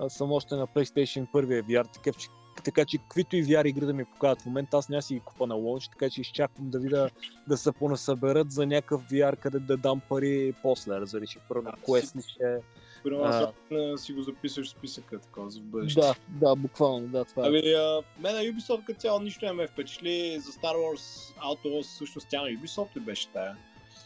[0.08, 2.28] съм още на PlayStation първия VR, такъв, че
[2.62, 5.20] така че каквито и VR игри да ми покажат в момента, аз няма си ги
[5.20, 7.10] купа на лонч, така че изчаквам да видя
[7.48, 12.22] да се понасъберат за някакъв VR, къде да дам пари после, разбираш, първо Quest ли
[12.22, 12.58] ще...
[13.04, 13.98] Примерно А.
[13.98, 16.00] си го записваш в списъка такова за бъдеще.
[16.00, 17.48] Да, да, буквално, да, това е.
[17.48, 20.40] Ами, а, мен на Ubisoft като цяло нищо не ме впечатли.
[20.40, 23.56] За Star Wars Outlaws всъщност тя на Ubisoft ли беше тая?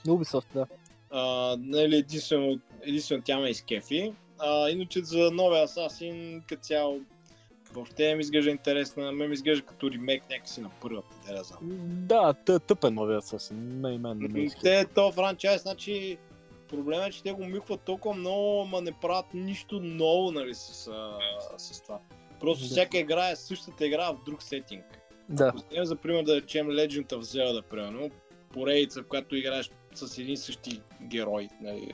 [0.06, 0.66] Ubisoft, да.
[1.10, 4.12] А, нали, единствено, единствено тя ме изкефи.
[4.38, 7.00] А, иначе за новия Assassin като цяло
[7.72, 9.12] въобще не ми изглежда интересна.
[9.12, 11.58] Ме ми изглежда като ремейк някакси на първата, да не знам.
[12.06, 13.80] Да, тъ- тъпен новият съвсем.
[13.80, 14.60] Мен, мен не ме иска.
[14.60, 16.18] Те, то франчайз, значи
[16.68, 20.88] проблема е, че те го микват толкова много, ама не правят нищо ново, нали, с,
[20.88, 21.18] а,
[21.58, 21.98] с това.
[22.40, 22.70] Просто Да.
[22.70, 24.84] всяка игра е същата игра в друг сетинг.
[25.28, 25.44] Да.
[25.46, 28.10] Ако вземем за пример да речем Legend of Zelda, примерно,
[28.52, 31.48] поредица, в която играеш с един и същи герой.
[31.60, 31.92] Нали.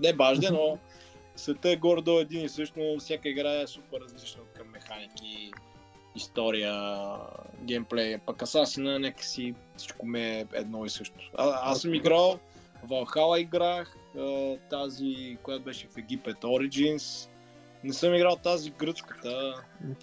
[0.00, 0.78] Не бажде, но
[1.36, 4.53] света е горе-долу един и същ, но всяка игра е супер различна от
[4.84, 5.52] механики,
[6.16, 7.00] история,
[7.62, 8.18] геймплей.
[8.18, 11.30] Пък Асасина някакси всичко ме е едно и също.
[11.36, 12.38] А, аз съм играл,
[12.88, 13.96] Valhalla играх,
[14.70, 17.28] тази, която беше в Египет, Origins.
[17.84, 19.54] Не съм играл тази гръцката.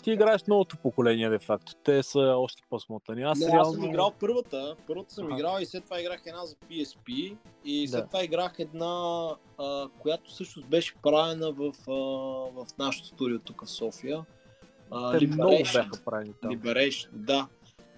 [0.04, 1.74] Ти играеш новото поколение, де факто.
[1.84, 3.24] Те са още по-смотани.
[3.24, 3.62] Аз, Не, реално...
[3.62, 4.76] аз съм играл първата.
[4.88, 5.36] Първата съм Аха.
[5.36, 7.36] играл и след това играх една за PSP.
[7.66, 8.08] И след Да.
[8.08, 9.28] това играх една,
[9.58, 11.94] а, която всъщност беше правена в, а,
[12.54, 14.26] в нашото студио тук в София.
[14.92, 16.52] А, Те много бяха правени там.
[16.52, 17.48] Liberation, да.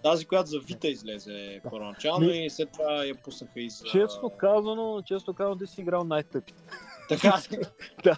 [0.03, 3.85] Тази, която за Vita излезе първоначално Ми- и след това я пуснаха и за...
[3.85, 6.63] Честно казано, често казано, ти си играл най-тъпите.
[7.09, 7.37] Така,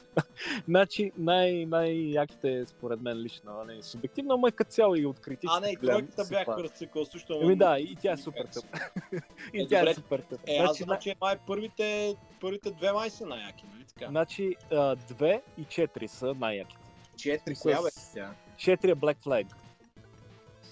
[0.66, 5.52] Значи най- най-яките според мен лично, нали, субективно, ама като цяло и от критиците.
[5.52, 7.34] а не, и тройката са бях разцикъл също.
[7.34, 8.68] Еми да, и тя е супер тъпа.
[9.54, 9.94] И Е, тя е добре.
[9.94, 10.44] супер тъпа.
[10.48, 14.08] Е, аз Значи, знам, че май първите, първите две май са най-яки, нали така?
[14.08, 16.82] Значи, а, две и четири са най-яките.
[17.18, 18.34] Четири, с- коя бе тя?
[18.58, 19.48] Четири е Black Flag.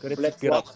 [0.02, 0.40] Където Black.
[0.42, 0.72] Flag.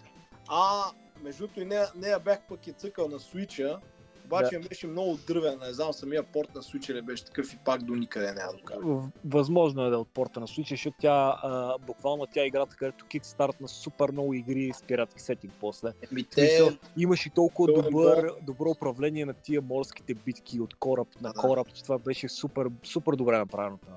[0.48, 0.84] А,
[1.24, 3.80] между другото и нея, нея бях пък и цъкал на Switch-а,
[4.26, 4.68] обаче Да.
[4.70, 7.96] беше много дървен, не знам, самия порт на Switch ли беше такъв и пак до
[7.96, 9.10] никъде няма докара.
[9.26, 12.76] Възможно е да е от порта на Switch, защото тя а, буквално тя е играта,
[12.76, 15.94] където кикстарт на супер много игри с пиратски сетинг после.
[16.12, 21.08] Еми те, Имаше толкова То е добър, добро управление на тия морските битки от кораб
[21.22, 21.40] на Да.
[21.40, 23.78] кораб, че това беше супер, супер добре направено.
[23.78, 23.96] това.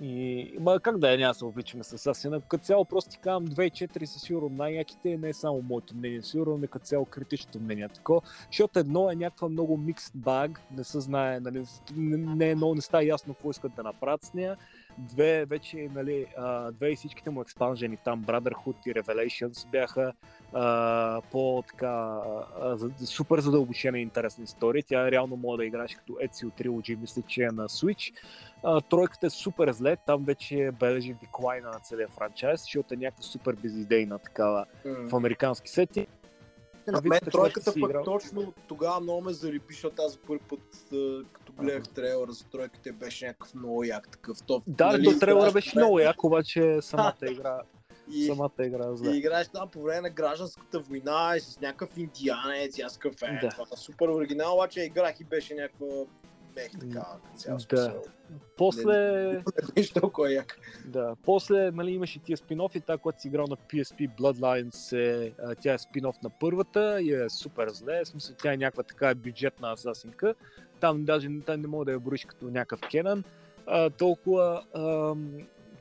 [0.00, 2.40] И, ма как да е, няма се обичаме с Асина.
[2.40, 6.58] Като цяло просто ти казвам 2-4 са сигурно най-яките, не е само моето мнение, сигурно
[6.58, 7.88] не като цяло критичното мнение.
[7.88, 11.64] Тако, защото едно е някаква много микс баг, не се знае, нали,
[11.96, 14.56] не, не, е много не става ясно какво искат да направят с нея.
[14.98, 20.12] Две вече, нали, а, две и всичките му експанжени там, Brotherhood и Revelations бяха
[20.52, 22.20] а, по-така
[22.60, 24.84] а, супер задълбочена и интересна история.
[24.86, 28.14] Тя реално може да играеш като Ezio Trilogy, мисля, че е на Switch.
[28.62, 33.22] А, тройката е супер зле, там вече бележи деклайна на целия франчайз, защото е някаква
[33.22, 36.06] супер безидейна такава в американски сети.
[36.88, 40.60] А мен тройката пък точно тогава много ме зариби, защото аз за първи път,
[41.32, 44.62] като гледах трейлера за тройката, беше някакъв много як такъв топ.
[44.66, 47.60] Да, нали, то трейлера беше време- много як, обаче самата игра,
[48.08, 49.10] И, самата игра е и зле.
[49.10, 53.38] играеш там по време на гражданската война и с някакъв индианец и аз такъв е,
[53.38, 53.48] Да.
[53.48, 55.86] това е супер оригинал, обаче играх и беше някаква
[56.54, 58.00] мех така, като цял Да.
[58.56, 59.42] После, Не
[59.74, 60.58] беше толкова як.
[60.84, 65.74] Да, после нали, имаше тия спин-офи, тази, която си играл на PSP Bloodlines, е, тя
[65.74, 69.72] е спин-оф на първата и е супер зле, в смисъл тя е някаква така бюджетна
[69.72, 70.34] асасинка,
[70.80, 73.24] там даже там не мога да я броиш като някакъв Кенан,
[73.66, 74.62] а, толкова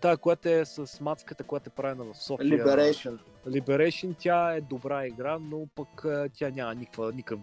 [0.02, 2.48] тая, която е с мацката, която е правена в София.
[2.48, 3.18] Liberation.
[3.48, 7.40] Liberation, тя е добра игра, но пък тя няма никаква, никакъв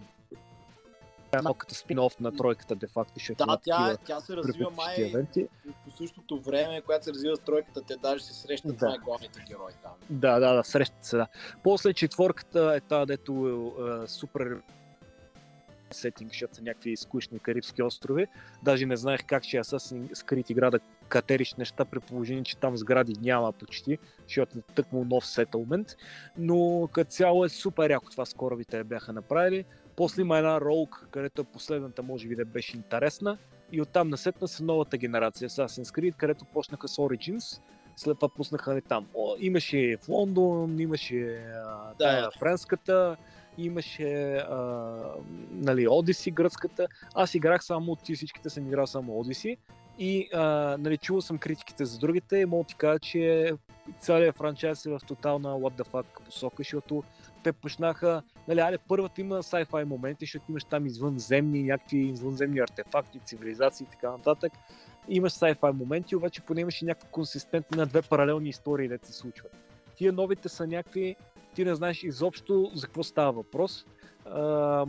[1.43, 5.47] малко като спин-оф на тройката, де факто, защото Да, тя, тя се развива май евенти.
[5.85, 8.85] по същото време, когато се развива с тройката, те даже се срещат Да.
[8.89, 9.91] най-главните герои там.
[10.09, 11.27] Да, да, да, срещат се, да.
[11.63, 13.33] После четвърката е тази, дето
[13.79, 14.61] е, е, супер
[15.93, 18.27] сетинг, защото са някакви скучни карибски острови.
[18.63, 20.79] Даже не знаех как ще е Assassin's Creed игра да
[21.09, 23.97] катериш неща, при положение, че там сгради няма почти,
[24.27, 25.87] защото е тъкмо нов сетълмент.
[26.37, 29.65] Но като цяло е супер яко това скоро ви те бяха направили.
[29.95, 33.37] После има една Rogue, където последната може би да беше интересна.
[33.71, 37.61] И оттам насетна са новата генерация Assassin's Creed, където почнаха с Origins.
[37.95, 39.07] След това пуснаха не там.
[39.13, 43.17] О, имаше в Лондон, имаше а, тая френската,
[43.57, 44.57] имаше а,
[45.51, 46.87] нали, Odyssey гръцката.
[47.15, 49.57] Аз играх само, от всичките съм играл само Odyssey.
[49.99, 53.53] И а, нали, чувал съм критиките за другите и мога ти кажа, че
[53.99, 57.03] целият франчайз е в тотална what the fuck посока, защото
[57.43, 63.19] те почнаха, нали, аре, първата има sci-fi моменти, защото имаш там извънземни, някакви извънземни артефакти,
[63.25, 64.53] цивилизации и така нататък.
[65.09, 69.51] Имаш sci-fi моменти, обаче поне имаше някаква консистентна на две паралелни истории, де се случват.
[69.95, 71.15] Тия новите са някакви,
[71.55, 73.85] ти не знаеш изобщо за какво става въпрос.
[74.25, 74.85] А,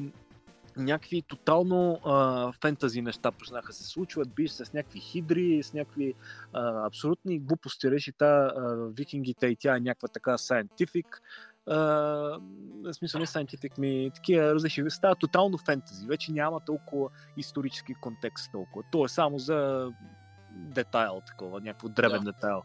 [0.76, 6.14] някакви тотално а, фентази неща почнаха се случват, биш с някакви хидри, с някакви
[6.52, 11.06] а, абсолютни глупости, реши та а, викингите и тя е някаква така scientific,
[11.66, 11.76] а,
[12.84, 18.52] в смисъл не scientific, ми такива различни, става тотално фентази, вече няма толкова исторически контекст
[18.52, 19.88] толкова, то е само за
[20.54, 22.32] детайл такова, някакво дребен Да.
[22.32, 22.62] детайл.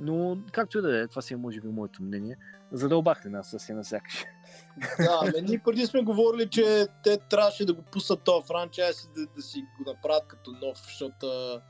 [0.00, 2.36] Но както и да е, това си е може би моето мнение.
[2.72, 4.24] Задълбах ли нас със на сякаш?
[4.98, 9.20] Да, ме, ние преди сме говорили, че те трябваше да го пуснат този франчайз и
[9.20, 11.60] да, да си го направят като нов, защото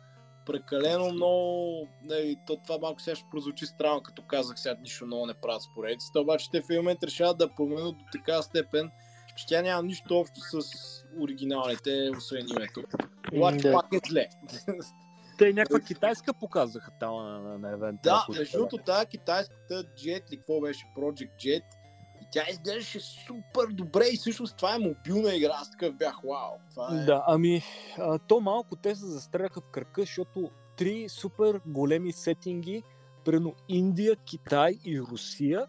[0.47, 1.89] прекалено много...
[2.03, 5.63] Не, то, това малко сега ще прозвучи странно, като казах сега нищо много не правят
[5.63, 8.91] с поредицата, обаче те в един момент решават да променят до така степен,
[9.37, 10.61] че тя няма нищо общо с
[11.21, 12.83] оригиналните, освен името.
[13.33, 13.73] Обаче Да.
[13.73, 14.29] пак е зле.
[15.39, 18.03] Те някаква китайска показаха там на, на, на евента.
[18.03, 21.63] Да, между другото, тази китайската Jet ли какво беше, Project Jet,
[22.35, 25.53] тя изглеждаше супер добре и всъщност това е мобилна игра.
[25.55, 26.59] Аз такъв бях, вау.
[26.71, 27.05] Това е...
[27.05, 27.63] Да, ами,
[27.99, 32.83] а, то малко те се застреляха в кръка, защото три супер големи сетинги,
[33.25, 35.67] примерно Индия, Китай и Русия,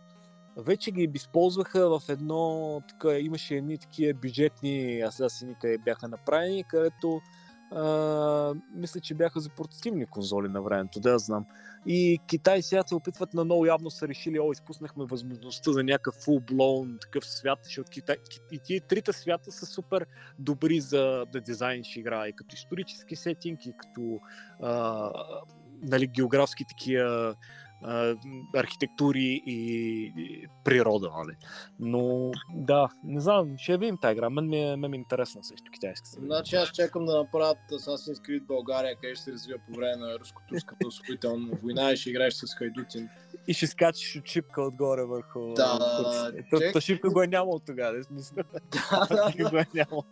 [0.57, 7.21] вече ги използваха в едно, така, имаше едни такива бюджетни асасини, къде бяха направени, където
[8.75, 11.45] мисля, че бяха за портативни конзоли на времето, да знам.
[11.85, 16.15] И Китай сега се опитват на много явно са решили, о, изпуснахме възможността за някакъв
[16.15, 18.15] full-blown такъв свят, защото Китай,
[18.51, 20.05] и тия трите свята са супер
[20.39, 24.19] добри за да дизайниш игра, и като исторически сетинг, и като
[24.61, 25.09] а,
[25.81, 27.35] нали, географски такива
[27.83, 28.15] а,
[28.55, 29.55] архитектури и,
[30.17, 31.35] и природа, нали.
[31.79, 34.29] Но да, не знам, ще видим тази игра.
[34.29, 36.09] Мен ми е, мен ми е интересна също китайска.
[36.09, 40.19] Значи аз чакам да направят Assassin's Creed България, къде ще се развива по време на
[40.19, 43.09] руско-турската освоителна война и ще играеш с Хайдутин.
[43.47, 45.53] И ще скачаш от шипка отгоре върху...
[45.53, 48.37] Да, да, чек- то шипка го е нямало тогава, смисъл.
[48.71, 49.07] Да,
[49.37, 50.03] да, го е нямало.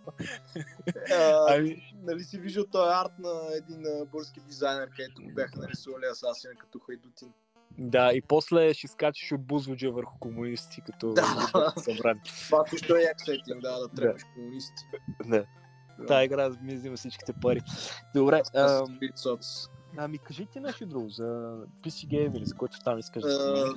[1.50, 6.54] Ами, нали си виждал този арт на един а, български дизайнер, където бяха нарисували Асасина
[6.56, 7.34] като Хайдутин.
[7.78, 11.22] Да, и после ще скачаш от бузводжа върху комунисти, като Да.
[11.22, 12.20] бяха събрани.
[12.46, 14.84] Това също е як сетинг, да, да трепеш комунисти.
[15.26, 15.46] Да.
[16.08, 17.62] Тая игра ми взима всичките пари.
[18.16, 19.00] Добре, ам,
[19.98, 21.24] ами кажи ти нещо друго за
[21.82, 23.70] PC Game или за който там искаш да споменеш.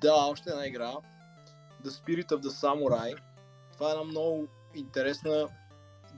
[0.00, 0.92] Да, още една игра.
[1.84, 3.16] The Spirit of the Samurai.
[3.72, 5.48] Това е една много интересна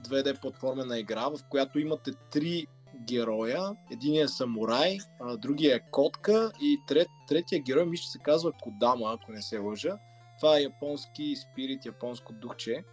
[0.07, 2.67] 2D платформена игра, в която имате три
[3.05, 3.75] героя.
[3.91, 8.51] Единият е самурай, а, другия е котка и трет, третия герой мисля, че се казва
[8.61, 9.97] Кодама, ако не се лъжа.
[10.39, 12.83] Това е японски спирит, японско духче.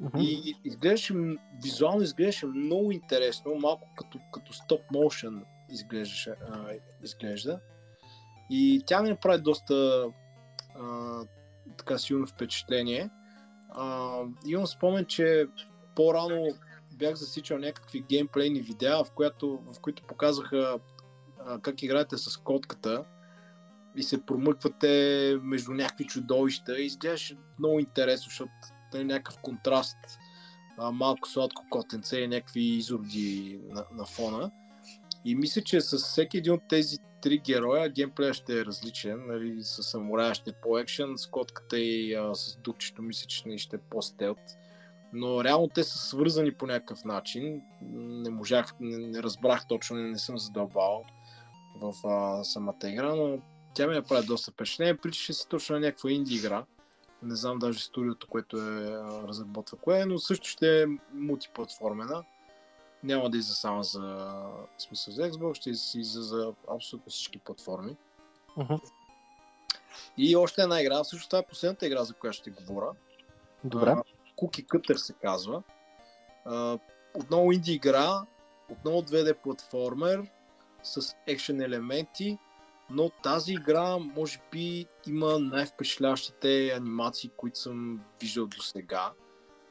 [0.00, 0.18] Мгм.
[0.20, 1.14] И изглеждаше,
[1.62, 6.70] визуално изглеждаше много интересно, малко като, като стоп моушен изглеждаше, а,
[7.02, 7.60] изглежда.
[8.50, 10.06] И тя ми направи доста
[10.74, 11.20] а,
[11.78, 13.10] така силно впечатление.
[13.70, 15.46] А, имам спомен, че
[15.96, 16.46] по-рано
[16.96, 20.78] бях засичал някакви геймплейни видеа, в, която, в които показваха
[21.38, 23.04] а, как играете с котката
[23.96, 26.80] и се промъквате между някакви чудовища.
[26.80, 28.52] И изглеждаше много интересно, защото
[28.94, 29.96] е някакъв контраст.
[30.78, 34.50] А, малко сладко котенце и някакви изроди на, на фона.
[35.24, 39.26] И мисля, че с всеки един от тези три героя геймплея ще е различен.
[39.26, 43.76] Нали, с самурая ще е по-екшен, с котката и а, с дупчето мисля, че ще
[43.76, 44.38] е по-стелт.
[45.12, 47.62] Но реално те са свързани по някакъв начин.
[47.82, 51.04] Не можах, не, не разбрах точно, не, не съм задълбал
[51.80, 53.38] в а, самата игра, но
[53.74, 54.96] тя ми направи доста впечатление.
[54.96, 56.64] Причаше се точно на някаква инди игра.
[57.22, 58.90] Не знам даже студиото, което е
[59.28, 62.24] разработва кое, е, но също ще е мултиплатформена.
[63.04, 64.34] Няма да излиза само за
[64.78, 67.96] смисъл за Xbox, ще излиза за абсолютно всички платформи.
[68.56, 68.74] Мгм.
[70.16, 72.90] И още една игра, всъщност това е последната игра, за която ще говоря.
[73.64, 73.96] Добре.
[74.36, 75.62] Cookie Cutter се казва.
[76.44, 76.78] А,
[77.14, 78.26] отново инди игра,
[78.70, 80.22] отново 2D платформер
[80.82, 82.38] с екшен елементи,
[82.90, 89.12] но тази игра може би има най-впечатляващите анимации, които съм виждал до сега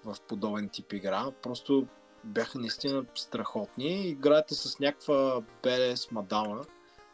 [0.05, 1.31] в подобен тип игра.
[1.41, 1.87] Просто
[2.23, 4.07] бяха наистина страхотни.
[4.07, 6.65] Играете с някаква BDS мадама,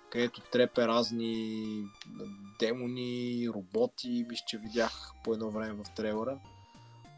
[0.09, 1.83] където трепе разни
[2.59, 6.39] демони, роботи, мисля, че видях по едно време в трейлера.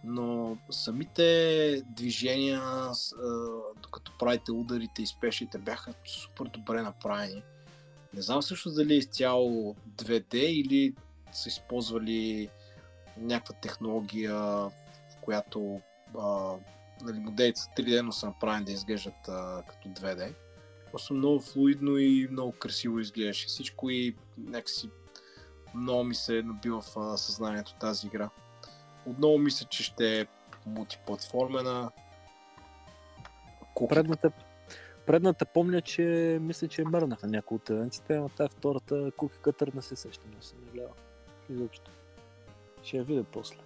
[0.04, 2.62] Но самите движения,
[3.82, 7.44] докато правите ударите и спешите, бяха супер добре направени.
[8.14, 10.94] Не знам също дали е изцяло 2D или
[11.32, 12.50] са използвали
[13.18, 14.72] някаква технология, в
[15.22, 15.82] която
[16.20, 16.54] а,
[17.02, 20.34] нали, моделите са 3D, но са направени да изглеждат а, като 2D.
[20.92, 24.90] Просто много флуидно и много красиво изглеждаше всичко и някакси
[25.76, 28.30] много ми се набива в а, съзнанието тази игра.
[29.06, 30.26] Отново мисля, че ще е
[30.66, 31.92] мултиплатформена.
[33.76, 34.32] Cookie Предната,
[35.06, 39.40] предната помня, че мисля, че е мърнах на някои от евентите, но тази втората Cookie
[39.42, 40.94] Cutter не се сещам, не съм гледал.
[41.50, 41.92] Изобщо.
[42.84, 43.58] Ще я видя после.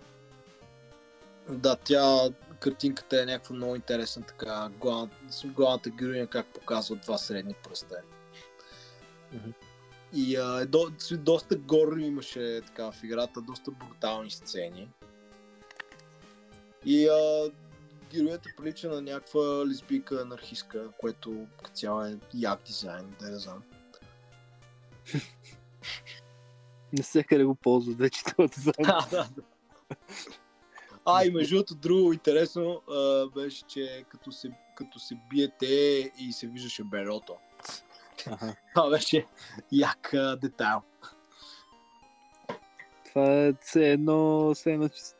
[1.50, 7.18] Да, тя, картинката е някаква много интересна, така, главна, с главната героиня как показва два
[7.18, 8.02] средни пръста.
[9.34, 9.50] Мгм.
[10.14, 14.90] И а, е до, доста гор имаше така в играта, доста брутални сцени.
[16.90, 17.52] И а,
[18.12, 23.64] героинята прилича на някаква лесбийка анархистка, което като цяло е як дизайн, да не знам.
[26.94, 28.74] Не всекъде го ползва вече това дизайн.
[28.86, 29.42] Да, да, да.
[31.06, 36.34] А, и между другото, друго интересно а, беше, че като се, като се биете и
[36.34, 37.36] се виждаше берото.
[38.76, 39.26] Това беше
[39.72, 40.82] як а, детайл.
[43.18, 45.16] Това е все едно, все едно с-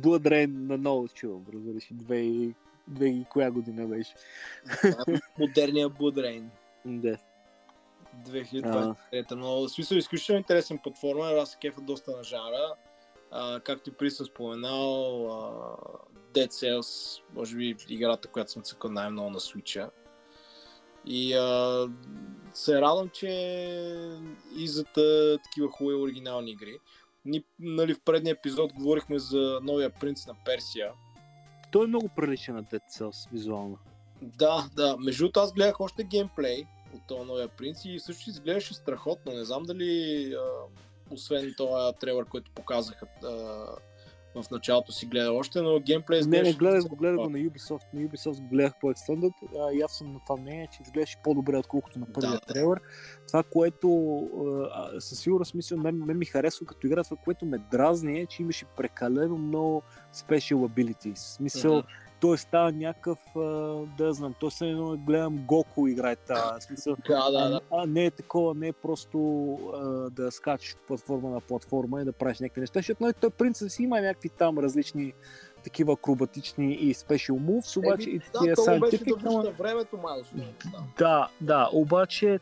[0.00, 2.54] Blood Rain на ново чувам, разбираш, две и,
[2.88, 4.14] две и коя година беше.
[4.84, 6.44] Е Модерния Blood
[6.84, 7.16] Да.
[8.30, 9.34] 2023.
[9.34, 12.74] Но в смисъл изключително интересен платформа, аз се кефа доста на жанра.
[13.30, 15.76] А, както и при съм споменал, а,
[16.34, 19.90] Dead Cells, може би играта, която съм цъкал най-много на Switch.
[21.06, 21.86] И а,
[22.52, 23.28] се радвам, че
[24.56, 26.78] и за та- такива хубави оригинални игри.
[27.24, 30.92] Ни, нали, в предния епизод говорихме за новия принц на Персия.
[31.72, 33.78] Той е много прилича на Dead Cells визуално.
[34.22, 34.96] Да, да.
[34.96, 36.64] Между другото, аз гледах още геймплей
[36.94, 39.32] от този новия принц и също изглеждаше страхотно.
[39.32, 40.44] Не знам дали, а,
[41.10, 43.66] освен този трейлър, който показаха а,
[44.34, 46.52] в началото си гледа още, но геймплей Не, изглеждаше...
[46.52, 47.84] не, гледах го, гледах го на Ubisoft.
[47.94, 49.32] На Ubisoft го гледах по екстендът.
[49.74, 52.80] И аз съм на това мнение, че изглеждаше по-добре, отколкото на първия Да, трейлър.
[53.26, 53.88] Това, което
[54.74, 58.26] а, със сигурност мисля, мен, мен ми харесва като игра, това, което ме дразни е,
[58.26, 59.82] че имаше прекалено много
[60.14, 61.16] special abilities.
[61.16, 61.86] Смисъл, Мгм.
[62.20, 63.18] Той става някакъв,
[63.98, 66.66] да знам, той се едно гледам Гоку играе тази.
[66.66, 67.60] Смисъл, Да, да, да.
[67.70, 69.18] а, а не е такова, не е просто
[69.74, 73.30] а, да скачаш от платформа на платформа и да правиш някакви неща, защото нали, той
[73.30, 75.12] принцип си има някакви там различни
[75.60, 79.96] такива акробатични и special moves, обаче и Еми, тия да, да scientific, ама- връща времето,
[80.12, 80.52] основно.
[80.64, 80.78] Да.
[80.98, 82.40] да, да, обаче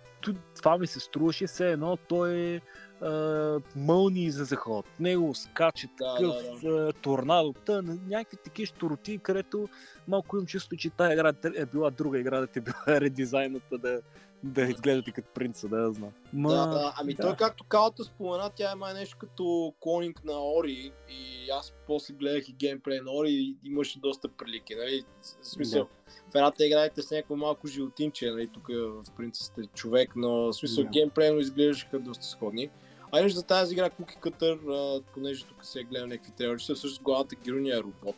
[0.56, 2.60] това ми се струваше все едно, той е
[3.76, 4.86] мълни за заход.
[5.00, 9.68] Него скача Да, такъв да, а, торнадота, на- някакви такива штороти, където
[10.08, 13.78] малко имам чувство, че тази игра е била друга игра, да ти е била редизайната
[13.78, 14.00] да,
[14.42, 16.10] да изглеждате като принца, да я знам.
[16.32, 17.22] Ма, Да, да, ами да.
[17.22, 22.14] той както Калата спомена, тя е май нещо като клонинг на Ори и аз после
[22.14, 25.04] гледах и геймплей на Ори и имаше доста прилики, нали?
[25.20, 25.88] В смисъл,
[26.32, 28.48] в едната играете с някакво малко животинче, нали?
[28.48, 30.90] Тук в принцип сте човек, но в смисъл Да.
[30.90, 32.70] геймплейно изглеждаха доста сходни.
[33.12, 37.02] А иначе за тази игра Cookie Cutter, а, понеже тук се гледам някакви трейлери, всъщност
[37.02, 38.16] главата героиня е робот.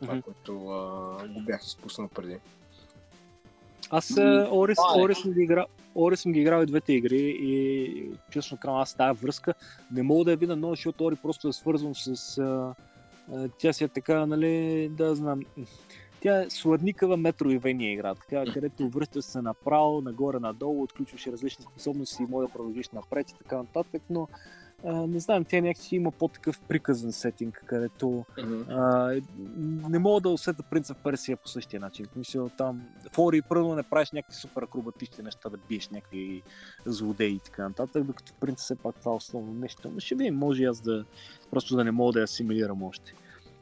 [0.00, 0.22] Това, Мгм.
[0.22, 2.38] което а, го бях изпуснал преди.
[3.92, 5.02] Аз а, Ори, Това е.
[5.02, 8.94] Ори, съм ги играл, Ори съм ги играл и двете игри и честно казвам, аз
[8.94, 9.54] тази връзка
[9.92, 12.38] не мога да я видя много, защото Ори просто е свързан с...
[12.38, 12.74] А,
[13.32, 15.40] а, тя си е така, нали, да знам...
[16.20, 22.26] Тя е сладникава метроивения игра, така, където връщаш се направо, нагоре-надолу, отключваш различни способности и
[22.30, 24.28] може да продължиш напред и така нататък, но
[24.84, 28.24] а, не знам, тя някакси има по-такъв приказен сетинг, където
[28.68, 29.12] а,
[29.88, 32.06] не мога да усета принца в Персия по същия начин.
[32.12, 32.82] Смисъл, там
[33.12, 36.42] в Ори първо не правиш някакви супер акробатични неща, да биеш някакви
[36.86, 39.90] злодеи и така нататък, докато принца все пак това е основно нещо.
[39.94, 41.04] Но ще видим, може и аз да
[41.50, 43.14] просто да не мога да я асимилирам още.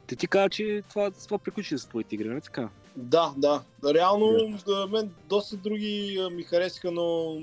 [0.06, 2.68] Те ти кажа, че това, това приключи за твоите игри, не така?
[2.96, 3.62] Да, да.
[3.94, 7.36] Реално, за мен доста други ми харесаха, но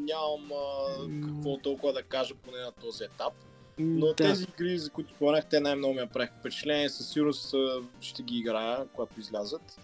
[0.00, 3.32] нямам а, какво толкова да кажа поне на този етап.
[3.78, 4.14] Но да.
[4.14, 6.88] тези игри, за които споменах, те най-много ми направиха впечатление.
[6.88, 7.54] Със сигурност
[8.00, 9.78] ще ги играя, когато излязат.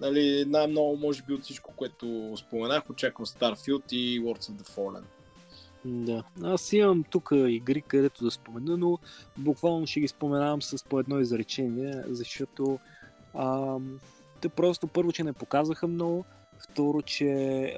[0.00, 5.04] Нали, най-много, може би, от всичко, което споменах, очаквам Starfield и Worlds of the Fallen.
[5.84, 6.22] Да.
[6.42, 8.98] Аз имам тук игри, където да спомена, но
[9.38, 12.78] буквално ще ги споменавам с по едно изречение, защото
[13.34, 14.00] ам,
[14.40, 16.24] те просто първо, че не показаха много,
[16.58, 17.28] второ, че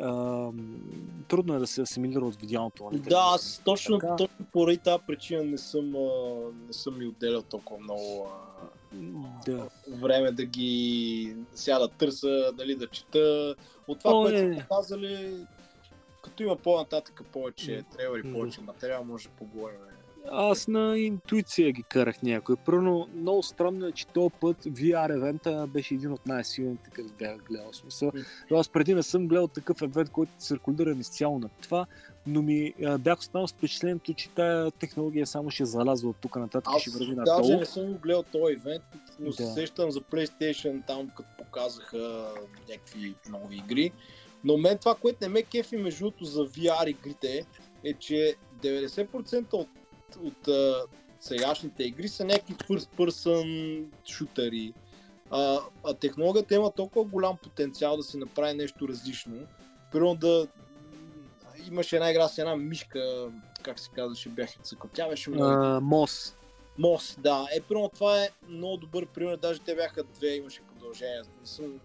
[0.02, 0.80] ам,
[1.28, 2.84] трудно е да се асимилира от видеалното.
[2.84, 4.16] нали, Да, аз точно, Така.
[4.16, 6.08] точно поради тази причина не съм, а,
[6.66, 9.00] не съм ми отделял толкова много а,
[9.46, 9.68] Да.
[9.88, 13.54] време да ги сега да търся, дали да чета.
[13.88, 14.66] От това, О, което не, не.
[14.68, 15.36] казали,
[16.22, 19.76] като има по-нататък повече трейлери, повече материал, може да поговорим.
[20.32, 22.56] Аз на интуиция ги карах някой.
[22.56, 27.38] Първо, много странно е, че този път VR евента беше един от най-силните, където бях
[27.38, 27.72] гледал.
[27.72, 28.12] Смисъл,
[28.52, 31.86] аз преди не съм гледал такъв евент, който циркулира изцяло на това,
[32.26, 36.36] но ми а, бях останал с впечатлението, че тая технология само ще залязва от тук
[36.36, 37.58] нататък Аз ще върви даже надолу.
[37.58, 38.82] не съм гледал този ивент,
[39.20, 39.48] но се Да.
[39.50, 42.28] сещам за PlayStation там, като показаха
[42.68, 43.92] някакви нови игри.
[44.44, 47.46] Но мен това, което не ме кефи между за VR игрите
[47.84, 49.68] е, че 90% от,
[50.16, 50.82] от а,
[51.20, 54.72] сегашните игри са някакви first person шутери.
[55.30, 59.36] А, а технологията има толкова голям потенциал да се направи нещо различно.
[59.92, 60.46] Примерно да
[61.68, 63.30] имаше една игра с една мишка,
[63.62, 64.90] как се казваше, бях я цъкал.
[64.94, 66.36] Тя беше много А, Мос.
[66.78, 67.46] Мос, да.
[67.56, 69.36] Е, примерно това е много добър пример.
[69.36, 71.22] Даже те бяха две, имаше продължение.
[71.40, 71.80] Не съм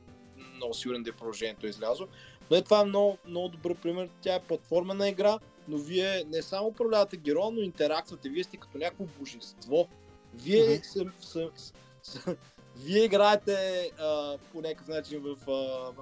[0.56, 2.07] много сигурен да е продължението излязло.
[2.52, 4.10] Но е, това е много, много добър пример.
[4.22, 8.29] Тя е платформена игра, но вие не само управлявате героя, но интерактвате.
[8.29, 9.87] Вие сте като някакво божество.
[10.33, 10.83] Вие, Мгм.
[10.83, 11.49] са, са,
[12.03, 12.35] са,
[12.77, 15.51] вие играете а, по някакъв начин в, а,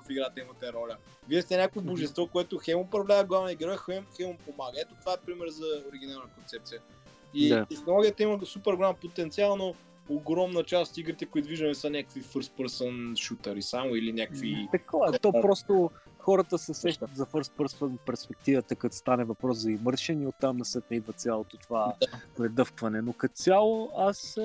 [0.02, 0.98] в играта, имате роля.
[1.30, 1.90] Вие сте някакво Мгм.
[1.90, 4.78] божество, което хем управлява главния герой, хем, хем му помага.
[4.82, 6.82] Ето това е пример за оригинална концепция.
[7.34, 7.66] И Да.
[7.66, 9.76] технологията има супер голям потенциал, но
[10.10, 14.68] огромна част от игрите, които виждаме са някакви first person шутери само или някакви...
[14.72, 15.92] Така е, то просто
[16.24, 20.98] хората се сещат за first person перспективата, като стане въпрос за имършен и оттам насетне
[20.98, 21.94] идва цялото това
[22.38, 23.02] предъвкване.
[23.02, 24.40] Но като цяло аз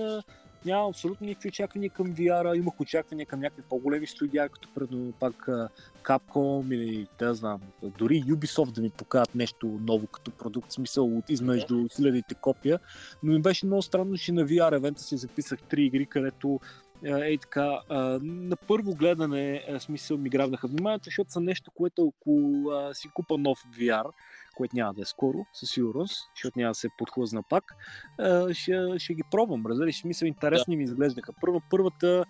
[0.65, 5.49] нямам абсолютно никакви очаквания към VR, имах очаквания към някакви по-големи студия, като предно пак
[6.03, 7.61] Capcom или да знам,
[7.99, 12.79] дори Ubisoft да ми покажат нещо ново като продукт, смисъл от измежду хилядите копия,
[13.23, 16.61] но ми беше много странно, че на VR евента си записах три игри, където
[17.05, 17.81] ей така,
[18.23, 23.39] на първо гледане, а, смисъл ми грабнаха вниманието, защото са нещо, което ако си купа
[23.39, 24.11] нов VR,
[24.57, 27.65] което няма да е скоро, със сигурност, защото няма да се подхлъзна пак,
[28.53, 31.33] ще, ще ги пробвам, разбираш, смисъл интересни ми изглеждаха.
[31.41, 32.25] Първо, първата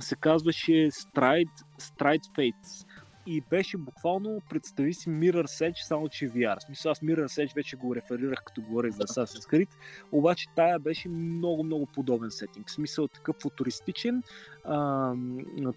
[0.00, 2.86] се казваше Stride, Stride Fates
[3.26, 6.60] и беше буквално, представи си Mirror's Edge, само че VR.
[6.60, 9.68] В смисъл аз Mirror's Edge вече го реферирах като говорих за Assassin's Creed,
[10.12, 12.68] обаче тая беше много, много подобен сетинг.
[12.68, 14.22] В смисъл такъв футуристичен,
[14.64, 15.12] а,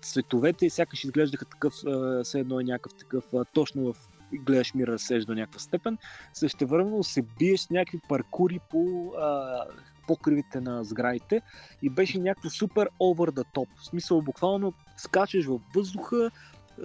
[0.01, 5.17] цветовете сякаш изглеждаха такъв, а, все едно е някакъв такъв, а, точно в гледаш Mirror's
[5.17, 5.97] Edge до някаква степен.
[6.33, 9.63] Същевременно се биеш с някакви паркури по а,
[10.07, 11.41] покривите на сградите
[11.81, 13.67] и беше някакво супер over the top.
[13.75, 16.31] В смисъл буквално скачаш във въздуха,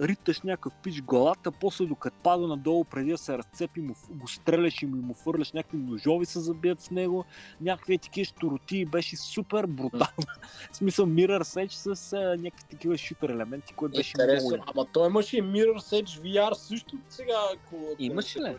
[0.01, 4.81] риташ някакъв пич главата, после докато пада надолу, преди да се разцепи, му, го стреляш
[4.81, 7.25] и му фърляш, някакви ножови се забият в него,
[7.61, 10.27] някакви такива штороти, беше супер брутално.
[10.71, 14.55] в смисъл Mirror's Edge с а, някакви такива шутер елементи, което беше много Интересно.
[14.55, 14.71] яко.
[14.75, 17.37] Ама той имаше и Mirror's Edge VR също сега.
[17.53, 17.95] Ако...
[17.99, 18.57] Имаше ли?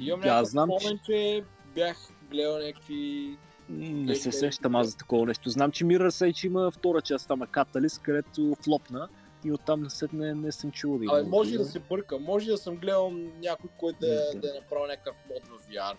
[0.00, 1.44] Имам Да, някакъв знам, спомен, че
[1.74, 1.96] бях
[2.30, 3.36] гледал някакви...
[3.68, 5.50] Не се сещам аз за такова нещо.
[5.50, 9.08] Знам, че Mirror's Edge има втора част, там е Catalyst, където флопна
[9.44, 11.04] и оттам насет не, не съм чул да.
[11.20, 12.18] Абе, може да се бърка.
[12.18, 13.10] Може да съм гледал
[13.42, 14.40] някой, който да, Да.
[14.40, 15.96] да е направил някакъв мод в VR.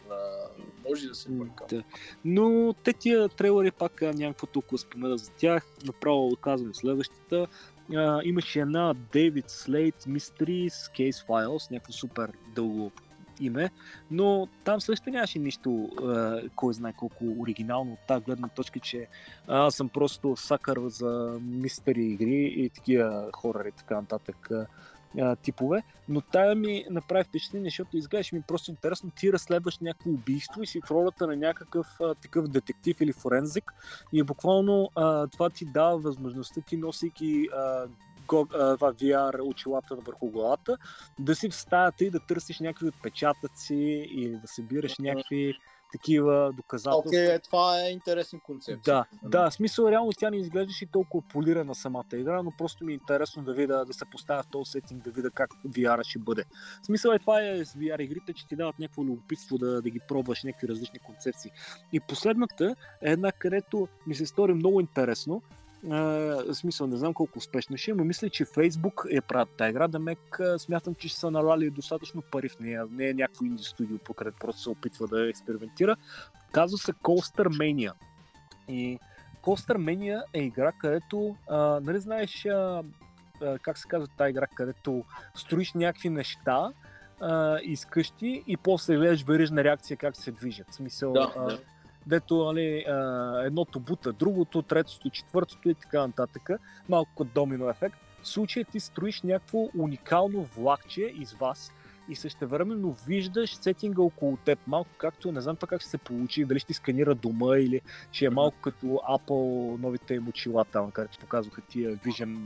[0.90, 1.66] Може да се бърка.
[1.70, 1.84] Да.
[2.26, 5.68] Но те тия трейлери пак а, нямам какво толкова спомена за тях.
[5.86, 7.48] Направо казвам следващата.
[7.96, 12.92] А, имаше една David Slate Mysteries Case Files, някакво супер дълго
[13.46, 13.72] име,
[14.12, 19.08] но там също нямаше нищо, а, кой знае колко оригинално от тази гледна точка, че
[19.48, 24.50] аз съм просто сакър за мистери игри и такива хорори и така нататък
[25.20, 30.10] а, типове, но тая ми направи впечатление, защото изглеждаше ми просто интересно, ти разследваш някакво
[30.10, 33.74] убийство и си в ролята на някакъв а, такъв детектив или форензик
[34.14, 37.86] и буквално а, това ти дава възможността ти носейки а,
[38.28, 40.78] го, а, това VR очилата върху главата,
[41.20, 45.54] да си в стаята и да търсиш някакви отпечатъци или да събираш някакви
[45.94, 47.10] такива доказателства.
[47.10, 48.84] Окей, okay, това е интересен концепт.
[48.86, 52.92] Да, да, в смисъл реално тя не изглеждаше толкова полирана самата игра, но просто ми
[52.92, 56.20] е интересно да видя, да се поставя в този сетинг, да видя как VR ще
[56.20, 56.44] бъде.
[56.82, 59.90] В смисъл е това е с VR игрите, че ти дават някакво любопитство да, да
[59.90, 61.52] ги пробваш някакви различни концепции.
[61.94, 65.42] И последната е една, където ми се стори много интересно.
[65.84, 69.70] В смисъл, не знам колко успешно ще, е, но мисля, че Facebook е правят тази
[69.70, 72.86] игра, да мек смятам, че ще са налали достатъчно пари в нея.
[72.92, 75.96] Не е някакво инди студио, по където просто се опитва да експериментира.
[76.52, 77.94] Казва се Coaster Mania.
[78.68, 79.00] И
[79.42, 82.84] Coaster Mania е игра, където, а, нали знаеш, а,
[83.42, 85.04] а, как се казва тази игра, където
[85.36, 86.72] строиш някакви неща
[87.22, 90.72] а, из къщи и после гледаш верижна реакция как се движат.
[90.72, 91.60] В смисъл, Да, да.
[92.08, 92.86] Дето нали,
[93.46, 96.50] едното бута другото, третото, четвъртото и така нататък.
[96.90, 97.96] Малко като домино ефект.
[98.22, 101.72] В случая ти строиш някакво уникално влакче из вас
[102.10, 104.60] и същевременно виждаш сетинга около теб.
[104.68, 107.82] Малко както, не знам пък как ще се получи, дали ще сканира дома или
[108.12, 112.38] ще е малко като Apple новите им очила там, където показваха тия Vision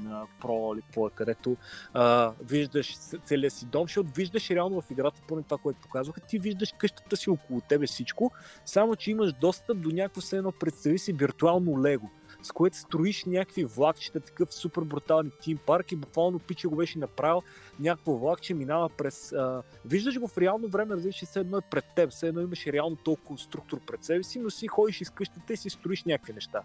[0.41, 1.57] Pro или какво е, където
[1.93, 6.21] а, виждаш с- целия си дом, защото виждаш реално в играта, поне това, което показваха,
[6.21, 8.31] ти виждаш къщата си около тебе всичко,
[8.65, 12.09] само че имаш достъп до някакво все едно, представи си виртуално лего
[12.41, 16.99] с което строиш някакви влакчета, такъв супер брутален тим парк и буквално пича го беше
[16.99, 17.41] направил
[17.79, 19.31] някакво влакче, минава през...
[19.31, 22.67] А, виждаш го в реално време, разбираш, все едно е пред теб, все едно имаш
[22.67, 26.33] реално толкова конструктор пред себе си, но си ходиш из къщата и си строиш някакви
[26.33, 26.61] неща.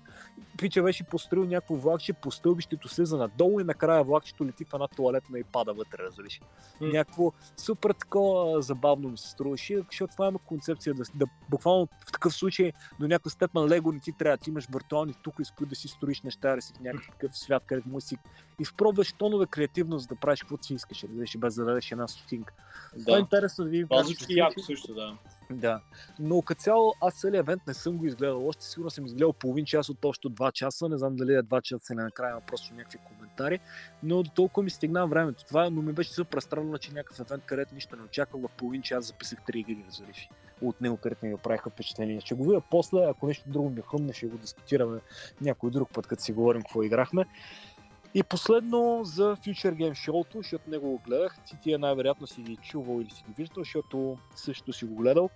[0.58, 4.88] Пича беше построил някакво влакче по стълбището слиза надолу и накрая влакчето лети в една
[4.88, 6.40] туалетна и пада вътре, разбираш.
[6.80, 6.88] М.
[6.88, 12.12] Някакво супер такова забавно ми се струваше, защото това има концепция да, да буквално в
[12.12, 14.36] такъв случай до някаква степен Лего не ти трябва.
[14.36, 17.38] Ти имаш виртуални тук, с които да си строиш неща, да си в някакъв такъв
[17.38, 18.16] свят, където му си
[18.60, 22.54] изпробваш тонове креативност да правиш каквото си искаш, разбираш, без да дадеш една стотинка.
[22.90, 23.20] Това е Да.
[23.20, 25.18] интересно да видим Това звучи яко също, да.
[25.50, 25.80] Да,
[26.18, 28.48] но като цяло аз целият евент не съм го изгледал.
[28.48, 30.88] Още сигурно съм изгледал половин час от общо 2 часа.
[30.88, 33.60] Не знам дали е 2 часа или накрая просто някакви коментари.
[34.02, 35.44] Но до толкова ми стигна времето.
[35.44, 38.42] Това, но ми беше супер странно, че някакъв евент, където нищо не очаквах.
[38.42, 40.28] В половин час записах 3 игри, разбереш.
[40.62, 42.20] От него, където ми правиха впечатление.
[42.20, 45.00] Ще го видя после, ако нещо друго ми хрумне, ще го дискутираме
[45.40, 47.24] някой друг път, като си говорим какво играхме.
[48.14, 51.38] И последно за Future Game Show, защото него го гледах.
[51.46, 55.30] Ти тия най-вероятно си ги чувал или си ги виждал, защото също си го гледал.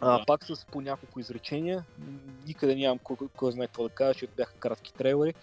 [0.00, 1.84] А, пак с по няколко изречения.
[2.46, 5.34] Никъде нямам кой, кой знае какво да кажа, защото бяха кратки трейлери.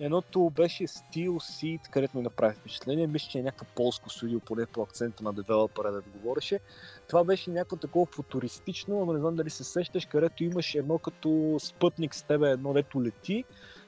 [0.00, 3.06] Едното беше Steel Seed, където ми направи впечатление.
[3.06, 6.60] Мисля, че е някакво полско студио, поне по акцента на девелопера да говореше.
[7.08, 11.56] Това беше някакво такова футуристично, но не знам дали се сещаш, където имаш едно като
[11.60, 13.44] спътник с тебе, едно дето лети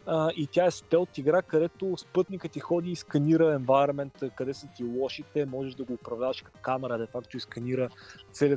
[0.06, 4.68] а, и тя е стелт игра, където спътникът ти ходи и сканира environment, къде са
[4.76, 7.88] ти лошите, можеш да го управляваш като камера, де факто и сканира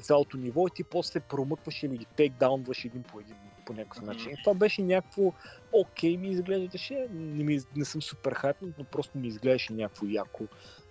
[0.01, 4.31] цялото ниво и ти после промъкваш или ги тейкдаунваш един по един по някакъв начин.
[4.31, 5.33] И това беше някакво
[5.71, 10.43] окей ми изглеждаше, не, ми, не съм супер хайпнат, но просто ми изглеждаше някакво яко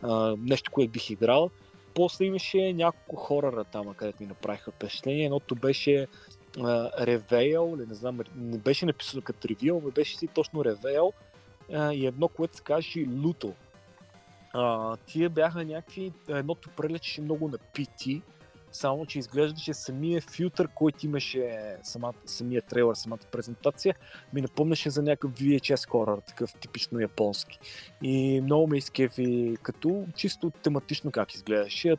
[0.02, 1.50] а, нещо, което бих играл.
[1.94, 5.24] После имаше няколко хорора там, където ми направиха впечатление.
[5.24, 6.06] Едното беше
[7.00, 11.12] Ревейл, или не знам, не беше написано като ревил, но беше си точно Ревейл
[11.70, 13.54] и едно, което се каже Люто.
[14.52, 18.22] А, тия бяха някакви, едното приличаше много на PT,
[18.74, 23.94] само че изглеждаше самия филтър, който имаше самата, самия трейлър, самата презентация,
[24.32, 27.58] ми напомняше за някакъв VHS хорър, такъв типично японски.
[28.02, 31.96] И много ме изкефи като чисто тематично как изглеждаше.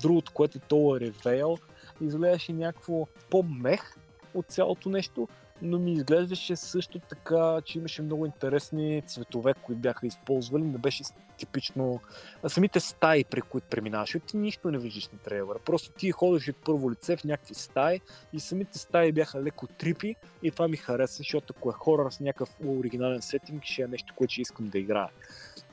[0.00, 1.58] Другото, което е то Ревейл,
[2.00, 3.96] изглеждаше някакво по-мех
[4.34, 5.28] от цялото нещо,
[5.62, 10.62] но ми изглеждаше също така, че имаше много интересни цветове, които бяха използвали.
[10.62, 11.02] Не беше
[11.36, 12.00] типично
[12.42, 14.16] а самите стаи, при които преминаваш.
[14.26, 15.58] Ти нищо не виждаш на трейлера.
[15.64, 18.00] Просто ти ходиш от първо лице в някакви стаи
[18.32, 22.20] и самите стаи бяха леко трипи и това ми хареса, защото ако е хорър с
[22.20, 25.10] някакъв оригинален сетинг, ще е нещо, което ще искам да играя.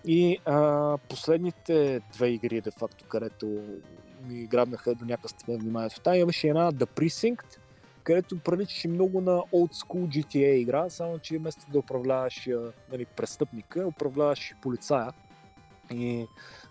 [0.06, 3.64] И а, последните две игри, де факто, където
[4.28, 6.02] ми грабнаха до някакъв степен вниманието.
[6.02, 7.58] Та имаше една The Precinct,
[8.10, 12.50] където приличаше много на old school GTA игра, само че вместо да управляваш
[12.92, 15.14] нали, престъпника, управляваш полицая.
[15.94, 16.26] И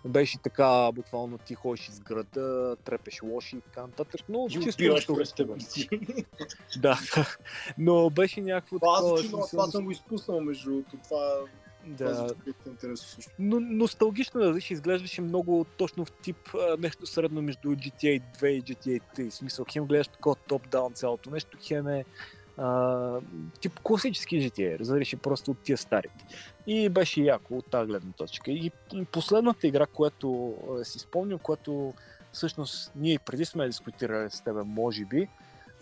[0.05, 4.83] беше така, буквално ти ходиш из града, трепеш лоши и така нататък, но И чисто
[4.83, 5.89] убиваш нещо престъпници.
[6.79, 6.99] Да,
[7.79, 10.83] но беше някакво Това, такова, смисъл, това съм го изпуснал между.
[10.83, 11.29] Това, това
[11.87, 12.29] да,
[12.67, 13.31] интересно също.
[13.39, 18.63] но, носталгично виж, изглеждаше много точно в тип а, нещо средно между GTA 2 и
[18.63, 19.31] GTA 3.
[19.31, 22.05] В смисъл, хем гледаш такова топ-даун цялото нещо, хем е
[22.57, 23.21] а,
[23.61, 26.25] тип класически GTA, разбираш, просто от тия старите.
[26.67, 28.51] И беше яко от тази гледна точка.
[28.51, 28.71] И
[29.13, 31.95] последната игра, която а, си спомням, която
[32.33, 35.29] всъщност ние преди сме дискутирали с тебе, може би,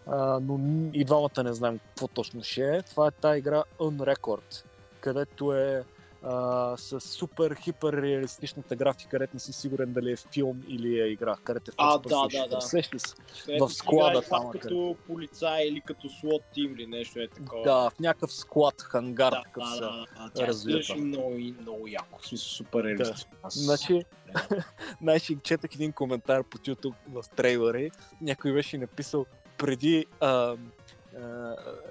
[0.06, 0.60] а, но
[0.92, 2.82] и двамата не знаем какво точно ще е.
[2.82, 4.64] Това е тази игра Unrecord,
[5.06, 5.84] където е
[6.22, 11.06] а, с супер хипер реалистичната графика, където не си сигурен дали е филм или е
[11.06, 12.60] игра, където е А, да, да, да.
[12.60, 13.14] Сещаш се?
[13.48, 17.62] Ето, В склада играеш там, като полицай или като слот тим или нещо е такова.
[17.62, 20.78] Да, в някакъв склад, хангар, да, такъв да, да, да, развита.
[20.78, 23.30] изглеждаше много, и- много яко, в смисъл супер реалистично.
[23.42, 24.02] Аз- Значи,
[25.02, 27.90] значи, четах един коментар по YouTube в трейлери.
[28.20, 29.26] Някой беше написал
[29.58, 30.56] преди а,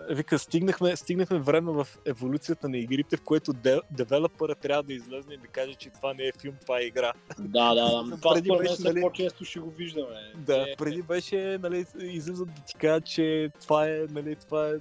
[0.10, 5.34] вика, стигнахме, стигнахме време в еволюцията на игрите, в което де, девелопера трябва да излезне
[5.34, 7.14] и да каже, че това не е филм, това е игра.
[7.40, 8.18] Да, да, да.
[8.18, 10.32] Това Преди беше, нали- по-често ще го виждаме.
[10.36, 14.74] Да, Е, преди беше, нали, излизат да ти кажат, че това е, нали, това е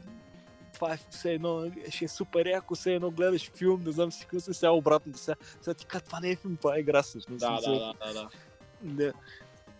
[0.74, 4.20] това е все едно, ще е супер яко, все едно гледаш филм, не знам си
[4.20, 7.02] какво се сега обратно, сега, сега ти кажа, това не е филм, това е игра
[7.02, 7.40] всъщност.
[7.40, 8.28] Да, да, да, да, да.
[8.82, 9.12] Да.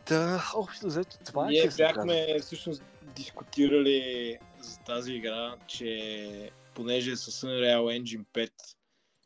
[0.05, 2.82] Та, общо взето, това е Ние бяхме всъщност
[3.16, 8.51] дискутирали за тази игра, че понеже е с Unreal Engine 5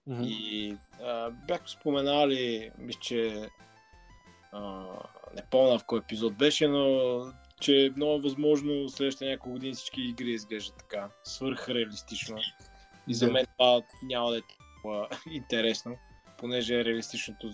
[0.07, 0.25] казано.
[0.25, 3.49] и а, бях споменали, мисля, че
[4.53, 4.85] а,
[5.35, 7.21] не помня в кой епизод беше, но
[7.61, 12.39] че е много възможно следващите няколко години всички игри изглеждат така, свърхреалистично.
[13.09, 15.97] И за мен това няма да е толкова интересно,
[16.39, 17.51] понеже реалистичното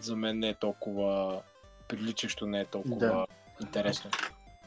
[0.00, 1.42] за мен не е толкова
[1.88, 3.26] приличащо, не е толкова Да.
[3.60, 4.10] интересно.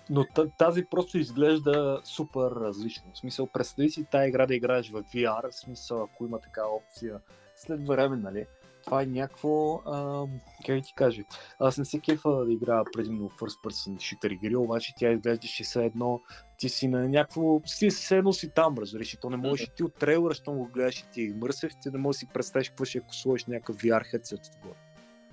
[0.10, 3.12] Но та- тази просто изглежда супер различно.
[3.14, 6.76] В смисъл, представи си тази игра да играеш в VR, в смисъл, ако има такава
[6.76, 7.20] опция
[7.56, 8.46] след време, нали?
[8.86, 11.22] Това е някакво, ам, как ти кажа,
[11.60, 15.86] аз не се кефа да играя предимно first person shooter игри, обаче тя изглеждаше все
[15.86, 16.22] едно,
[16.58, 19.84] ти си на някакво, си все едно си там, разбираш, то не можеш и ти
[19.84, 22.86] от трейлера, щом го гледаш и ти мърсев, ти не можеш да си представиш какво
[22.86, 24.78] ще е, ако сложиш някакъв VR headset отгоре.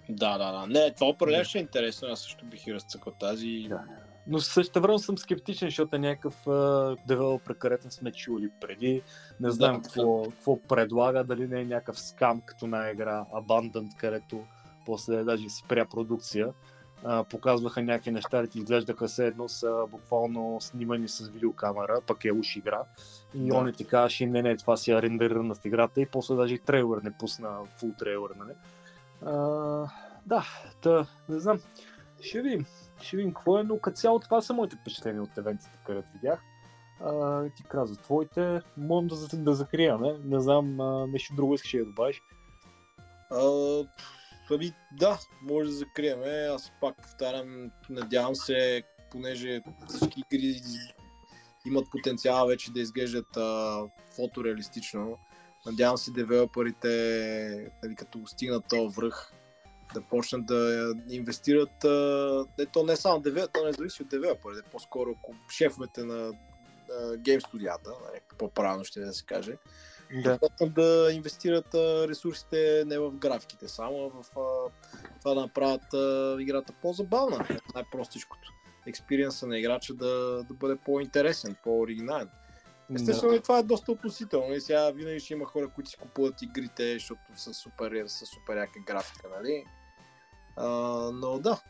[0.08, 0.66] Да, да, да.
[0.66, 2.08] Не, това определено ще е интересно.
[2.08, 3.66] Аз също бих и разцъкал тази.
[3.68, 3.84] Да.
[4.28, 6.34] Но също време съм скептичен, защото е някакъв
[7.06, 9.02] девелопер, където сме чули преди.
[9.40, 13.96] Не знам Да, какво, какво предлага, дали не е някакъв скам като на игра Abundant,
[13.96, 14.44] където
[14.86, 16.48] после даже спря продукция.
[17.04, 22.32] А, показваха някакви неща, ти изглеждаха се едно са буквално снимани с видеокамера, пък е
[22.32, 22.80] уж игра.
[23.34, 23.56] И Да.
[23.56, 26.58] он ти казваше, не, не, това си е рендерирано в играта и после даже и
[26.58, 28.52] трейлър не пусна, фул трейлър, нали?
[29.22, 29.34] А,
[30.26, 30.46] да,
[30.80, 31.60] та, не знам.
[32.20, 32.66] Ще видим.
[33.00, 36.42] Ще видим какво е, но като цяло това са моите впечатления от евентите, където видях.
[37.00, 40.18] А, ти каза твоите, можем да, да закриваме.
[40.24, 42.22] Не знам, а, нещо друго искаш да добавиш.
[43.30, 43.84] А,
[44.50, 46.48] Ами да, може да закриеме.
[46.54, 50.60] Аз пак повтарям, надявам се, понеже всички игри
[51.66, 53.80] имат потенциал вече да изглеждат а,
[54.16, 55.18] фотореалистично.
[55.66, 59.32] Надявам се девелоперите, нали, като стигнат този връх,
[59.94, 61.84] да почнат да инвестират.
[62.58, 65.14] Не, то не само девелопер, то не зависи от девелоперите, по-скоро
[65.50, 66.32] шефовете на,
[67.16, 69.56] гейм студията, нали, по-правилно ще да се каже,
[70.24, 70.38] Да.
[70.66, 71.74] да инвестират
[72.08, 74.30] ресурсите не в графиките, само а в
[75.20, 75.82] това да направят
[76.40, 77.46] играта по-забавна.
[77.74, 78.52] Най-простичкото.
[78.86, 82.28] Експириенса на играча да, да бъде по-интересен, по-оригинален.
[82.94, 84.54] Естествено, и това е доста относително.
[84.54, 88.56] И сега винаги ще има хора, които си купуват игрите, защото са супер, са супер
[88.56, 89.64] яка графика, нали?
[90.56, 90.68] А,
[91.12, 91.60] но да,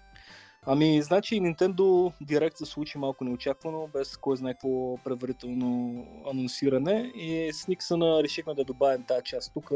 [0.70, 7.12] Ами, значи Nintendo Direct се случи малко неочаквано, без кой знае какво предварително анонсиране.
[7.14, 9.72] И с Никсона решихме да добавим тази част тук,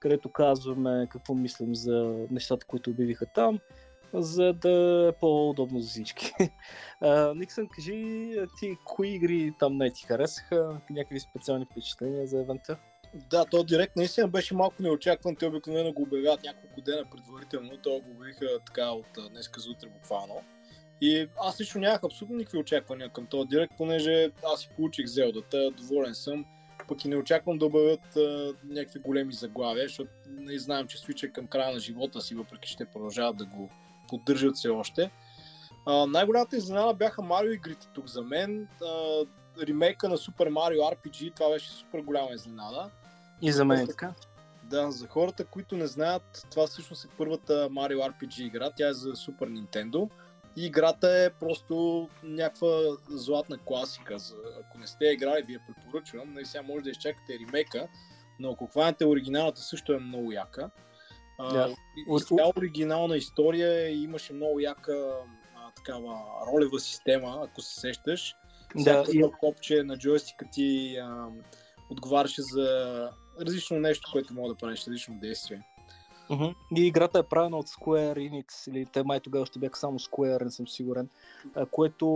[0.00, 3.58] където казваме какво мислим за нещата, които обявиха там,
[4.14, 6.32] за да е по-удобно за всички.
[7.04, 12.76] А, Никсън, кажи ти кои игри там не ти харесаха, някакви специални впечатления за евента?
[13.30, 15.36] Да, то директ наистина беше малко неочакван.
[15.36, 17.76] Те обикновено го обявяват няколко дена предварително.
[17.82, 20.34] То го обявиха така от днеска за утре буквално.
[21.00, 25.70] И аз лично нямах абсолютно никакви очаквания към този директ, понеже аз си получих Зелдата,
[25.70, 26.44] доволен съм.
[26.88, 31.28] Пък и не очаквам да обявят а, някакви големи заглавия, защото не знаем, че е
[31.28, 33.70] към края на живота си, въпреки те продължават да го
[34.12, 35.10] поддържат все още.
[35.86, 38.68] А, най-голямата изненада бяха Марио игрите тук за мен.
[38.82, 39.24] А,
[39.66, 42.90] ремейка на Super Mario RPG, това беше супер голяма изненада.
[43.42, 44.12] И за мен е така.
[44.64, 48.70] Да, за хората, които не знаят, това всъщност е първата Mario RPG игра.
[48.76, 50.10] Тя е за Super Nintendo.
[50.56, 52.78] И играта е просто някаква
[53.08, 54.18] златна класика.
[54.18, 56.34] За, ако не сте играли, ви я препоръчвам.
[56.34, 57.88] Нали сега може да изчакате ремейка,
[58.38, 60.70] но ако хванете оригиналната, също е много яка.
[61.96, 64.92] И- От- и цяла оригинална история и имаше много яка
[65.56, 66.20] а, такава
[66.52, 68.36] ролева система, ако се сещаш.
[68.76, 71.26] Да, Всяко и- копче на джойстика ти а,
[71.90, 73.10] отговаряше за
[73.40, 75.62] различно нещо, което мога да правиш, различно действие.
[76.32, 76.44] Мгм.
[76.76, 80.44] И играта е правена от Square Enix, или те май тогава ще бяха само Square,
[80.44, 81.08] не съм сигурен,
[81.70, 82.06] което,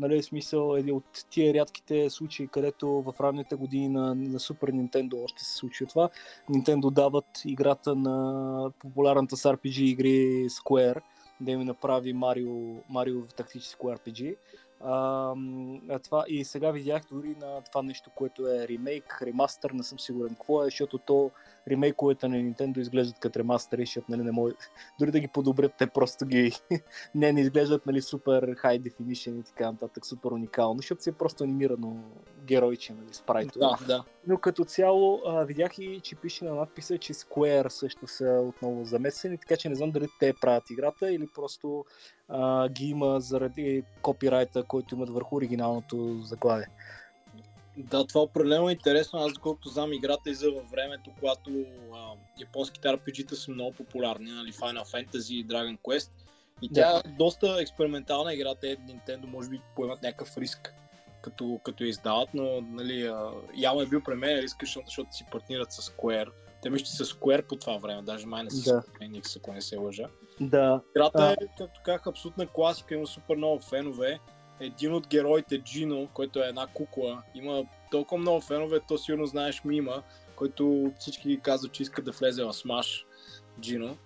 [0.00, 4.70] нали, в смисъл е от тия рядките случаи, където в ранните години на, на Super
[4.70, 6.08] Nintendo още се случва това.
[6.50, 11.00] Nintendo дават играта на популярната с RPG игри Square,
[11.40, 14.36] да им направи Марио, Марио в тактическо RPG.
[14.80, 15.34] А,
[15.90, 19.98] а това, и сега видях дори на това нещо, което е ремейк, ремастър, не съм
[19.98, 21.30] сигурен какво е, защото то
[21.70, 24.54] ремейковете на Nintendo изглеждат като ремастери, защото нали, не може,
[24.98, 26.52] дори да ги подобрят, те просто ги
[27.14, 31.12] не, не изглеждат нали, супер high definition и така нататък, супер уникално, защото си е
[31.12, 32.04] просто анимирано
[32.44, 33.58] геройче, нали, спрайто.
[33.58, 34.04] Да, да.
[34.26, 38.84] Но като цяло а, видях и, че пише на надписа, че Square също са отново
[38.84, 41.84] замесени, така че не знам дали те правят играта или просто
[42.28, 46.66] а, ги има заради копирайта, който имат върху оригиналното заглавие.
[47.76, 49.18] Да, това определено е интересно.
[49.18, 51.50] Аз, доколкото знам, играта излиза във времето, когато
[51.94, 56.10] а, японските RPG-та са много популярни, нали, Final Fantasy и Dragon Quest.
[56.62, 57.02] И тя Да.
[57.04, 58.54] е доста експериментална игра.
[58.54, 60.74] Те Nintendo може би поемат някакъв риск,
[61.22, 65.26] като, като я издават, но нали, а, явно е бил премерен риск, защото, защото си
[65.32, 66.30] партнират с Square.
[66.62, 69.06] Те мисля, че са Square по това време, даже май не са Да.
[69.06, 70.08] Enix, ако не се лъжа.
[70.40, 71.32] Да, Играта А.
[71.32, 74.18] е, както казах, абсолютна класика, има супер много фенове.
[74.60, 79.64] Един от героите, Джино, който е една кукла, има толкова много фенове, то сигурно знаеш
[79.64, 80.02] мима,
[80.36, 83.06] който всички ги казват, че искат да влезе в Смаш,
[83.60, 83.96] Джино.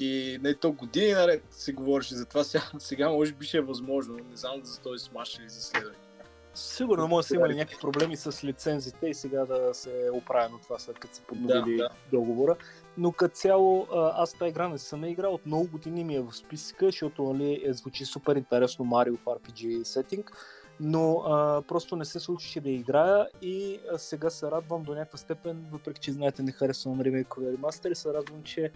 [0.00, 3.60] И не то години наред се говореше за това, сега, сега може би ще е
[3.60, 6.10] възможно, не знам за този Смаш или за следващия.
[6.54, 10.58] Сигурно може да са имали някакви проблеми с лицензите и сега да се е оправено
[10.58, 11.90] това след като са подновили Да, да.
[12.12, 12.56] договора.
[12.98, 16.32] Но като цяло аз тази игра не съм играл, от много години ми е в
[16.32, 20.32] списъка, защото нали, е, звучи супер интересно Марио в RPG сетинг,
[20.80, 25.18] но а, просто не се случише да играя и а, сега се радвам до някаква
[25.18, 28.72] степен, въпреки че знаете не харесвам ремейкове ремастери, се радвам, че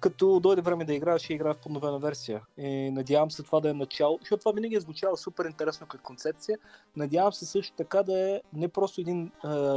[0.00, 2.42] като дойде време да играя, ще играя в подновена версия.
[2.58, 6.04] И надявам се това да е начало, защото това винаги е звучало супер интересно като
[6.04, 6.58] концепция.
[6.96, 9.30] Надявам се също така да е не просто един е,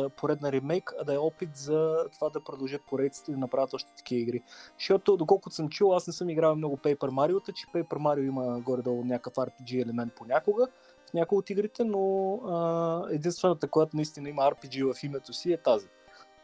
[0.09, 3.91] поредна ремейк, а да е опит за това да продължат поредиците и да направят още
[3.97, 4.41] такива игри.
[4.79, 8.61] Защото, доколкото съм чул, аз не съм играл много Paper Mario, че Paper Mario има
[8.61, 10.67] горе-долу някакъв RPG елемент понякога
[11.09, 12.39] в някои от игрите, но
[13.11, 15.87] е, единствената, която наистина има RPG в името си е тази.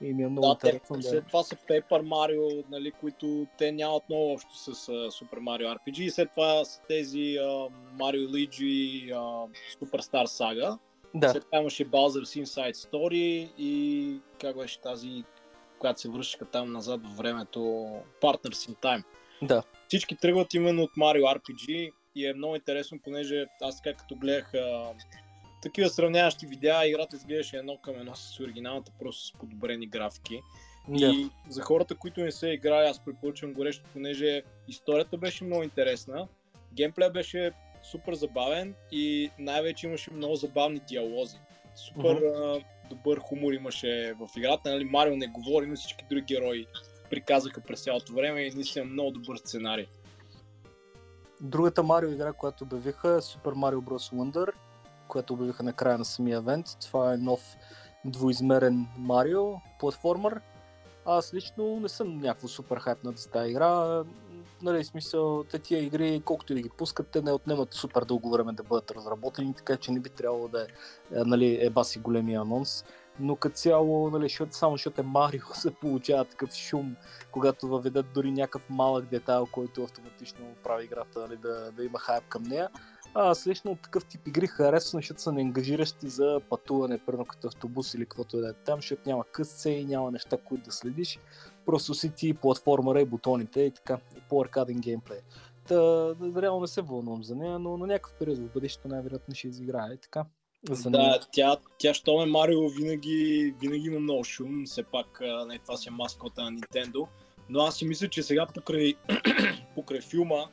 [0.01, 1.01] И ми е много Да, те, интересно да...
[1.01, 5.77] след това са Paper Mario, нали, които те нямат много общо с uh, Super Mario
[5.77, 5.99] RPG.
[5.99, 9.49] И след това са тези uh, Mario Luigi uh,
[9.81, 10.77] Superstar Saga.
[11.15, 15.23] Да, След това имаше Bowser's Inside Story и как беше тази,
[15.79, 17.59] която се връщаха там назад във времето,
[18.21, 19.03] Partners in Time.
[19.41, 19.63] да.
[19.87, 24.53] Всички тръгват именно от Mario RPG и е много интересно, понеже аз така като гледах
[24.53, 24.93] а,
[25.61, 30.41] такива сравняващи видеа, играта изглеждаше едно към едно с оригиналната, просто с подобрени графики.
[30.87, 31.05] Да.
[31.05, 36.27] И за хората, които не са играли, аз препоръчвам горещо, понеже историята беше много интересна,
[36.73, 37.51] геймплея беше
[37.83, 41.37] супер забавен и най-вече имаше много забавни диалози.
[41.75, 42.59] Супер а,
[42.89, 44.69] добър хумор имаше в играта.
[44.69, 46.67] Нали, Марио не говори, но всички други герои
[47.09, 49.85] приказаха през цялото време и наистина много добър сценарий.
[51.41, 54.15] Другата Марио игра, която обявиха е Super Mario Bros.
[54.15, 54.51] Wonder,
[55.09, 56.65] която обявиха на края на самия евент.
[56.81, 57.57] Това е нов
[58.05, 60.41] двоизмерен Марио, платформер.
[61.05, 64.03] Аз лично не съм някакво супер хайпнат за тази игра.
[64.61, 68.31] Нали, смисъл, те тия игри, колкото и да ги пускат, те не отнемат супер дълго
[68.31, 70.65] време да бъдат разработени, така че не би трябвало да е,
[71.19, 72.85] е, нали, е баси големия анонс.
[73.19, 76.95] Но като цяло, нали, защото, само защото е Марио, се получава такъв шум,
[77.31, 82.23] когато въведат дори някакъв малък детайл, който автоматично прави играта нали, да, да има хайп
[82.29, 82.69] към нея.
[83.13, 87.93] А, аз лично такъв тип игри харесвам, защото са неангажиращи за пътуване, примерно като автобус
[87.93, 91.19] или каквото и да е там, защото няма късце и няма неща, които да следиш.
[91.65, 95.19] Просто си ти платформера и бутоните и така, и по-аркаден геймплей.
[95.67, 95.75] Та,
[96.41, 99.97] реално не се вълнувам за нея, но на някакъв период в бъдещето най-вероятно ще изиграе.
[99.97, 100.25] Така.
[100.69, 101.03] За нея.
[101.03, 105.77] Да, тя, тя що ме Марио винаги, винаги има много шум, все пак не, това
[105.77, 107.07] си е маскота на Nintendo.
[107.49, 108.93] Но аз си мисля, че сега покрай,
[109.75, 110.45] покрай филма,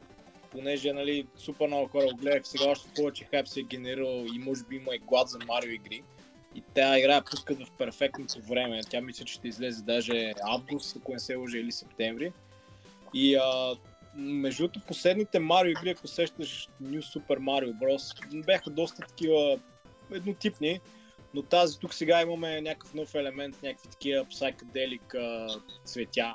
[0.50, 4.64] понеже нали, супер много хора гледах, сега още повече хайп се е генерирал и може
[4.64, 6.02] би има и глад за Марио игри.
[6.54, 8.80] И тя игра я пускат в перфектното време.
[8.90, 12.32] Тя мисля, че ще излезе даже август, ако не се лъжа, или септември.
[13.14, 13.76] И а,
[14.16, 19.58] между другото, последните Марио игри, ако сещаш New Super Mario Bros, бяха доста такива
[20.12, 20.80] еднотипни,
[21.34, 25.16] но тази тук сега имаме някакъв нов елемент, някакви такива psychedelic
[25.84, 26.34] цветя.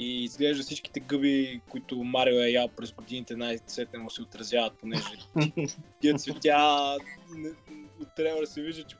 [0.00, 5.02] И изглежда всичките гъби, които Марио е ял през годините, най-сетне му се отразяват, понеже
[6.00, 6.96] тия цветя
[7.36, 8.96] не- от трейлера се вижда, че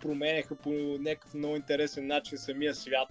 [0.00, 3.08] променяха по някакъв много интересен начин самия свят.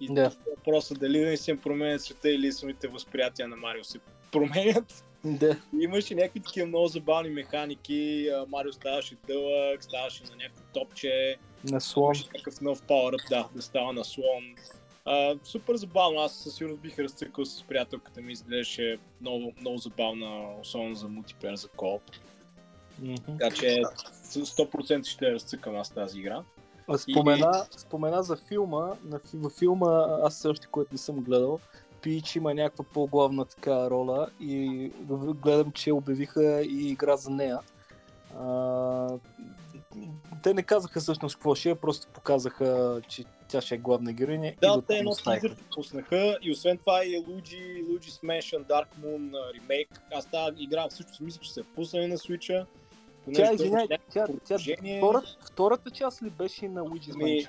[0.00, 0.30] И Да.
[0.56, 3.98] въпросът дали наистина променят света или самите възприятия на Марио се
[4.32, 5.04] променят.
[5.24, 5.56] Да.
[5.80, 8.30] Имаше някакви такива много забавни механики.
[8.48, 11.36] Марио ставаше дълъг, ставаше на някакво топче.
[11.64, 12.04] На слон.
[12.04, 14.54] Имаше някакъв нов power да, да става на слон.
[15.04, 16.20] А, супер забавно.
[16.20, 18.32] Аз със сигурност бих разцъкал с приятелката ми.
[18.32, 22.02] Изглеждаше много, много забавна, особено за мултиплеер, за кооп.
[23.02, 23.14] Мгм.
[23.26, 23.82] Така че
[24.12, 26.42] с 100% ще разцъкам аз тази игра.
[26.88, 28.92] А, Спомена, спомена за филма.
[29.04, 31.60] На, във филма, аз все още, което не съм гледал,
[32.02, 34.90] Пич има някаква по-главна така роля и
[35.42, 37.58] гледам, че обявиха и игра за нея.
[38.38, 39.08] А,
[40.42, 44.52] те не казаха всъщност какво ще е, просто показаха, че тя ще е главна героиня.
[44.60, 50.02] Да, те едно тизър пуснаха и освен това и Luigi, Luigi's Mansion Dark Moon ремейк.
[50.14, 52.66] Аз тази игра всъщност мисля, че се е пуснали на Switch-а.
[53.34, 54.98] Тя, извиняй, тя, тя, продължение.
[54.98, 57.48] втората, втората част ли беше на Luigi's Ми, Mansion?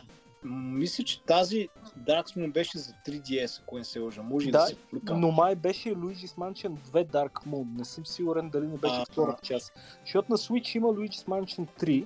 [0.50, 1.70] Мисля, че тази
[2.00, 4.22] Dark Moon беше за 3DS, ако не се лъжа.
[4.22, 5.20] Може да, Да, се плюкам.
[5.22, 7.78] Но май беше Luigi's Mansion 2 Dark Moon.
[7.78, 9.74] Не съм сигурен дали не беше А, втората част.
[10.06, 12.06] Защото на Switch има Luigi's Mansion 3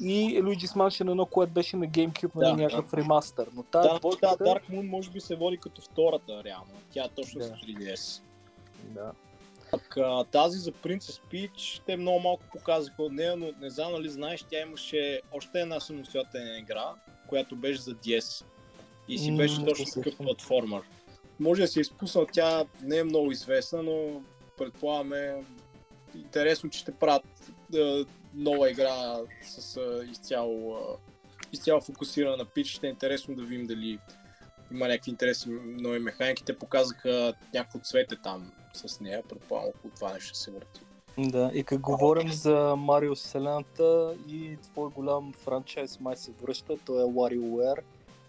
[0.00, 3.48] и Luigi's Mansion 1, което беше на GameCube, Да, нали, някакъв ремастър.
[3.54, 4.44] Но тази Да, да, двойката...
[4.44, 6.72] Dark Moon може би се води като втората, реално.
[6.90, 7.44] Тя е точно Да.
[7.44, 8.22] за 3DS.
[8.84, 9.12] Да.
[9.70, 9.96] Пък
[10.30, 14.42] тази за Princess Peach, те много малко показаха от нея, но не знам нали знаеш,
[14.42, 16.84] тя имаше още една самостоятелна игра,
[17.26, 18.44] която беше за DS.
[19.08, 20.82] И си беше точно такъв платформер.
[21.40, 24.22] Може да се е изпуснал, тя не е много известна, но
[24.58, 25.44] предполагаме
[26.14, 28.04] интересно, че ще правят а,
[28.34, 30.96] нова игра с а, изцяло, а,
[31.52, 32.68] изцяло фокусирана на Пич.
[32.68, 33.98] Ще е интересно да видим дали
[34.70, 36.44] има някакви интересни нови механики.
[36.44, 39.22] Те показаха някакво цвете там с нея.
[39.28, 40.80] Предполагам, около това нещо се върти.
[41.18, 47.02] Да, и като говорим за Марио Вселената и твой голям франчайз май се връща, той
[47.02, 47.80] е WarioWare.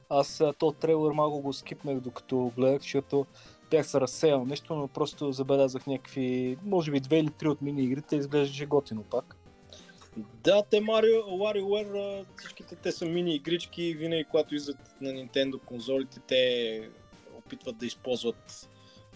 [0.09, 3.25] Аз то трейлер малко го скипнах докато гледах, защото
[3.71, 7.83] бях се разсеял нещо, но просто забелязах някакви, може би две или три от мини
[7.83, 9.35] игрите, изглеждаше готино пак.
[10.43, 16.19] Да, те Марио, WarioWare, всичките те са мини игрички, винаги когато излизат на Nintendo конзолите,
[16.27, 16.89] те
[17.37, 18.69] опитват да използват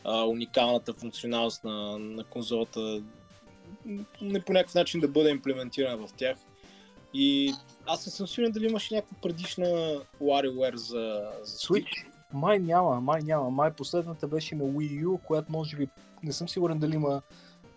[0.04, 3.02] а, уникалната функционалност на, на конзолата,
[4.22, 6.38] не по някакъв начин да бъде имплементирана в тях.
[7.14, 7.54] И
[7.86, 9.66] аз не съм сигурен дали имаше някаква предишна
[10.22, 12.06] WarioWare за, за Switch?
[12.34, 13.50] Май няма, май няма.
[13.50, 15.88] Май последната беше на Wii U, която може би
[16.24, 17.22] не съм сигурен дали има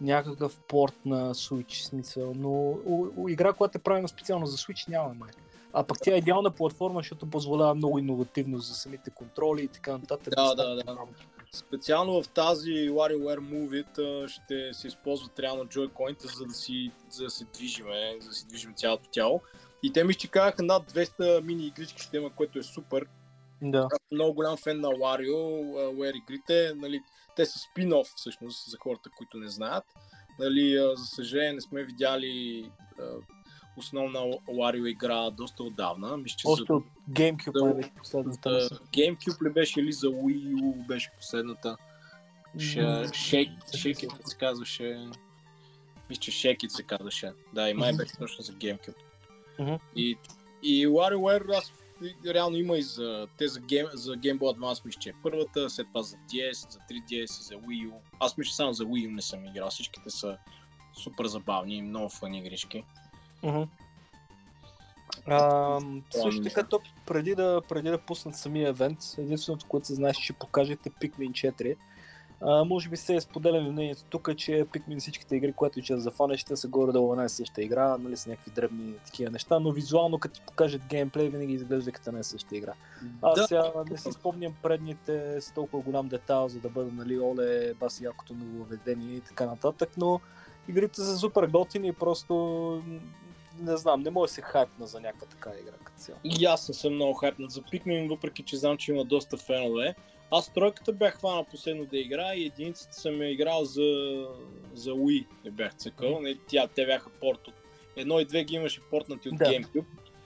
[0.01, 4.89] някакъв порт на Switch смисъл, но у, у, игра, която е правена специално за Switch
[4.89, 5.31] няма май.
[5.73, 9.93] А пък тя е идеална платформа, защото позволява много иновативно за самите контроли и така
[9.93, 10.35] нататък.
[10.37, 10.97] Да, да, да.
[11.55, 17.31] Специално в тази WarioWare Move ще се използват реално джойконите, за да си, за да
[17.31, 19.41] се движиме, за да си движим цялото тяло.
[19.83, 23.07] И те ми казаха над 200 мини игрички ще има, което е супер.
[23.63, 23.79] Да.
[23.79, 26.73] Аз съм много голям фен на WarioWare игрите.
[26.77, 27.01] Нали,
[27.37, 29.85] те са спин-оф всъщност за хората, които не знаят.
[30.39, 32.71] Нали, за съжаление не сме видяли
[33.77, 34.19] основна
[34.49, 36.17] Wario игра доста отдавна.
[36.17, 38.61] Мисля, че Още за, от GameCube за- беше последната.
[38.61, 41.77] за GameCube ли беше или за Wii U беше последната?
[42.59, 45.07] Ше, Shake It се казваше.
[46.11, 47.33] Мисля, че It се казваше.
[47.53, 47.97] Да, и май Мгм.
[47.97, 48.95] беше точно за GameCube.
[49.59, 49.75] Мгм.
[49.97, 50.19] И,
[50.63, 51.73] и WarioWare аз
[52.27, 55.71] реално има и за, те за, Game, за Game Boy Advance мисля, че е първата,
[55.71, 57.93] след това за DS, за 3DS, за Wii U.
[58.21, 59.71] Аз мисля, само за Wii U не съм играл.
[59.71, 60.37] Всичките са
[60.95, 62.85] супер забавни, много фъни игрички.
[65.27, 65.81] А,
[66.11, 70.23] също така, то преди да, преди да пуснат самия евент, единственото, което се знае, че
[70.23, 71.77] ще покажете Pikmin 4.
[72.41, 76.41] А, може би се е споделяме мнението тук, че Pikmin всичките игри, които ще зафанеш,
[76.41, 80.19] ще са горе-долу една и съща игра, нали са някакви дребни такива неща, но визуално
[80.19, 82.73] като ти покажат геймплей, винаги изглежда като една и съща игра.
[83.23, 83.47] Аз Да.
[83.47, 88.05] сега не си спомням предните с толкова голям детайл, за да бъда, нали, оле, баси
[88.05, 90.21] якото нововведение и така нататък, но
[90.69, 92.83] игрите са супер готини и просто
[93.59, 96.19] не знам, не може да се хайпна за някаква така игра като цяло.
[96.25, 99.95] И аз не съм много хайпнат за Pikmin, въпреки че знам, че има доста фенове.
[100.31, 103.83] Аз тройката бях хванал последно да игра и единицата съм я играл за,
[104.75, 106.21] за Wii, не бях цъкал.
[106.21, 107.55] Не, тя, те бяха порт от...
[107.97, 109.45] Едно и две ги имаше портнати от Да.
[109.45, 109.85] GameCube.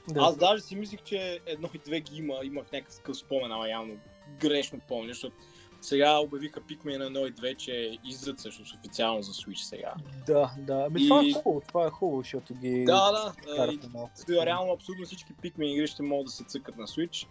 [0.08, 0.20] Да.
[0.20, 3.68] Аз даже си мислих, че едно и две ги има, имах някакъв такъв спомен, ама
[3.68, 3.96] явно
[4.40, 5.36] грешно помня, защото
[5.80, 9.94] сега обявиха Pikmin 1 и 2, че излизат всъщност официално за Switch сега.
[10.26, 10.84] Да, да.
[10.86, 13.72] Ами това е И- хубаво, това е хубаво, защото ги Да, да.
[13.72, 13.78] и.
[14.14, 17.26] Сега реално абсолютно всички Pikmin игри ще могат да се цъкат на Switch.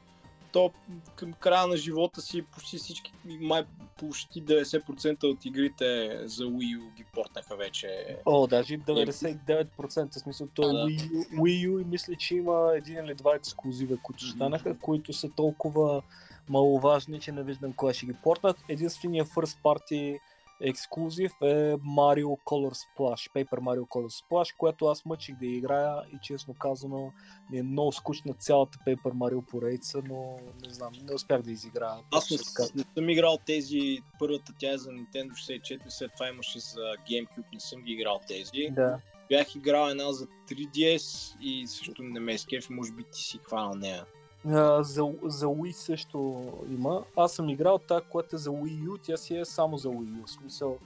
[0.51, 0.71] То
[1.15, 3.63] към края на живота си почти всички, май
[3.97, 8.17] почти 90% от игрите за Wii U ги портнаха вече.
[8.25, 10.73] О, даже 99% в смисъл, то е да.
[10.79, 15.13] Wii, U, Wii U и мисля, че има един или два ексклюзива, които станаха, които
[15.13, 16.01] са толкова
[16.49, 18.57] маловажни, че не виждам кога ще ги портнат.
[18.69, 20.19] Единственият first party
[20.61, 26.17] ексклюзив е Mario Color Splash, Paper Mario Color Splash, което аз мъчих да играя и
[26.21, 27.11] честно казано
[27.51, 31.97] ми е много скучна цялата Paper Mario поредица, но не знам, не успях да изиграя.
[32.11, 32.37] Аз не,
[32.75, 37.53] не съм играл тези, първата тя е за Nintendo 64, след това имаше за GameCube,
[37.53, 38.69] не съм ги играл тези.
[38.71, 38.99] Да.
[39.29, 43.73] Бях играл една за 3DS и също не ме изкефи, може би ти си хванал
[43.73, 44.05] нея.
[44.47, 47.03] За, за Wii също има.
[47.17, 50.21] Аз съм играл тази, която е за Wii U, тя си е само за Wii
[50.21, 50.25] U.
[50.25, 50.77] В смисъл,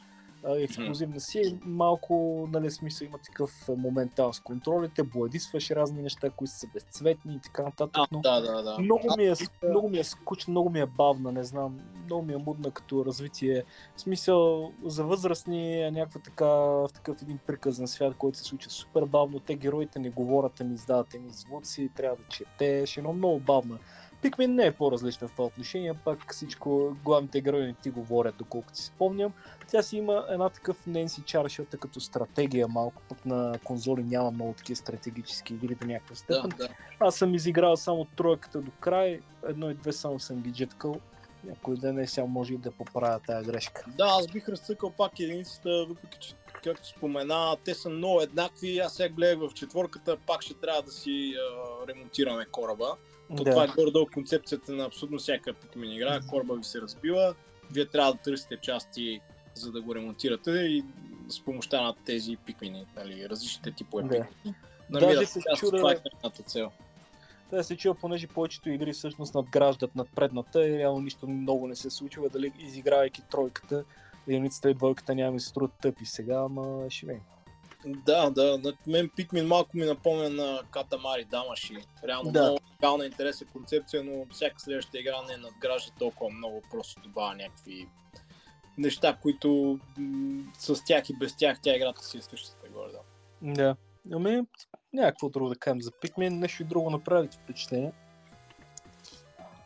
[0.50, 6.30] ексклюзивна си е малко, нали, смисъл има такъв а, моментал с контролите, бладисваш разни неща,
[6.30, 8.80] които са безцветни и така нататък, А, но да, да, да.
[8.80, 9.34] много ми, е,
[9.70, 13.06] много ми е скучно, много ми е бавна, не знам, много ми е мудна като
[13.06, 13.64] развитие.
[13.96, 18.72] В смисъл, за възрастни е някаква така, в такъв един приказен свят, който се случва
[18.72, 19.40] супер бавно.
[19.40, 23.78] Те героите не говорят, а ми издават едни звуци, трябва да четеш, едно много бавно.
[24.22, 28.78] Пикмин не е по-различна в това отношение, пак всичко, главните герои не ти говорят, доколкото
[28.78, 29.34] си спомням.
[29.68, 33.60] Тя си има една такъв нейн си чар, защото е като стратегия малко, пък на
[33.64, 36.52] конзоли няма много такива стратегически игри до някаква Да, степен.
[36.58, 36.70] да.
[37.00, 40.96] Аз съм изиграл само тройката до край, едно и две само съм ги джеткал.
[41.44, 43.86] Някой ден е сега може и да поправя тази грешка.
[43.98, 46.34] Да, аз бих разцъкал пак единицата, въпреки че,
[46.64, 48.80] както спомена, те са много еднакви.
[48.80, 52.96] Аз сега гледах в четворката, пак ще трябва да си а, ремонтираме кораба.
[53.38, 56.20] То това е горе-долу концепцията на абсолютно всяка Pikmin игра.
[56.30, 57.36] Кораба ви се разбива,
[57.72, 59.22] вие трябва да търсите части,
[59.56, 60.84] за да го ремонтирате и
[61.30, 64.10] с помощта на тези пикмини, нали, различните типове Да.
[64.10, 64.56] пикмини.
[64.90, 66.72] Даже Намират се част, чудя- това е крайната цел.
[67.52, 71.76] Да се чува, понеже повечето игри всъщност надграждат над предната и реално нищо много не
[71.76, 73.84] се случва, дали изигравайки тройката,
[74.28, 77.22] единицата и двойката няма да се струват тъпи сега, ама ще видим.
[77.86, 81.78] Да, да, на мен Pikmin малко ми напомня на Катамари Дамаши.
[82.08, 82.42] Реално Да.
[82.42, 87.88] много уникална интересна концепция, но всяка следваща игра не надгражда толкова много, просто добавя някакви
[88.78, 92.92] неща, които м- с тях и без тях тя играта си е същата горе.
[92.92, 93.54] Да.
[93.54, 93.76] Да.
[94.16, 94.42] Ами,
[94.94, 97.92] някакво друго да кажем за Pikmin, нещо друго направи ти впечатление.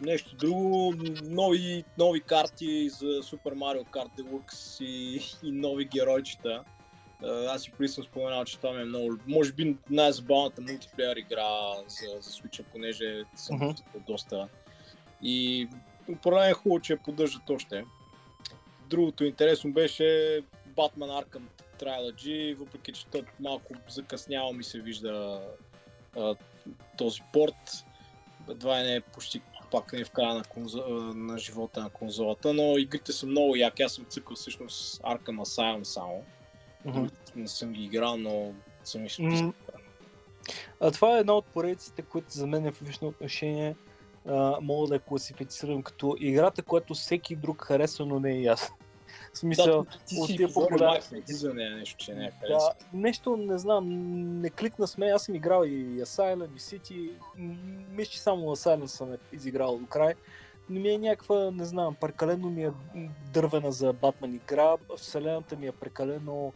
[0.01, 0.93] Нещо друго,
[1.23, 6.63] нови, нови карти за Super Mario Kart Deluxe и, и нови геройчета.
[7.23, 9.17] А, Аз и преди съм споменал, че това ми е много...
[9.27, 14.05] Може би най-забавната мултиплеер игра за, за Switch, понеже съм uh-huh.
[14.07, 14.47] доста.
[15.21, 15.67] И
[16.09, 17.85] определено е хубаво, че я поддържат още.
[18.89, 20.03] Другото интересно беше
[20.75, 21.43] Batman Arkham
[21.79, 25.41] Trilogy, въпреки че то малко закъсняло ми се вижда
[26.17, 26.35] а,
[26.97, 27.85] този порт.
[28.49, 30.87] Едва не е почти пак не е в края на, конзо...
[31.15, 33.83] на живота на конзолата, но игрите са много яки.
[33.83, 36.23] Аз съм цъкал всъщност Arkham Asylum само.
[37.35, 38.53] Не съм ги играл, но
[38.83, 39.53] съм изписал.
[40.79, 43.75] А това е една от поредиците, които за мен е в лично отношение
[44.27, 48.71] а, мога да я класифицирам като играта, която всеки друг харесва, но не и аз.
[49.33, 52.71] В смисъл, Да, ти от си тия популярни- за нея нещо, че не е да,
[52.93, 53.89] нещо, не знам,
[54.41, 57.11] не кликна с мен, аз съм играл и Asylum, и City,
[57.89, 60.13] мисля, че само Asylum съм е изиграл до край.
[60.69, 62.71] Но ми е някаква, не знам, прекалено ми е
[63.33, 66.53] дървена за Батман игра, вселената ми е прекалено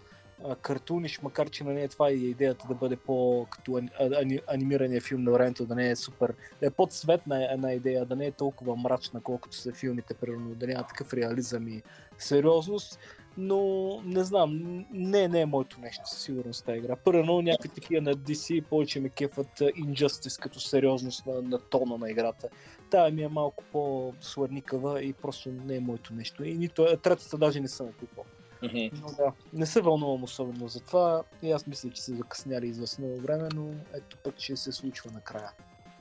[0.61, 5.01] картуниш, макар че на нея това е идеята да бъде по като ани, ани, анимирания
[5.01, 8.31] филм на времето, да не е супер, да е по-цветна една идея, да не е
[8.31, 11.81] толкова мрачна, колкото са филмите, примерно, да няма такъв реализъм и
[12.17, 12.99] сериозност
[13.37, 14.59] но не знам,
[14.93, 16.95] не, не е моето нещо със сигурност тази игра.
[16.95, 22.11] Първо някакви такива на DC повече ме кефат Injustice като сериозност на, на тона на
[22.11, 22.47] играта.
[22.89, 26.43] Тая ми е малко по-сладникава и просто не е моето нещо.
[26.43, 28.23] И нито третата даже не съм я купил.
[28.63, 29.01] Мгм.
[29.01, 31.23] Но да, не се вълнувам особено за това.
[31.41, 35.51] И аз мисля, че са закъсняли известно време, но ето пък ще се случва накрая.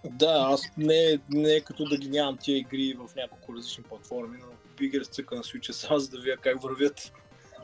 [0.04, 4.38] Да, аз не, не е като да ги нямам тия игри в няколко различни платформи,
[4.40, 7.12] но бих ги разцъка на Switch само за да видя как вървят.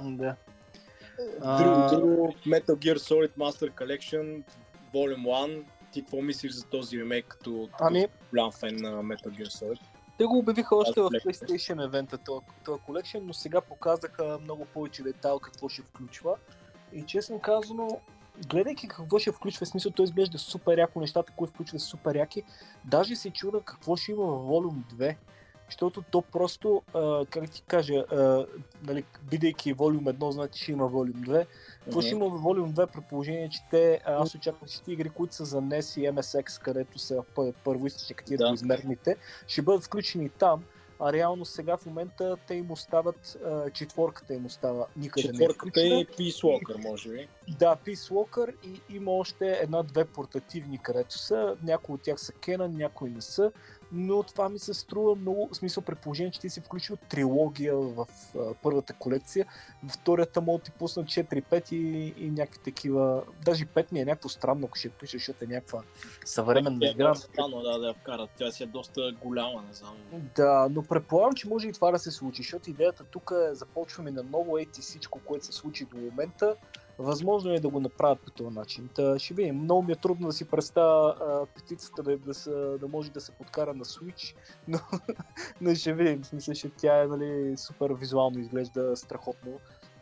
[0.00, 0.36] Да.
[1.40, 4.42] Друго, друго, Metal Gear Solid Master Collection,
[4.94, 5.62] Volume 1.
[5.92, 9.80] Ти какво мислиш за този ремейк като, като Ами, голям фен на Metal Gear Solid?
[10.18, 11.10] Те го обявиха още в.
[11.10, 12.18] PlayStation евента
[12.64, 16.36] този колекшн, но сега показаха много повече детайл какво ще включва.
[16.92, 18.00] И честно казано,
[18.48, 22.42] гледайки какво ще включва, смисъл той изглежда супер яко, нещата, които включва супер яки,
[22.84, 25.16] даже се чуда какво ще има в Volume 2.
[25.68, 28.46] Защото то просто, а, как ти кажа, а,
[28.86, 31.46] нали, бидейки Volume 1, значи ще има Volume 2.
[31.84, 35.44] Какво ще има Volume 2 при положение, че те, аз очаквам всички игри, които са
[35.44, 38.44] за NES и MSX, където са пъ- първоистични, тия Да.
[38.44, 39.16] двоизмерните,
[39.46, 40.64] ще бъдат включени там,
[41.00, 45.86] а реално сега в момента те им остават, а, четворката им остава никъде Четворката не
[45.86, 47.28] е и Peace Walker, може би.
[47.58, 51.56] да, Peace Walker и има още една-две портативни, където са.
[51.62, 53.52] Някои от тях са Canon, някои не са.
[53.92, 57.76] Но това ми се струва много, в смисъл при положение, че ти си включил трилогия
[57.76, 58.06] в
[58.38, 59.46] а, първата колекция.
[59.84, 63.22] В вторията мога ти пусна 4-5 и, и някакви такива.
[63.44, 65.82] Даже 5 ми е някакво странно, ако ще включиш, защото е някаква
[66.24, 67.08] съвременна е игра.
[67.08, 68.30] доста Странно да, да я вкарат.
[68.38, 69.96] Тя си е доста голяма, не знам.
[70.36, 74.10] Да, но предполагам, че може и това да се случи, защото идеята тук е започваме
[74.10, 76.56] на ново ети всичко, което се случи до момента.
[76.98, 78.88] Възможно е да го направят по този начин.
[78.94, 79.56] Та, ще видим.
[79.56, 83.32] Много ми е трудно да си представя а, да, да, са, да може да се
[83.32, 84.34] подкара на Switch,
[84.68, 84.78] но,
[85.60, 86.22] но ще видим.
[86.22, 89.52] В че тя е нали, супер визуално изглежда страхотно.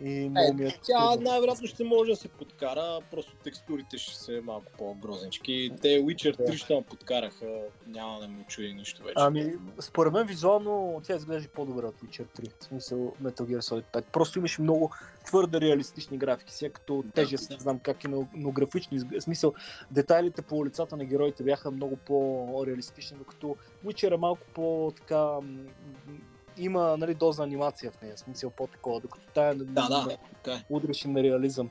[0.04, 4.40] И много ми е Тя най-вероятно ще може да се подкара, просто текстурите ще са
[4.44, 5.70] малко по-грознички.
[5.82, 6.44] Те Witcher Да.
[6.44, 7.46] 3 ще ме подкараха,
[7.86, 9.14] няма да ми чуди нищо вече.
[9.16, 13.84] Ами, според мен визуално тя изглежда по-добре от Witcher 3, в смисъл Metal Gear Solid
[13.92, 14.02] 5.
[14.12, 14.90] Просто имаше много
[15.26, 17.12] твърде реалистични графики, сега като Да.
[17.12, 19.54] тежест, не знам как е, но, но графични, в смисъл
[19.90, 23.56] детайлите по лицата на героите бяха много по-реалистични, докато
[23.86, 25.28] Witcher е малко по-така
[26.58, 29.88] има нали, доза анимация в нея, смисъл по-такова, докато тая Да,
[30.44, 30.64] да, е.
[30.70, 31.70] удреше на реализъм.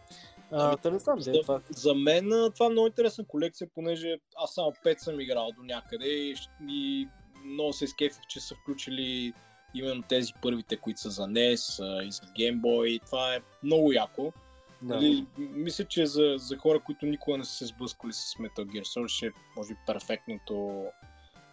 [0.51, 1.61] А, Ами, не знам, За, това.
[1.69, 5.63] за мен а, това е много интересна колекция, понеже аз само 5 съм играл до
[5.63, 6.35] някъде и,
[6.69, 7.07] и
[7.45, 9.33] много се изкефих, че са включили
[9.73, 13.05] именно тези първите, които са за NES а, и за Game Boy.
[13.05, 14.33] Това е много яко.
[14.81, 14.95] Да.
[14.95, 18.83] Нали, мисля, че за, за хора, които никога не са се сблъскали с Metal Gear
[18.83, 20.85] Solid, ще е може би перфектното,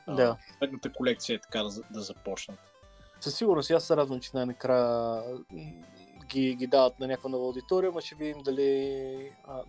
[0.06, 0.36] а, Да.
[0.60, 2.58] перфектната колекция е така да, да започнат.
[3.20, 5.22] Със сигурност, и аз се радвам, че най-накрая
[6.26, 9.62] ги, ги дават на някаква нова аудитория, но ще видим дали, а,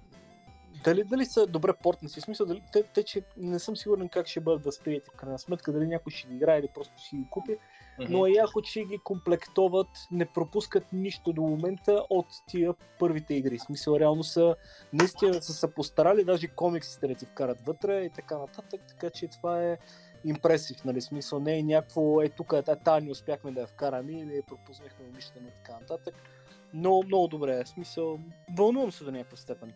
[0.83, 2.19] дали, дали са добре портнати.
[2.19, 5.39] В смисъл, дали, те, те, че не съм сигурен как ще бъдат възприяти в крайна
[5.39, 7.57] сметка, дали някой ще ги играе или просто ще ги купи,
[7.99, 13.57] но е яко, че ги комплектоват, не пропускат нищо до момента от тия първите игри.
[13.57, 14.55] В смисъл, реално са,
[14.93, 19.27] наистина са се постарали, даже комиксите да ти вкарат вътре и така нататък, така че
[19.27, 19.77] това е
[20.25, 24.11] импресив, нали, смисъл не е някакво, е тук, е, тази не успяхме да я вкараме
[24.11, 26.15] или пропуснахме умишлено и така нататък.
[26.73, 28.19] Но много добре, смисъл,
[28.57, 29.73] вълнувам се до някаква степен.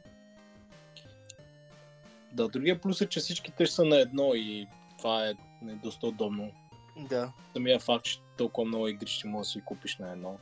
[2.32, 4.68] Да, другия плюс е, че всичките ще са на едно и
[4.98, 5.34] това е
[5.64, 6.52] доста удобно.
[6.98, 7.34] Да.
[7.54, 10.38] Самия факт, че толкова много игри ще можеш да си купиш на едно.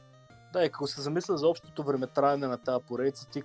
[0.54, 3.44] Да, и ако се замисля за общото време траене на тази поредица, ти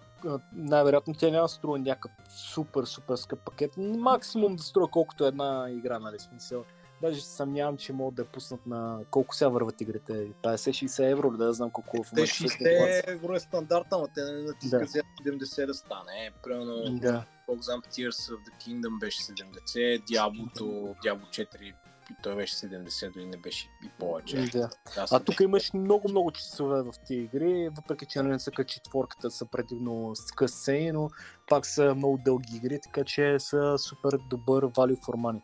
[0.53, 3.73] най-вероятно тя няма струва някакъв супер, супер скъп пакет.
[3.77, 6.65] Максимум да струва колкото е една игра, нали, смисъл.
[7.03, 10.13] Даже се съмнявам, че могат да я пуснат на колко сега върват игрите.
[10.43, 12.33] 50-60 евро, да, знам колко в Те момента.
[12.35, 14.87] 60 евро е стандарта, но те не натискат Да.
[14.87, 16.31] сега 70 да стане.
[16.43, 17.25] Примерно, Да.
[17.47, 20.59] колко знам, Tears of the Kingdom беше 70, Diablo,
[21.05, 21.75] Diablo 4 и
[22.23, 24.37] той беше 70, дори не беше и повече.
[24.53, 24.71] да.
[24.97, 28.51] Аз А тук имаш много, много часове в тези игри, въпреки че нали не са
[28.51, 31.11] като четворката, са предимно скъсени, но
[31.49, 35.41] пак са много дълги игри, така че са супер добър value for money.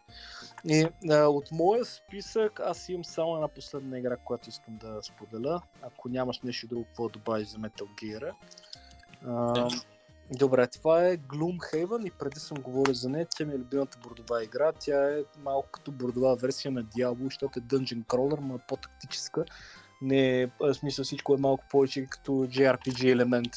[0.65, 5.63] И а, от моя списък аз имам само една последна игра, която искам да споделя.
[5.83, 8.33] Ако нямаш нещо друго, какво да добавиш за Metal Gear.
[9.27, 9.69] А,
[10.37, 13.27] добре, това е Gloomhaven и преди съм говорил за нея.
[13.31, 14.73] Тя ми е любимата бордова игра.
[14.73, 19.45] Тя е малко като бордова версия на Diablo, защото е Dungeon Crawler, но е по-тактическа.
[20.03, 23.53] Не, в смисъл всичко е малко повече като JRPG елемент,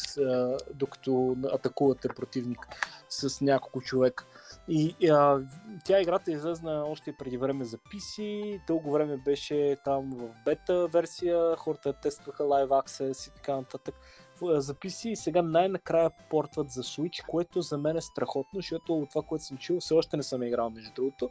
[0.74, 2.68] докато атакувате противник
[3.10, 4.26] с няколко човека.
[4.68, 5.42] И а,
[5.86, 10.88] тя играта е излезна още преди време за PC, дълго време беше там в бета
[10.88, 13.96] версия, хората тестваха Live Access и така нататък
[14.42, 18.98] в- за PC и сега най-накрая портват за Switch, което за мен е страхотно, защото
[18.98, 21.30] от това, което съм чул, все още не съм играл между другото,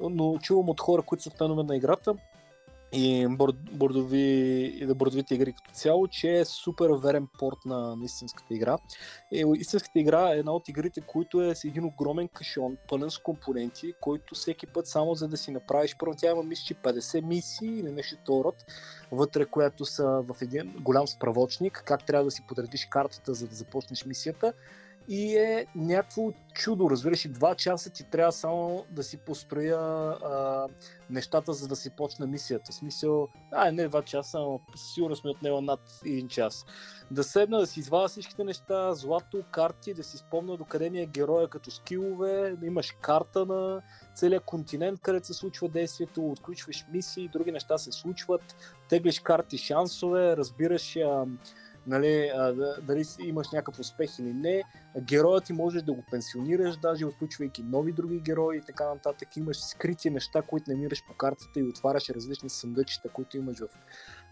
[0.00, 2.14] но чувам от хора, които са фенове на играта
[2.92, 4.18] и борд, бордови,
[4.80, 8.78] и да бордовите игри като цяло, че е супер верен порт на, на истинската игра.
[9.32, 13.18] Е, истинската игра е една от игрите, които е с един огромен кашон, пълен с
[13.18, 17.26] компоненти, който всеки път само за да си направиш, първо тя има мисля, че 50
[17.26, 18.64] мисии или нещо род,
[19.12, 23.54] вътре, която са в един голям справочник, как трябва да си подредиш картата, за да
[23.54, 24.52] започнеш мисията.
[25.08, 30.66] И е някакво чудо, разбираш, и два часа ти трябва само да си построя а,
[31.10, 32.72] нещата, за да си почне мисията.
[32.72, 36.66] В смисъл, а, не два часа, но сигурно сме отнела над един час.
[37.10, 41.06] Да седна, да си извадя всичките неща, злато, карти, да си спомня докъде ни е
[41.06, 43.82] героя като скилове, да имаш карта на
[44.14, 48.56] целият континент, където се случва действието, отключваш мисии, други неща се случват,
[48.88, 51.26] теглиш карти, шансове, разбираш а,
[51.86, 52.30] нали,
[52.82, 54.62] дали имаш някакъв успех или не.
[55.00, 59.36] Героят ти можеш да го пенсионираш, даже отключвайки нови други герои и така нататък.
[59.36, 63.58] Имаш скрити неща, които намираш по картата и отваряш различни съндъчета, които имаш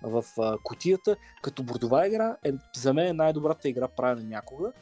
[0.03, 1.17] в, в а.
[1.43, 4.73] Като бордова игра, е, за мен е най-добрата игра правена някога.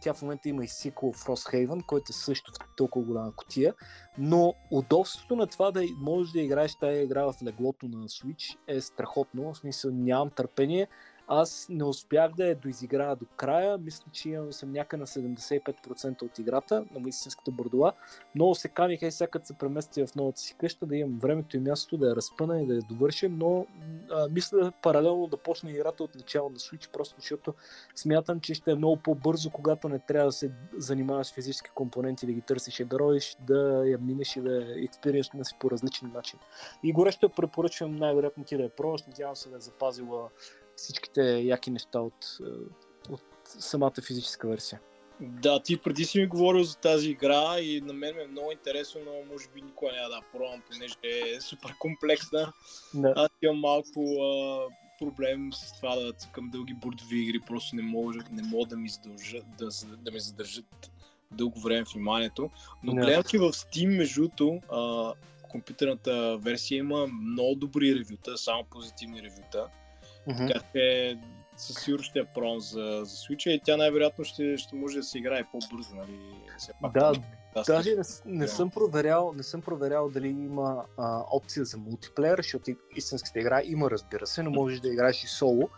[0.00, 3.74] Тя в момента има и сиквел Frosthaven, който е също в толкова голяма котия.
[4.18, 8.80] Но удобството на това да можеш да играеш тази игра в леглото на Switch е
[8.80, 9.52] страхотно.
[9.52, 10.88] В смисъл нямам търпение.
[11.32, 13.78] Аз не успях да я доизиграя до края.
[13.78, 17.92] Мисля, че имам съм някъде на 75% от играта на истинската бордова.
[18.34, 21.60] Много се каних и сега се преместя в новата си къща, да имам времето и
[21.60, 23.66] мястото да я разпъна и да я довършим, но
[24.10, 27.54] а, мисля паралелно да почне играта от начало на Switch, просто защото
[27.94, 32.26] смятам, че ще е много по-бързо, когато не трябва да се занимаваш с физически компоненти,
[32.26, 35.30] да ги търсиш и да родиш, да я минеш и да я експириенс
[35.60, 36.38] по различен начин.
[36.82, 40.28] И горещо я препоръчвам най-вероятно ти да я пробваш, надявам се да е запазила
[40.80, 44.80] всичките яки неща от, е, от самата физическа версия.
[45.20, 48.52] Да, ти преди си ми говорил за тази игра и на мен ми е много
[48.52, 52.52] интересно, но може би никога няма да пробвам, понеже е супер комплексна.
[52.94, 53.12] Да.
[53.16, 54.60] Аз имам малко а,
[54.98, 58.88] проблем с това да цъкам дълги бордови игри, просто не мога, не мога да ми
[58.88, 60.90] задържат, да, да ми задържат
[61.30, 62.50] дълго време вниманието.
[62.82, 63.00] Но Да.
[63.00, 64.28] гледам, че в Steam, между
[65.50, 69.66] компютърната версия има много добри ревюта, само позитивни ревюта.
[70.26, 70.46] Мгм.
[70.46, 71.18] Така че
[71.56, 75.02] със сигурност ще я пробвам за, за Switch и тя най-вероятно ще, ще може да
[75.02, 76.18] се играе по-бързо, нали?
[76.58, 77.12] Все пак, Да,
[77.54, 78.50] аз- Даже не, не, Да.
[78.50, 83.90] съм проверял, не съм проверял дали има а, опция за мултиплеер, защото истинската игра има,
[83.90, 85.68] разбира се, но можеш да играеш и соло,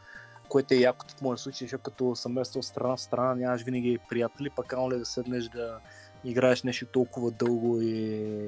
[0.48, 3.98] което е якото в моя случай, защото като съм местал страна в страна, нямаш винаги
[4.08, 5.78] приятели, пък камо ли да седнеш да
[6.24, 7.88] играеш нещо толкова дълго и,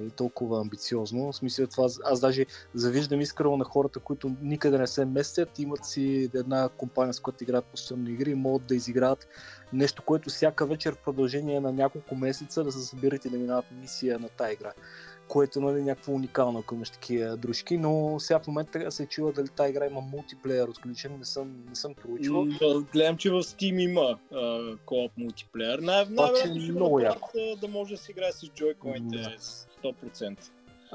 [0.06, 1.32] и толкова амбициозно.
[1.32, 5.84] В смисъл това, аз даже завиждам искрено на хората, които никъде не се местят, имат
[5.84, 9.28] си една компания, с която играят постоянно игри и могат да изиграят
[9.72, 13.64] нещо, което всяка вечер в продължение на няколко месеца да се събират и да минават
[13.80, 14.72] мисия на тази игра.
[15.28, 19.32] Което нали, е някакво уникално, ако имаш такива дружки, но сега в момента се чува
[19.32, 21.94] дали тази игра има мултиплеер отключен, не съм, не съм
[22.60, 25.78] да, Гледам, че в Steam има а, кооп мултиплеер.
[25.78, 29.36] Най- е най-вероятно ще го много а, да може да се играе с джойконите Да.
[29.84, 30.38] 100%.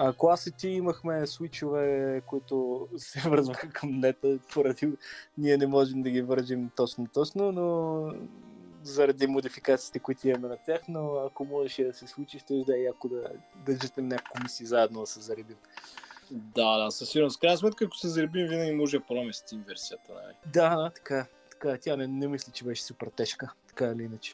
[0.01, 4.91] А клас и ти имахме свичове, които се връзваха към нета, поради
[5.38, 8.06] ние не можем да ги вържим точно точно, но
[8.84, 12.81] заради модификациите, които имаме на тях, но ако можеше да се случи, ще да е
[12.81, 13.31] яко да
[13.65, 15.57] държите няколко мисии заедно да се заребим.
[16.31, 17.39] Да, да, със сигурност.
[17.39, 20.14] Крайна сметка, ако се заребим, винаги може да пробваме Steam версията.
[20.14, 20.34] Нали?
[20.53, 21.77] Да, така, така.
[21.81, 24.34] Тя не, не мисли, че беше супер тежка, така или иначе.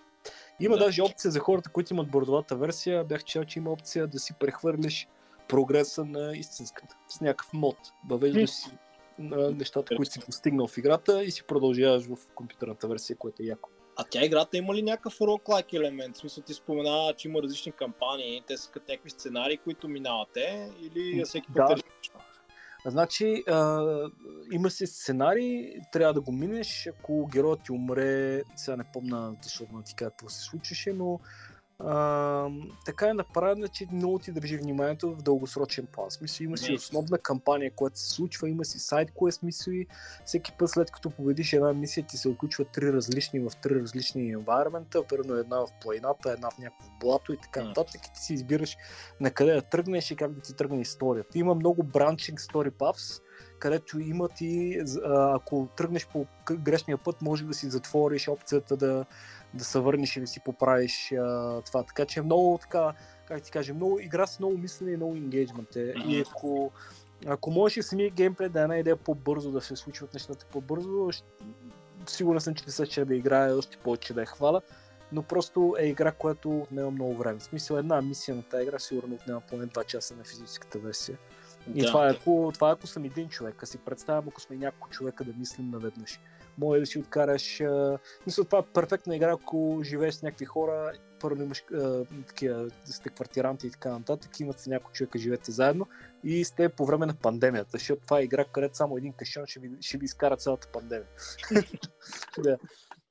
[0.59, 0.83] Има Да.
[0.85, 3.03] даже опция за хората, които имат бордовата версия.
[3.03, 5.07] Бях чел, че има опция да си прехвърлиш
[5.47, 6.95] прогреса на истинската.
[7.07, 7.77] С някакъв мод.
[8.09, 8.71] Въвеждаш си
[9.19, 13.69] нещата, които си постигнал в играта и си продължаваш в компютърната версия, което е яко.
[13.95, 16.15] А тя играта има ли някакъв roguelike елемент?
[16.15, 20.69] В смисъл ти спомена, че има различни кампании, те са като някакви сценарии, които минавате
[20.81, 21.63] или всеки път Да.
[21.63, 22.19] е различно?
[22.87, 23.81] Значи, а,
[24.51, 29.77] има си сценарий, трябва да го минеш, ако героят ти умре, сега не помня, защото
[29.77, 31.19] не ти какво се случваше, но
[31.79, 32.49] а,
[32.85, 36.11] така е направено, че много ти държи вниманието в дългосрочен план.
[36.11, 39.87] Смисъл, има си основна кампания, която се случва, има си сайт quest мисии,
[40.25, 44.37] всеки път след като победиш една мисия ти се отключват три различни в три различни
[44.37, 48.33] environment, примерно една в планината, една в някакво блато и така нататък и ти си
[48.33, 48.77] избираш
[49.19, 51.39] на къде да тръгнеш и как да ти тръгне историята.
[51.39, 53.21] Има много branching story paths,
[53.59, 59.05] където има ти, ако тръгнеш по грешния път, може да си затвориш опцията да,
[59.55, 61.83] да се върнеш и да си поправиш а, това.
[61.83, 62.93] Така че е много така,
[63.27, 65.93] как ти кажа, много игра с много мислене и много енгейджмент е.
[66.07, 66.71] И ако,
[67.27, 71.11] ако можеш и самия геймплей да е една идея по-бързо, да се случват нещата по-бързо,
[71.11, 71.23] ще-
[72.07, 74.61] сигурен съм, че не се ще да играе още повече да я хваля.
[75.11, 77.39] Но просто е игра, която отнема много време.
[77.39, 81.17] В смисъл една мисия на тази игра сигурно отнема поне 2 часа на физическата версия.
[81.75, 81.87] И Да.
[81.87, 84.89] това, е ако, това е ако съм един човек, а си представям, ако сме няколко
[84.89, 86.19] човека да мислим наведнъж.
[86.57, 87.61] Може да си откараш...
[87.61, 87.99] А...
[88.25, 93.09] Мисля, това е перфектна игра, ако живееш с някакви хора, първо имаш а, такива, сте
[93.09, 95.87] квартиранти и така нататък, имат се няколко човека, живеете заедно
[96.23, 99.59] и сте по време на пандемията, защото това е игра, където само един кашон ще
[99.59, 101.07] ви, ще ви изкара цялата пандемия.
[102.43, 102.57] да.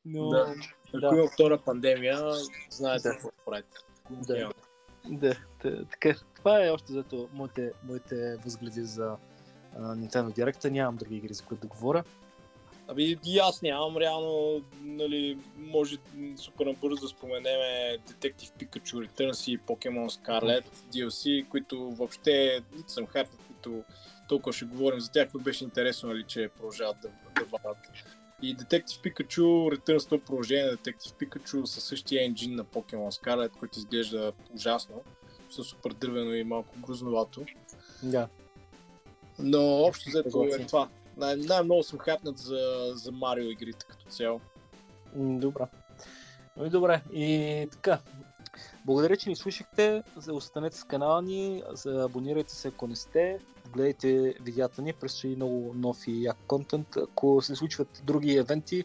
[0.05, 0.55] Но, Да.
[1.03, 2.19] Ако има втора пандемия,
[2.71, 3.77] знаете какво правите.
[4.11, 4.53] Да.
[5.11, 6.15] Да, така.
[6.35, 9.17] Това е още зато моите, моите възгледи за
[9.79, 10.71] Nintendo Direct.
[10.71, 12.05] Нямам други игри, за които да говоря.
[12.89, 15.97] Ами и аз нямам реално, нали, може
[16.37, 17.61] супер набързо да споменем
[18.09, 23.85] Detective Pikachu Returns и Pokemon Scarlet DLC, които въобще нито съм хайпнат, които
[24.29, 27.79] толкова ще говорим за тях, но беше интересно, нали, че продължават да, да вадат.
[28.43, 33.51] И Detective Pikachu Returns, то продължение на Detective Pikachu със същия енджин на Pokemon Scarlet,
[33.59, 35.03] който изглежда ужасно,
[35.51, 37.45] със супер дървено и малко грузновато.
[38.03, 38.29] Да.
[39.39, 40.89] Но общо взето е това.
[41.17, 44.41] Най- най-много съм хапнат за, за Марио игрите като цяло.
[45.17, 45.65] Добре.
[46.59, 47.03] Ами добре.
[47.13, 47.99] И така.
[48.87, 50.03] Благодаря, че ни слушахте.
[50.31, 53.39] Останете с канала ни, абонирайте се ако не сте.
[53.73, 56.97] Гледайте видеята ни, предстои много нов и як контент.
[56.97, 58.85] Ако се случват други евенти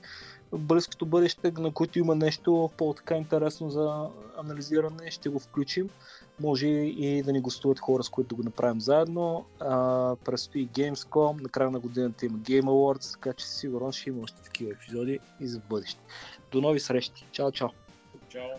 [0.51, 4.07] в близкото бъдеще, на които има нещо по-така интересно за
[4.37, 5.89] анализиране, ще го включим.
[6.41, 9.45] Може и да ни гостуват хора, с които да го направим заедно.
[9.59, 14.23] А, предстои Gamescom, на края на годината има Game Awards, така че сигурно ще има
[14.23, 15.99] още такива епизоди и за бъдеще.
[16.51, 17.27] До нови срещи.
[17.31, 17.69] Чао, чао.
[18.29, 18.49] Чао!